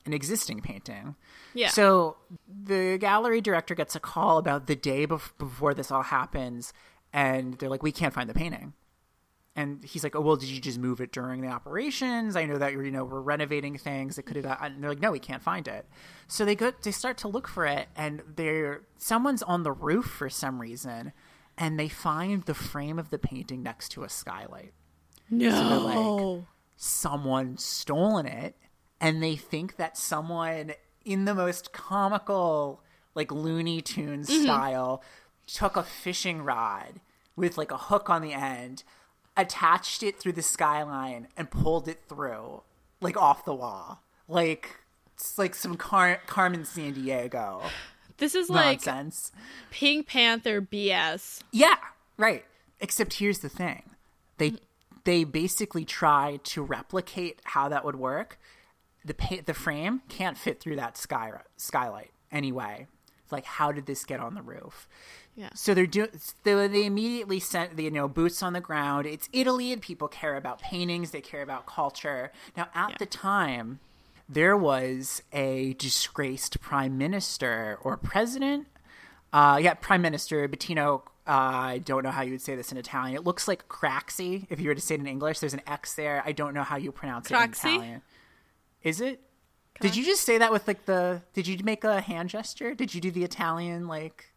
an 0.06 0.12
existing 0.12 0.60
painting." 0.60 1.16
Yeah. 1.54 1.70
So 1.70 2.18
the 2.46 2.98
gallery 2.98 3.40
director 3.40 3.76
gets 3.76 3.96
a 3.96 4.02
call 4.02 4.38
about 4.38 4.68
the 4.68 4.76
day 4.76 5.08
bef- 5.08 5.32
before 5.38 5.74
this 5.74 5.90
all 5.90 6.04
happens, 6.04 6.74
and 7.14 7.54
they're 7.60 7.70
like, 7.70 7.82
"We 7.82 7.94
can't 7.94 8.14
find 8.14 8.30
the 8.30 8.34
painting." 8.34 8.74
And 9.56 9.84
he's 9.84 10.04
like, 10.04 10.16
"Oh 10.16 10.22
well, 10.22 10.38
did 10.38 10.48
you 10.50 10.62
just 10.62 10.80
move 10.80 11.02
it 11.02 11.12
during 11.12 11.42
the 11.42 11.50
operations? 11.50 12.36
I 12.38 12.46
know 12.46 12.58
that 12.58 12.72
you 12.72 12.90
know 12.90 13.04
we're 13.04 13.20
renovating 13.20 13.78
things. 13.78 14.18
It 14.18 14.24
could 14.24 14.38
have 14.38 14.46
got." 14.46 14.60
And 14.64 14.82
they're 14.82 14.92
like, 14.92 15.02
"No, 15.02 15.12
we 15.12 15.20
can't 15.20 15.44
find 15.44 15.68
it." 15.68 15.86
So 16.28 16.46
they 16.46 16.56
go, 16.56 16.72
they 16.84 16.92
start 16.92 17.18
to 17.20 17.28
look 17.28 17.48
for 17.50 17.66
it, 17.66 17.90
and 17.96 18.22
they're 18.36 18.84
someone's 18.98 19.44
on 19.44 19.64
the 19.64 19.74
roof 19.74 20.06
for 20.06 20.30
some 20.30 20.62
reason, 20.62 21.12
and 21.58 21.78
they 21.78 21.90
find 21.90 22.44
the 22.44 22.54
frame 22.54 22.98
of 22.98 23.10
the 23.10 23.20
painting 23.20 23.62
next 23.62 23.90
to 23.90 24.04
a 24.04 24.10
skylight. 24.10 24.74
No. 25.30 26.38
like- 26.40 26.46
Someone 26.84 27.58
stolen 27.58 28.26
it 28.26 28.58
and 29.00 29.22
they 29.22 29.36
think 29.36 29.76
that 29.76 29.96
someone 29.98 30.72
in 31.06 31.26
the 31.26 31.36
most 31.36 31.72
comical, 31.74 32.84
like 33.14 33.32
Looney 33.32 33.82
Tunes 33.82 34.30
Mm-hmm. 34.30 34.44
style, 34.44 35.04
took 35.46 35.76
a 35.78 35.84
fishing 35.84 36.42
rod 36.42 37.00
with 37.36 37.56
like 37.58 37.72
a 37.72 37.78
hook 37.78 38.10
on 38.10 38.22
the 38.24 38.34
end, 38.34 38.84
attached 39.42 40.04
it 40.04 40.20
through 40.20 40.34
the 40.34 40.42
skyline, 40.42 41.28
and 41.36 41.50
pulled 41.52 41.88
it 41.88 42.02
through, 42.08 42.64
like 43.00 43.18
off 43.18 43.46
the 43.46 43.54
wall, 43.54 44.04
like 44.28 44.78
it's 45.14 45.38
like 45.38 45.54
some 45.56 45.76
Car- 45.78 46.22
Carmen 46.26 46.64
Sandiego 46.64 47.62
This 48.18 48.34
is 48.36 48.50
like 48.50 48.86
nonsense. 48.86 49.32
Pink 49.70 50.08
Panther 50.08 50.62
BS. 50.62 51.42
Yeah, 51.52 51.76
right. 52.18 52.46
Except 52.80 53.14
here's 53.16 53.40
the 53.40 53.50
thing. 53.50 53.84
They 54.38 54.54
they 55.04 55.24
basically 55.24 55.86
try 55.86 56.40
to 56.44 56.64
replicate 56.64 57.40
how 57.44 57.70
that 57.70 57.84
would 57.86 57.96
work. 57.96 58.40
The 59.04 59.14
pa- 59.14 59.42
the 59.46 59.54
frame 59.54 60.02
can't 60.10 60.38
fit 60.38 60.60
through 60.60 60.76
that 60.78 60.98
sky 60.98 61.32
skylight 61.58 62.12
anyway. 62.32 62.88
It's 63.24 63.32
like 63.32 63.46
how 63.46 63.72
did 63.72 63.86
this 63.86 64.04
get 64.06 64.20
on 64.20 64.36
the 64.36 64.42
roof? 64.42 64.88
Yeah. 65.36 65.50
So 65.56 65.74
they're 65.74 65.86
doing. 65.88 66.10
They, 66.44 66.68
they 66.68 66.86
immediately 66.86 67.40
sent 67.40 67.78
the 67.78 67.84
you 67.84 67.92
know 67.92 68.08
boots 68.08 68.44
on 68.44 68.54
the 68.54 68.60
ground. 68.60 69.06
It's 69.08 69.30
Italy, 69.32 69.72
and 69.72 69.82
people 69.82 70.08
care 70.08 70.36
about 70.36 70.60
paintings. 70.62 71.12
They 71.12 71.22
care 71.22 71.42
about 71.42 71.66
culture. 71.66 72.32
Now, 72.58 72.68
at 72.76 72.92
Yeah. 72.92 72.96
the 73.00 73.06
time, 73.06 73.80
there 74.28 74.58
was 74.58 75.24
a 75.32 75.74
disgraced 75.74 76.60
prime 76.62 76.98
minister 76.98 77.78
or 77.82 77.96
president. 77.98 78.68
Uh, 79.32 79.58
yeah, 79.62 79.74
prime 79.74 80.02
minister 80.02 80.48
Bettino. 80.50 81.04
Uh, 81.28 81.32
I 81.32 81.78
don't 81.78 82.04
know 82.04 82.12
how 82.12 82.24
you 82.24 82.32
would 82.32 82.42
say 82.42 82.56
this 82.56 82.72
in 82.72 82.78
Italian. 82.78 83.16
It 83.16 83.24
looks 83.24 83.48
like 83.48 83.68
Craxi 83.70 84.48
if 84.50 84.60
you 84.60 84.68
were 84.68 84.76
to 84.76 84.82
say 84.82 84.96
it 84.96 85.00
in 85.02 85.08
English. 85.08 85.40
There's 85.40 85.54
an 85.54 85.62
X 85.66 85.94
there. 85.94 86.22
I 86.26 86.34
don't 86.34 86.54
know 86.54 86.64
how 86.64 86.76
you 86.78 86.92
pronounce 86.92 87.30
it 87.32 87.36
in 87.36 87.44
Italian. 87.52 88.02
Is 88.84 89.00
it? 89.00 89.22
Did 89.80 89.96
you 89.96 90.04
just 90.04 90.24
say 90.24 90.38
that 90.40 90.52
with 90.52 90.68
like 90.68 90.86
the? 90.86 91.22
Did 91.34 91.48
you 91.48 91.58
make 91.64 91.84
a 91.86 92.02
hand 92.02 92.30
gesture? 92.30 92.76
Did 92.76 92.94
you 92.94 93.00
do 93.00 93.12
the 93.12 93.24
Italian 93.24 93.88
like? 93.88 94.28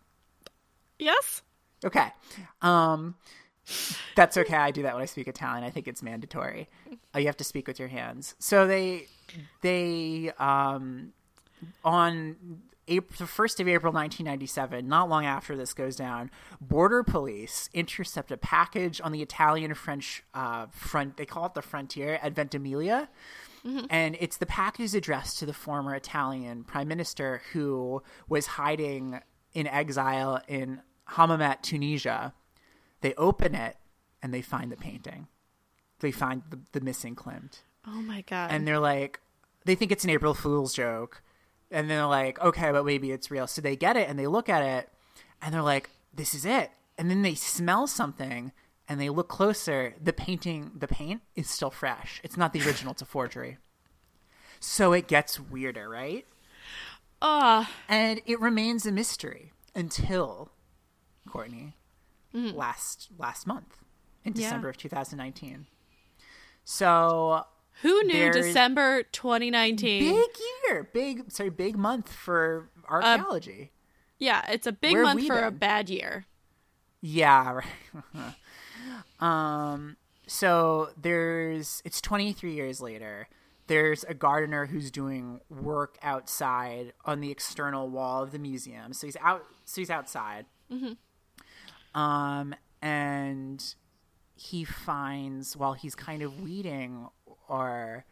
Yes? 1.05 1.43
Okay. 1.85 2.09
Um 2.63 3.15
that's 4.15 4.37
okay. 4.37 4.57
I 4.57 4.71
do 4.71 4.83
that 4.83 4.95
when 4.95 5.03
I 5.03 5.07
speak 5.07 5.27
Italian. 5.27 5.65
I 5.65 5.71
think 5.71 5.89
it's 5.89 6.03
mandatory. 6.03 6.69
Uh, 7.15 7.19
you 7.19 7.27
have 7.27 7.37
to 7.39 7.45
speak 7.45 7.67
with 7.67 7.79
your 7.79 7.89
hands. 7.89 8.35
So 8.39 8.67
they 8.67 9.07
they 9.63 10.33
um 10.39 11.13
on 11.85 12.37
April, 12.89 13.17
the 13.19 13.25
1st 13.25 13.61
of 13.61 13.69
April 13.69 13.93
1997, 13.93 14.87
not 14.87 15.09
long 15.09 15.25
after 15.25 15.57
this 15.57 15.73
goes 15.73 15.97
down, 15.97 16.31
border 16.61 17.03
police 17.03 17.71
intercept 17.73 18.31
a 18.31 18.37
package 18.37 19.01
on 19.03 19.13
the 19.13 19.23
Italian-French 19.23 20.23
uh, 20.35 20.67
front. 20.71 21.17
They 21.17 21.25
call 21.25 21.47
it 21.47 21.55
the 21.55 21.63
frontier 21.63 22.19
at 22.23 22.35
Ventimiglia, 22.35 23.09
and 23.89 24.19
it's 24.21 24.37
the 24.37 24.45
package 24.45 24.95
addressed 24.95 25.39
to 25.39 25.47
the 25.47 25.55
former 25.55 25.95
Italian 25.95 26.65
prime 26.65 26.87
minister 26.89 27.41
who 27.55 28.03
was 28.29 28.45
hiding 28.47 29.21
in 29.55 29.67
exile 29.67 30.43
in 30.47 30.83
Hammamet, 31.11 31.63
Tunisia. 31.63 32.33
They 33.01 33.15
open 33.15 33.55
it 33.55 33.77
and 34.23 34.33
they 34.33 34.43
find 34.43 34.73
the 34.73 34.77
painting. 34.77 35.29
They 36.01 36.11
find 36.11 36.43
the, 36.51 36.59
the 36.73 36.81
missing 36.81 37.15
Klimt. 37.15 37.61
Oh 37.87 38.01
my 38.03 38.23
god. 38.23 38.51
and 38.51 38.67
they're 38.67 38.79
like 38.79 39.21
they 39.67 39.75
think 39.75 39.93
it's 39.93 40.05
an 40.05 40.11
april 40.11 40.33
fool's 40.35 40.73
joke. 40.75 41.23
And 41.71 41.91
they're 41.91 42.07
like 42.07 42.41
okay 42.41 42.73
but 42.73 42.85
maybe 42.87 43.11
it's 43.13 43.31
real. 43.31 43.47
So 43.47 43.61
they 43.61 43.77
get 43.77 43.97
it 43.97 44.09
and 44.09 44.19
they 44.19 44.27
look 44.27 44.49
at 44.49 44.63
it 44.63 44.89
and 45.43 45.55
they're 45.55 45.63
like 45.63 45.91
this 46.15 46.35
is 46.35 46.45
it. 46.47 46.71
And 46.97 47.11
then 47.11 47.23
they 47.23 47.35
smell 47.35 47.87
something 47.87 48.53
and 48.89 49.01
they 49.01 49.11
look 49.11 49.29
closer. 49.29 49.95
The 50.03 50.13
painting 50.13 50.73
the 50.77 50.89
paint 50.89 51.21
is 51.35 51.51
still 51.51 51.71
fresh. 51.71 52.21
It's 52.25 52.37
not 52.37 52.53
the 52.53 52.63
original 52.63 52.93
it's 52.93 53.03
a 53.03 53.07
forgery. 53.07 53.59
So 54.61 54.93
it 54.95 55.07
gets 55.09 55.39
weirder 55.39 55.89
right? 55.89 56.27
Ah, 57.21 57.71
and 57.89 58.21
it 58.27 58.41
remains 58.41 58.87
a 58.87 58.93
mystery 58.93 59.53
until 59.75 60.51
Courtney 61.29 61.77
last 62.33 63.09
last 63.19 63.47
month 63.47 63.79
in 64.25 64.33
Mm. 64.33 64.39
Yeah. 64.39 64.47
December 64.49 64.69
of 64.71 64.77
2019 64.77 65.67
so 66.65 67.45
who 67.83 68.03
knew 68.05 68.33
December 68.33 69.03
2019? 69.05 70.01
big 70.15 70.31
year, 70.69 70.89
big 70.93 71.31
sorry, 71.31 71.51
big 71.51 71.77
month 71.77 72.13
for 72.13 72.71
archaeology. 72.89 73.73
Yeah, 74.19 74.45
it's 74.51 74.67
a 74.67 74.73
big 74.73 74.93
Where 74.95 75.03
month 75.03 75.27
for 75.27 75.43
a 75.43 75.51
bad 75.51 75.91
year. 75.91 76.27
yeah, 77.01 77.61
right. 78.15 78.35
um, 79.21 79.97
so 80.27 80.91
there's 81.01 81.83
it's 81.85 82.01
23 82.01 82.53
years 82.55 82.81
later. 82.81 83.29
There's 83.67 84.05
a 84.05 84.15
gardener 84.15 84.67
who's 84.67 84.91
doing 84.91 85.41
work 85.49 85.97
outside 86.03 86.93
on 87.05 87.21
the 87.21 87.31
external 87.31 87.89
wall 87.89 88.23
of 88.23 88.31
the 88.31 88.39
museum. 88.39 88.93
So 88.93 89.07
he's 89.07 89.17
out. 89.21 89.45
So 89.65 89.81
he's 89.81 89.91
outside. 89.91 90.47
Um, 91.95 92.55
and 92.83 93.75
he 94.37 94.65
finds 94.65 95.57
while 95.57 95.75
he's 95.75 95.95
kind 95.95 96.23
of 96.23 96.41
weeding 96.41 97.09
or 97.49 98.05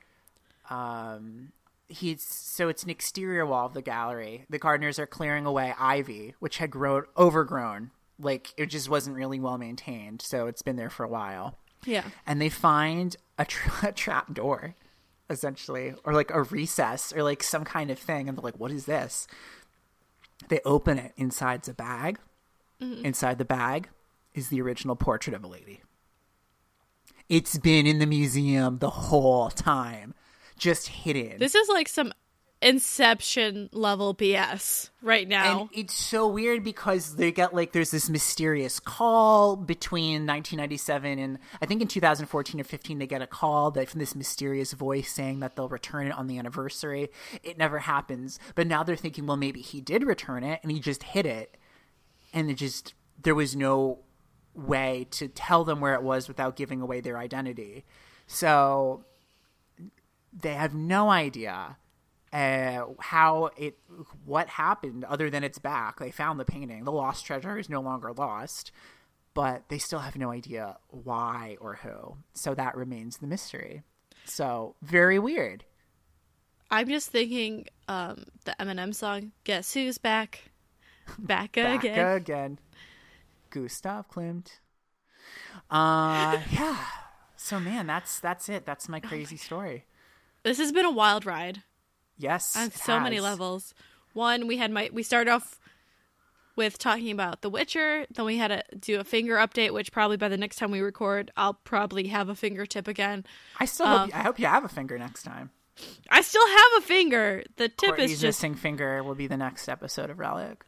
um 0.70 1.52
he's 1.88 2.22
so 2.22 2.68
it's 2.68 2.84
an 2.84 2.90
exterior 2.90 3.44
wall 3.44 3.66
of 3.66 3.74
the 3.74 3.82
gallery. 3.82 4.46
The 4.48 4.58
gardeners 4.58 4.98
are 4.98 5.06
clearing 5.06 5.44
away 5.46 5.74
ivy 5.78 6.34
which 6.38 6.58
had 6.58 6.70
grown 6.70 7.04
overgrown. 7.18 7.90
Like 8.18 8.54
it 8.56 8.66
just 8.66 8.88
wasn't 8.88 9.16
really 9.16 9.40
well 9.40 9.58
maintained 9.58 10.22
so 10.22 10.46
it's 10.46 10.62
been 10.62 10.76
there 10.76 10.90
for 10.90 11.04
a 11.04 11.08
while. 11.08 11.58
Yeah. 11.84 12.04
and 12.24 12.40
they 12.40 12.48
find 12.48 13.16
a, 13.38 13.44
tra- 13.44 13.72
a 13.88 13.92
trap 13.92 14.32
door 14.32 14.76
essentially 15.28 15.94
or 16.04 16.12
like 16.12 16.30
a 16.30 16.42
recess 16.44 17.12
or 17.12 17.24
like 17.24 17.42
some 17.42 17.64
kind 17.64 17.90
of 17.90 17.98
thing. 17.98 18.28
And 18.28 18.38
they're 18.38 18.42
like 18.44 18.58
what 18.58 18.70
is 18.70 18.86
this? 18.86 19.26
They 20.48 20.60
open 20.64 20.98
it 20.98 21.12
inside's 21.16 21.68
a 21.68 21.74
bag 21.74 22.18
Mm-hmm. 22.82 23.04
inside 23.04 23.38
the 23.38 23.44
bag 23.44 23.88
is 24.34 24.48
the 24.48 24.60
original 24.60 24.96
portrait 24.96 25.34
of 25.34 25.44
a 25.44 25.46
lady. 25.46 25.82
It's 27.28 27.58
been 27.58 27.86
in 27.86 27.98
the 27.98 28.06
museum 28.06 28.78
the 28.78 28.90
whole 28.90 29.50
time 29.50 30.14
just 30.58 30.88
hidden. 30.88 31.38
This 31.38 31.54
is 31.54 31.68
like 31.68 31.88
some 31.88 32.12
Inception 32.62 33.68
level 33.72 34.14
BS 34.14 34.90
right 35.02 35.26
now. 35.26 35.62
And 35.62 35.70
it's 35.72 35.94
so 35.94 36.28
weird 36.28 36.62
because 36.62 37.16
they 37.16 37.32
get 37.32 37.52
like 37.52 37.72
there's 37.72 37.90
this 37.90 38.08
mysterious 38.08 38.78
call 38.78 39.56
between 39.56 40.26
1997 40.26 41.18
and 41.18 41.38
I 41.60 41.66
think 41.66 41.82
in 41.82 41.88
2014 41.88 42.60
or 42.60 42.64
15 42.64 42.98
they 42.98 43.06
get 43.08 43.20
a 43.20 43.26
call 43.26 43.72
that 43.72 43.90
from 43.90 43.98
this 43.98 44.14
mysterious 44.14 44.72
voice 44.74 45.10
saying 45.12 45.40
that 45.40 45.56
they'll 45.56 45.68
return 45.68 46.06
it 46.06 46.12
on 46.12 46.28
the 46.28 46.38
anniversary. 46.38 47.10
It 47.42 47.58
never 47.58 47.80
happens, 47.80 48.38
but 48.54 48.68
now 48.68 48.84
they're 48.84 48.94
thinking, 48.94 49.26
well, 49.26 49.36
maybe 49.36 49.60
he 49.60 49.80
did 49.80 50.04
return 50.04 50.44
it 50.44 50.60
and 50.62 50.70
he 50.70 50.78
just 50.78 51.02
hid 51.02 51.26
it, 51.26 51.56
and 52.32 52.50
it 52.50 52.54
just 52.54 52.94
there 53.22 53.34
was 53.34 53.54
no 53.54 54.00
way 54.54 55.06
to 55.10 55.28
tell 55.28 55.64
them 55.64 55.80
where 55.80 55.94
it 55.94 56.02
was 56.02 56.28
without 56.28 56.56
giving 56.56 56.80
away 56.80 57.00
their 57.00 57.16
identity. 57.16 57.84
So 58.26 59.04
they 60.32 60.54
have 60.54 60.74
no 60.74 61.10
idea 61.10 61.76
uh, 62.32 62.84
how 62.98 63.50
it 63.56 63.78
what 64.24 64.48
happened 64.48 65.04
other 65.04 65.30
than 65.30 65.44
it's 65.44 65.58
back. 65.58 65.98
They 65.98 66.10
found 66.10 66.40
the 66.40 66.44
painting. 66.44 66.84
The 66.84 66.92
lost 66.92 67.24
treasure 67.26 67.58
is 67.58 67.68
no 67.68 67.80
longer 67.80 68.12
lost 68.12 68.72
but 69.34 69.68
they 69.68 69.78
still 69.78 70.00
have 70.00 70.16
no 70.16 70.30
idea 70.30 70.76
why 70.88 71.56
or 71.60 71.76
who. 71.76 72.16
So 72.34 72.54
that 72.54 72.76
remains 72.76 73.18
the 73.18 73.26
mystery. 73.26 73.82
So 74.24 74.74
very 74.82 75.18
weird. 75.18 75.64
I'm 76.70 76.88
just 76.88 77.10
thinking 77.10 77.66
um 77.88 78.24
the 78.44 78.54
Eminem 78.58 78.94
song 78.94 79.32
Guess 79.44 79.74
Who's 79.74 79.98
Back? 79.98 80.51
Back, 81.18 81.52
back 81.52 81.84
again. 81.84 82.16
again 82.16 82.58
gustav 83.50 84.08
klimt 84.10 84.58
uh 85.70 86.38
yeah 86.50 86.78
so 87.36 87.60
man 87.60 87.86
that's 87.86 88.18
that's 88.20 88.48
it 88.48 88.64
that's 88.64 88.88
my 88.88 89.00
crazy 89.00 89.36
story 89.36 89.84
This 90.42 90.58
has 90.58 90.72
been 90.72 90.84
a 90.86 90.90
wild 90.90 91.26
ride 91.26 91.62
yes 92.16 92.56
on 92.56 92.70
so 92.70 92.98
many 93.00 93.20
levels. 93.20 93.74
One, 94.14 94.46
we 94.46 94.56
had 94.58 94.70
my 94.70 94.90
we 94.92 95.02
started 95.02 95.30
off 95.30 95.58
with 96.54 96.78
talking 96.78 97.10
about 97.10 97.40
The 97.40 97.48
Witcher, 97.48 98.04
then 98.14 98.26
we 98.26 98.36
had 98.36 98.48
to 98.48 98.62
do 98.78 99.00
a 99.00 99.04
finger 99.04 99.36
update, 99.36 99.72
which 99.72 99.90
probably 99.90 100.18
by 100.18 100.28
the 100.28 100.36
next 100.36 100.56
time 100.56 100.70
we 100.70 100.80
record, 100.80 101.30
I'll 101.34 101.54
probably 101.54 102.08
have 102.08 102.28
a 102.28 102.34
fingertip 102.34 102.86
again. 102.88 103.24
i 103.58 103.64
still 103.64 103.86
Um, 103.86 103.98
hope 104.00 104.08
you, 104.08 104.14
i 104.14 104.22
hope 104.22 104.38
you 104.38 104.46
have 104.46 104.64
a 104.64 104.68
finger 104.68 104.98
next 104.98 105.22
time 105.22 105.50
I 106.10 106.20
still 106.20 106.46
have 106.46 106.70
a 106.78 106.80
finger. 106.82 107.44
The 107.56 107.68
tip 107.68 107.88
Courtney's 107.90 108.12
is 108.12 108.20
just 108.20 108.38
missing 108.40 108.54
finger 108.54 109.02
will 109.02 109.14
be 109.14 109.26
the 109.26 109.38
next 109.38 109.68
episode 109.68 110.10
of 110.10 110.18
Relic. 110.18 110.64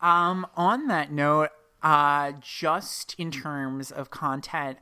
Um, 0.00 0.46
on 0.56 0.86
that 0.88 1.10
note, 1.10 1.50
uh, 1.82 2.32
just 2.40 3.14
in 3.18 3.30
terms 3.30 3.90
of 3.90 4.10
content, 4.10 4.78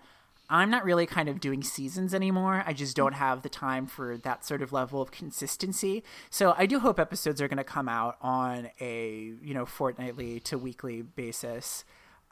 I'm 0.48 0.70
not 0.70 0.84
really 0.84 1.06
kind 1.06 1.28
of 1.28 1.40
doing 1.40 1.62
seasons 1.62 2.14
anymore. 2.14 2.62
I 2.66 2.72
just 2.72 2.94
don't 2.96 3.14
have 3.14 3.42
the 3.42 3.48
time 3.48 3.86
for 3.86 4.16
that 4.18 4.44
sort 4.44 4.62
of 4.62 4.72
level 4.72 5.02
of 5.02 5.10
consistency. 5.10 6.04
So 6.30 6.54
I 6.56 6.66
do 6.66 6.78
hope 6.78 7.00
episodes 7.00 7.40
are 7.42 7.48
going 7.48 7.56
to 7.56 7.64
come 7.64 7.88
out 7.88 8.16
on 8.20 8.70
a 8.80 9.32
you 9.42 9.54
know 9.54 9.66
fortnightly 9.66 10.40
to 10.40 10.58
weekly 10.58 11.02
basis. 11.02 11.84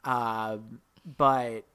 Um, 0.03 0.79
but 1.17 1.65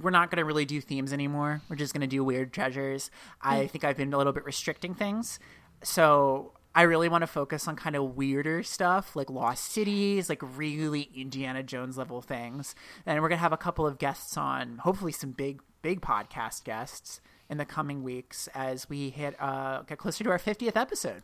we're 0.00 0.10
not 0.10 0.30
going 0.30 0.38
to 0.38 0.44
really 0.44 0.64
do 0.64 0.80
themes 0.80 1.12
anymore. 1.12 1.62
We're 1.68 1.76
just 1.76 1.92
going 1.92 2.02
to 2.02 2.06
do 2.06 2.22
weird 2.22 2.52
treasures. 2.52 3.10
I 3.42 3.66
think 3.66 3.82
I've 3.82 3.96
been 3.96 4.12
a 4.12 4.18
little 4.18 4.32
bit 4.32 4.44
restricting 4.44 4.94
things. 4.94 5.40
So 5.82 6.52
I 6.74 6.82
really 6.82 7.08
want 7.08 7.22
to 7.22 7.26
focus 7.26 7.66
on 7.66 7.74
kind 7.76 7.96
of 7.96 8.16
weirder 8.16 8.62
stuff 8.62 9.16
like 9.16 9.28
lost 9.28 9.72
cities, 9.72 10.28
like 10.28 10.40
really 10.56 11.10
Indiana 11.14 11.62
Jones 11.62 11.98
level 11.98 12.22
things. 12.22 12.74
And 13.04 13.20
we're 13.20 13.28
going 13.28 13.38
to 13.38 13.42
have 13.42 13.52
a 13.52 13.56
couple 13.56 13.86
of 13.86 13.98
guests 13.98 14.36
on, 14.36 14.78
hopefully 14.78 15.12
some 15.12 15.32
big 15.32 15.60
big 15.82 16.00
podcast 16.00 16.62
guests 16.64 17.20
in 17.48 17.56
the 17.56 17.64
coming 17.64 18.02
weeks 18.02 18.48
as 18.54 18.88
we 18.90 19.08
hit 19.08 19.34
uh 19.40 19.80
get 19.82 19.96
closer 19.98 20.22
to 20.22 20.30
our 20.30 20.38
50th 20.38 20.76
episode. 20.76 21.22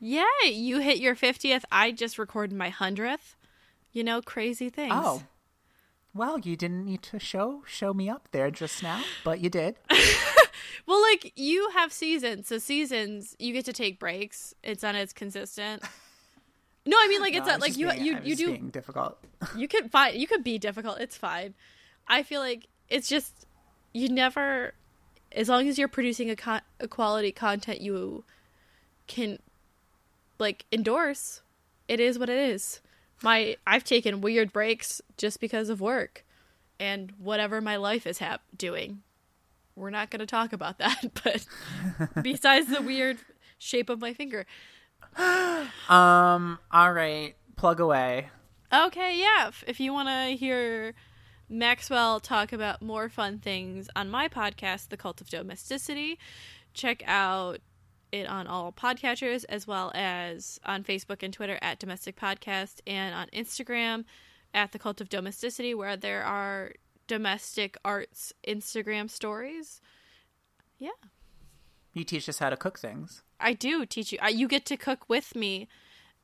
Yay! 0.00 0.24
You 0.50 0.80
hit 0.80 0.98
your 0.98 1.14
50th. 1.14 1.62
I 1.72 1.92
just 1.92 2.18
recorded 2.18 2.54
my 2.56 2.70
100th. 2.70 3.36
You 3.92 4.04
know, 4.04 4.20
crazy 4.20 4.68
things. 4.68 4.92
Oh. 4.94 5.22
Well, 6.12 6.38
you 6.38 6.56
didn't 6.56 6.84
need 6.84 7.02
to 7.04 7.18
show 7.18 7.62
show 7.66 7.94
me 7.94 8.08
up 8.08 8.28
there 8.32 8.50
just 8.50 8.82
now, 8.82 9.02
but 9.24 9.40
you 9.40 9.48
did. 9.48 9.76
Well, 10.86 11.00
like 11.02 11.32
you 11.36 11.70
have 11.70 11.92
seasons, 11.92 12.48
so 12.48 12.58
seasons 12.58 13.34
you 13.38 13.52
get 13.52 13.64
to 13.66 13.72
take 13.72 13.98
breaks. 13.98 14.54
It's 14.62 14.82
not 14.82 14.94
as 14.94 15.12
consistent. 15.12 15.82
No, 16.86 16.98
I 17.00 17.08
mean 17.08 17.22
like 17.22 17.32
it's 17.34 17.46
No, 17.46 17.52
not 17.52 17.60
like 17.62 17.78
you 17.78 17.88
being- 17.90 18.04
you 18.04 18.12
I 18.16 18.18
was 18.20 18.28
you 18.28 18.34
just 18.34 18.44
do 18.44 18.52
being 18.52 18.68
difficult. 18.68 19.18
you 19.56 19.66
could 19.68 19.90
find 19.90 20.14
you 20.20 20.26
could 20.26 20.44
be 20.44 20.58
difficult. 20.58 21.00
It's 21.00 21.16
fine. 21.16 21.54
I 22.06 22.22
feel 22.22 22.42
like 22.42 22.66
it's 22.90 23.08
just 23.08 23.46
you 23.94 24.10
never 24.10 24.74
as 25.32 25.48
long 25.48 25.66
as 25.66 25.78
you're 25.78 25.88
producing 25.88 26.28
a, 26.28 26.36
con- 26.36 26.60
a 26.80 26.86
quality 26.86 27.32
content 27.32 27.80
you 27.80 28.22
can 29.06 29.38
like 30.38 30.66
endorse. 30.70 31.40
It 31.88 32.00
is 32.00 32.18
what 32.18 32.28
it 32.28 32.36
is. 32.38 32.82
My 33.22 33.56
I've 33.66 33.84
taken 33.84 34.20
weird 34.20 34.52
breaks 34.52 35.00
just 35.16 35.40
because 35.40 35.70
of 35.70 35.80
work 35.80 36.22
and 36.78 37.12
whatever 37.18 37.62
my 37.62 37.76
life 37.76 38.06
is 38.06 38.18
hap- 38.18 38.42
doing. 38.54 39.00
We're 39.76 39.90
not 39.90 40.10
going 40.10 40.20
to 40.20 40.26
talk 40.26 40.52
about 40.52 40.78
that, 40.78 41.02
but 41.24 41.44
besides 42.22 42.68
the 42.68 42.80
weird 42.82 43.18
shape 43.58 43.90
of 43.90 44.00
my 44.00 44.14
finger. 44.14 44.46
Um, 45.88 46.58
all 46.72 46.92
right, 46.92 47.34
plug 47.56 47.80
away. 47.80 48.30
Okay, 48.72 49.18
yeah. 49.18 49.48
if- 49.48 49.64
If 49.66 49.80
you 49.80 49.92
want 49.92 50.08
to 50.08 50.36
hear 50.36 50.94
Maxwell 51.48 52.20
talk 52.20 52.52
about 52.52 52.82
more 52.82 53.08
fun 53.08 53.38
things 53.38 53.88
on 53.94 54.10
my 54.10 54.28
podcast, 54.28 54.88
The 54.88 54.96
Cult 54.96 55.20
of 55.20 55.28
Domesticity, 55.28 56.18
check 56.72 57.02
out 57.06 57.60
it 58.12 58.26
on 58.28 58.46
all 58.46 58.72
podcatchers 58.72 59.44
as 59.48 59.66
well 59.66 59.90
as 59.94 60.58
on 60.64 60.84
Facebook 60.84 61.22
and 61.22 61.32
Twitter 61.34 61.58
at 61.60 61.78
Domestic 61.78 62.16
Podcast 62.18 62.80
and 62.86 63.14
on 63.14 63.28
Instagram 63.32 64.04
at 64.54 64.72
The 64.72 64.78
Cult 64.78 65.00
of 65.00 65.08
Domesticity, 65.08 65.74
where 65.74 65.96
there 65.96 66.22
are 66.24 66.72
domestic 67.06 67.76
arts 67.84 68.32
Instagram 68.46 69.10
stories. 69.10 69.80
Yeah. 70.78 70.90
You 71.92 72.04
teach 72.04 72.28
us 72.28 72.38
how 72.38 72.50
to 72.50 72.56
cook 72.56 72.78
things. 72.78 73.22
I 73.38 73.52
do 73.52 73.86
teach 73.86 74.12
you. 74.12 74.18
I, 74.20 74.28
you 74.30 74.48
get 74.48 74.64
to 74.66 74.76
cook 74.76 75.08
with 75.08 75.34
me, 75.36 75.68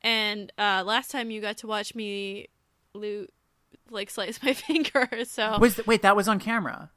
and 0.01 0.51
uh, 0.57 0.83
last 0.85 1.11
time 1.11 1.31
you 1.31 1.39
got 1.41 1.57
to 1.57 1.67
watch 1.67 1.95
me, 1.95 2.47
loot, 2.93 3.31
like 3.89 4.09
slice 4.09 4.41
my 4.43 4.53
finger. 4.67 5.07
So 5.25 5.57
Was 5.59 5.79
wait, 5.85 6.01
that 6.01 6.15
was 6.15 6.27
on 6.27 6.39
camera. 6.39 6.89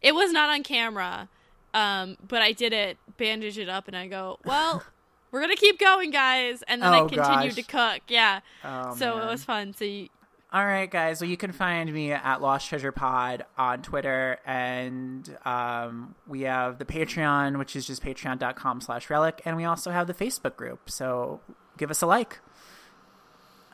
it 0.00 0.14
was 0.14 0.32
not 0.32 0.48
on 0.50 0.62
camera, 0.62 1.28
um, 1.74 2.16
but 2.26 2.40
I 2.40 2.52
did 2.52 2.72
it, 2.72 2.96
bandage 3.18 3.58
it 3.58 3.68
up, 3.68 3.88
and 3.88 3.96
I 3.96 4.06
go, 4.06 4.38
well. 4.44 4.82
We're 5.30 5.40
gonna 5.40 5.56
keep 5.56 5.80
going, 5.80 6.12
guys, 6.12 6.62
and 6.68 6.80
then 6.80 6.94
Oh, 6.94 6.96
I 7.06 7.08
continued 7.08 7.16
gosh. 7.18 7.54
to 7.56 7.62
cook. 7.64 8.02
Yeah, 8.06 8.38
Oh, 8.64 8.94
so 8.94 9.16
man. 9.16 9.26
it 9.26 9.30
was 9.32 9.42
fun. 9.44 9.74
So 9.74 9.84
you, 9.84 10.08
All 10.54 10.64
right, 10.64 10.88
guys. 10.88 11.20
Well, 11.20 11.28
you 11.28 11.36
can 11.36 11.50
find 11.50 11.92
me 11.92 12.12
at 12.12 12.40
Lost 12.40 12.68
Treasure 12.68 12.92
Pod 12.92 13.44
on 13.58 13.82
Twitter, 13.82 14.38
and 14.46 15.28
um, 15.44 16.14
we 16.28 16.42
have 16.42 16.78
the 16.78 16.84
Patreon, 16.84 17.58
which 17.58 17.74
is 17.74 17.88
just 17.88 18.04
patreon.com 18.04 18.80
slash 18.80 19.10
relic, 19.10 19.42
and 19.44 19.56
we 19.56 19.64
also 19.64 19.90
have 19.90 20.06
the 20.06 20.14
Facebook 20.14 20.54
group. 20.54 20.88
So 20.88 21.40
give 21.76 21.90
us 21.90 22.02
a 22.02 22.06
like. 22.06 22.38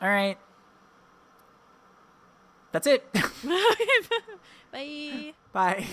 All 0.01 0.09
right. 0.09 0.39
That's 2.71 2.87
it. 2.87 3.05
bye. 4.71 5.33
Bye. 5.53 5.85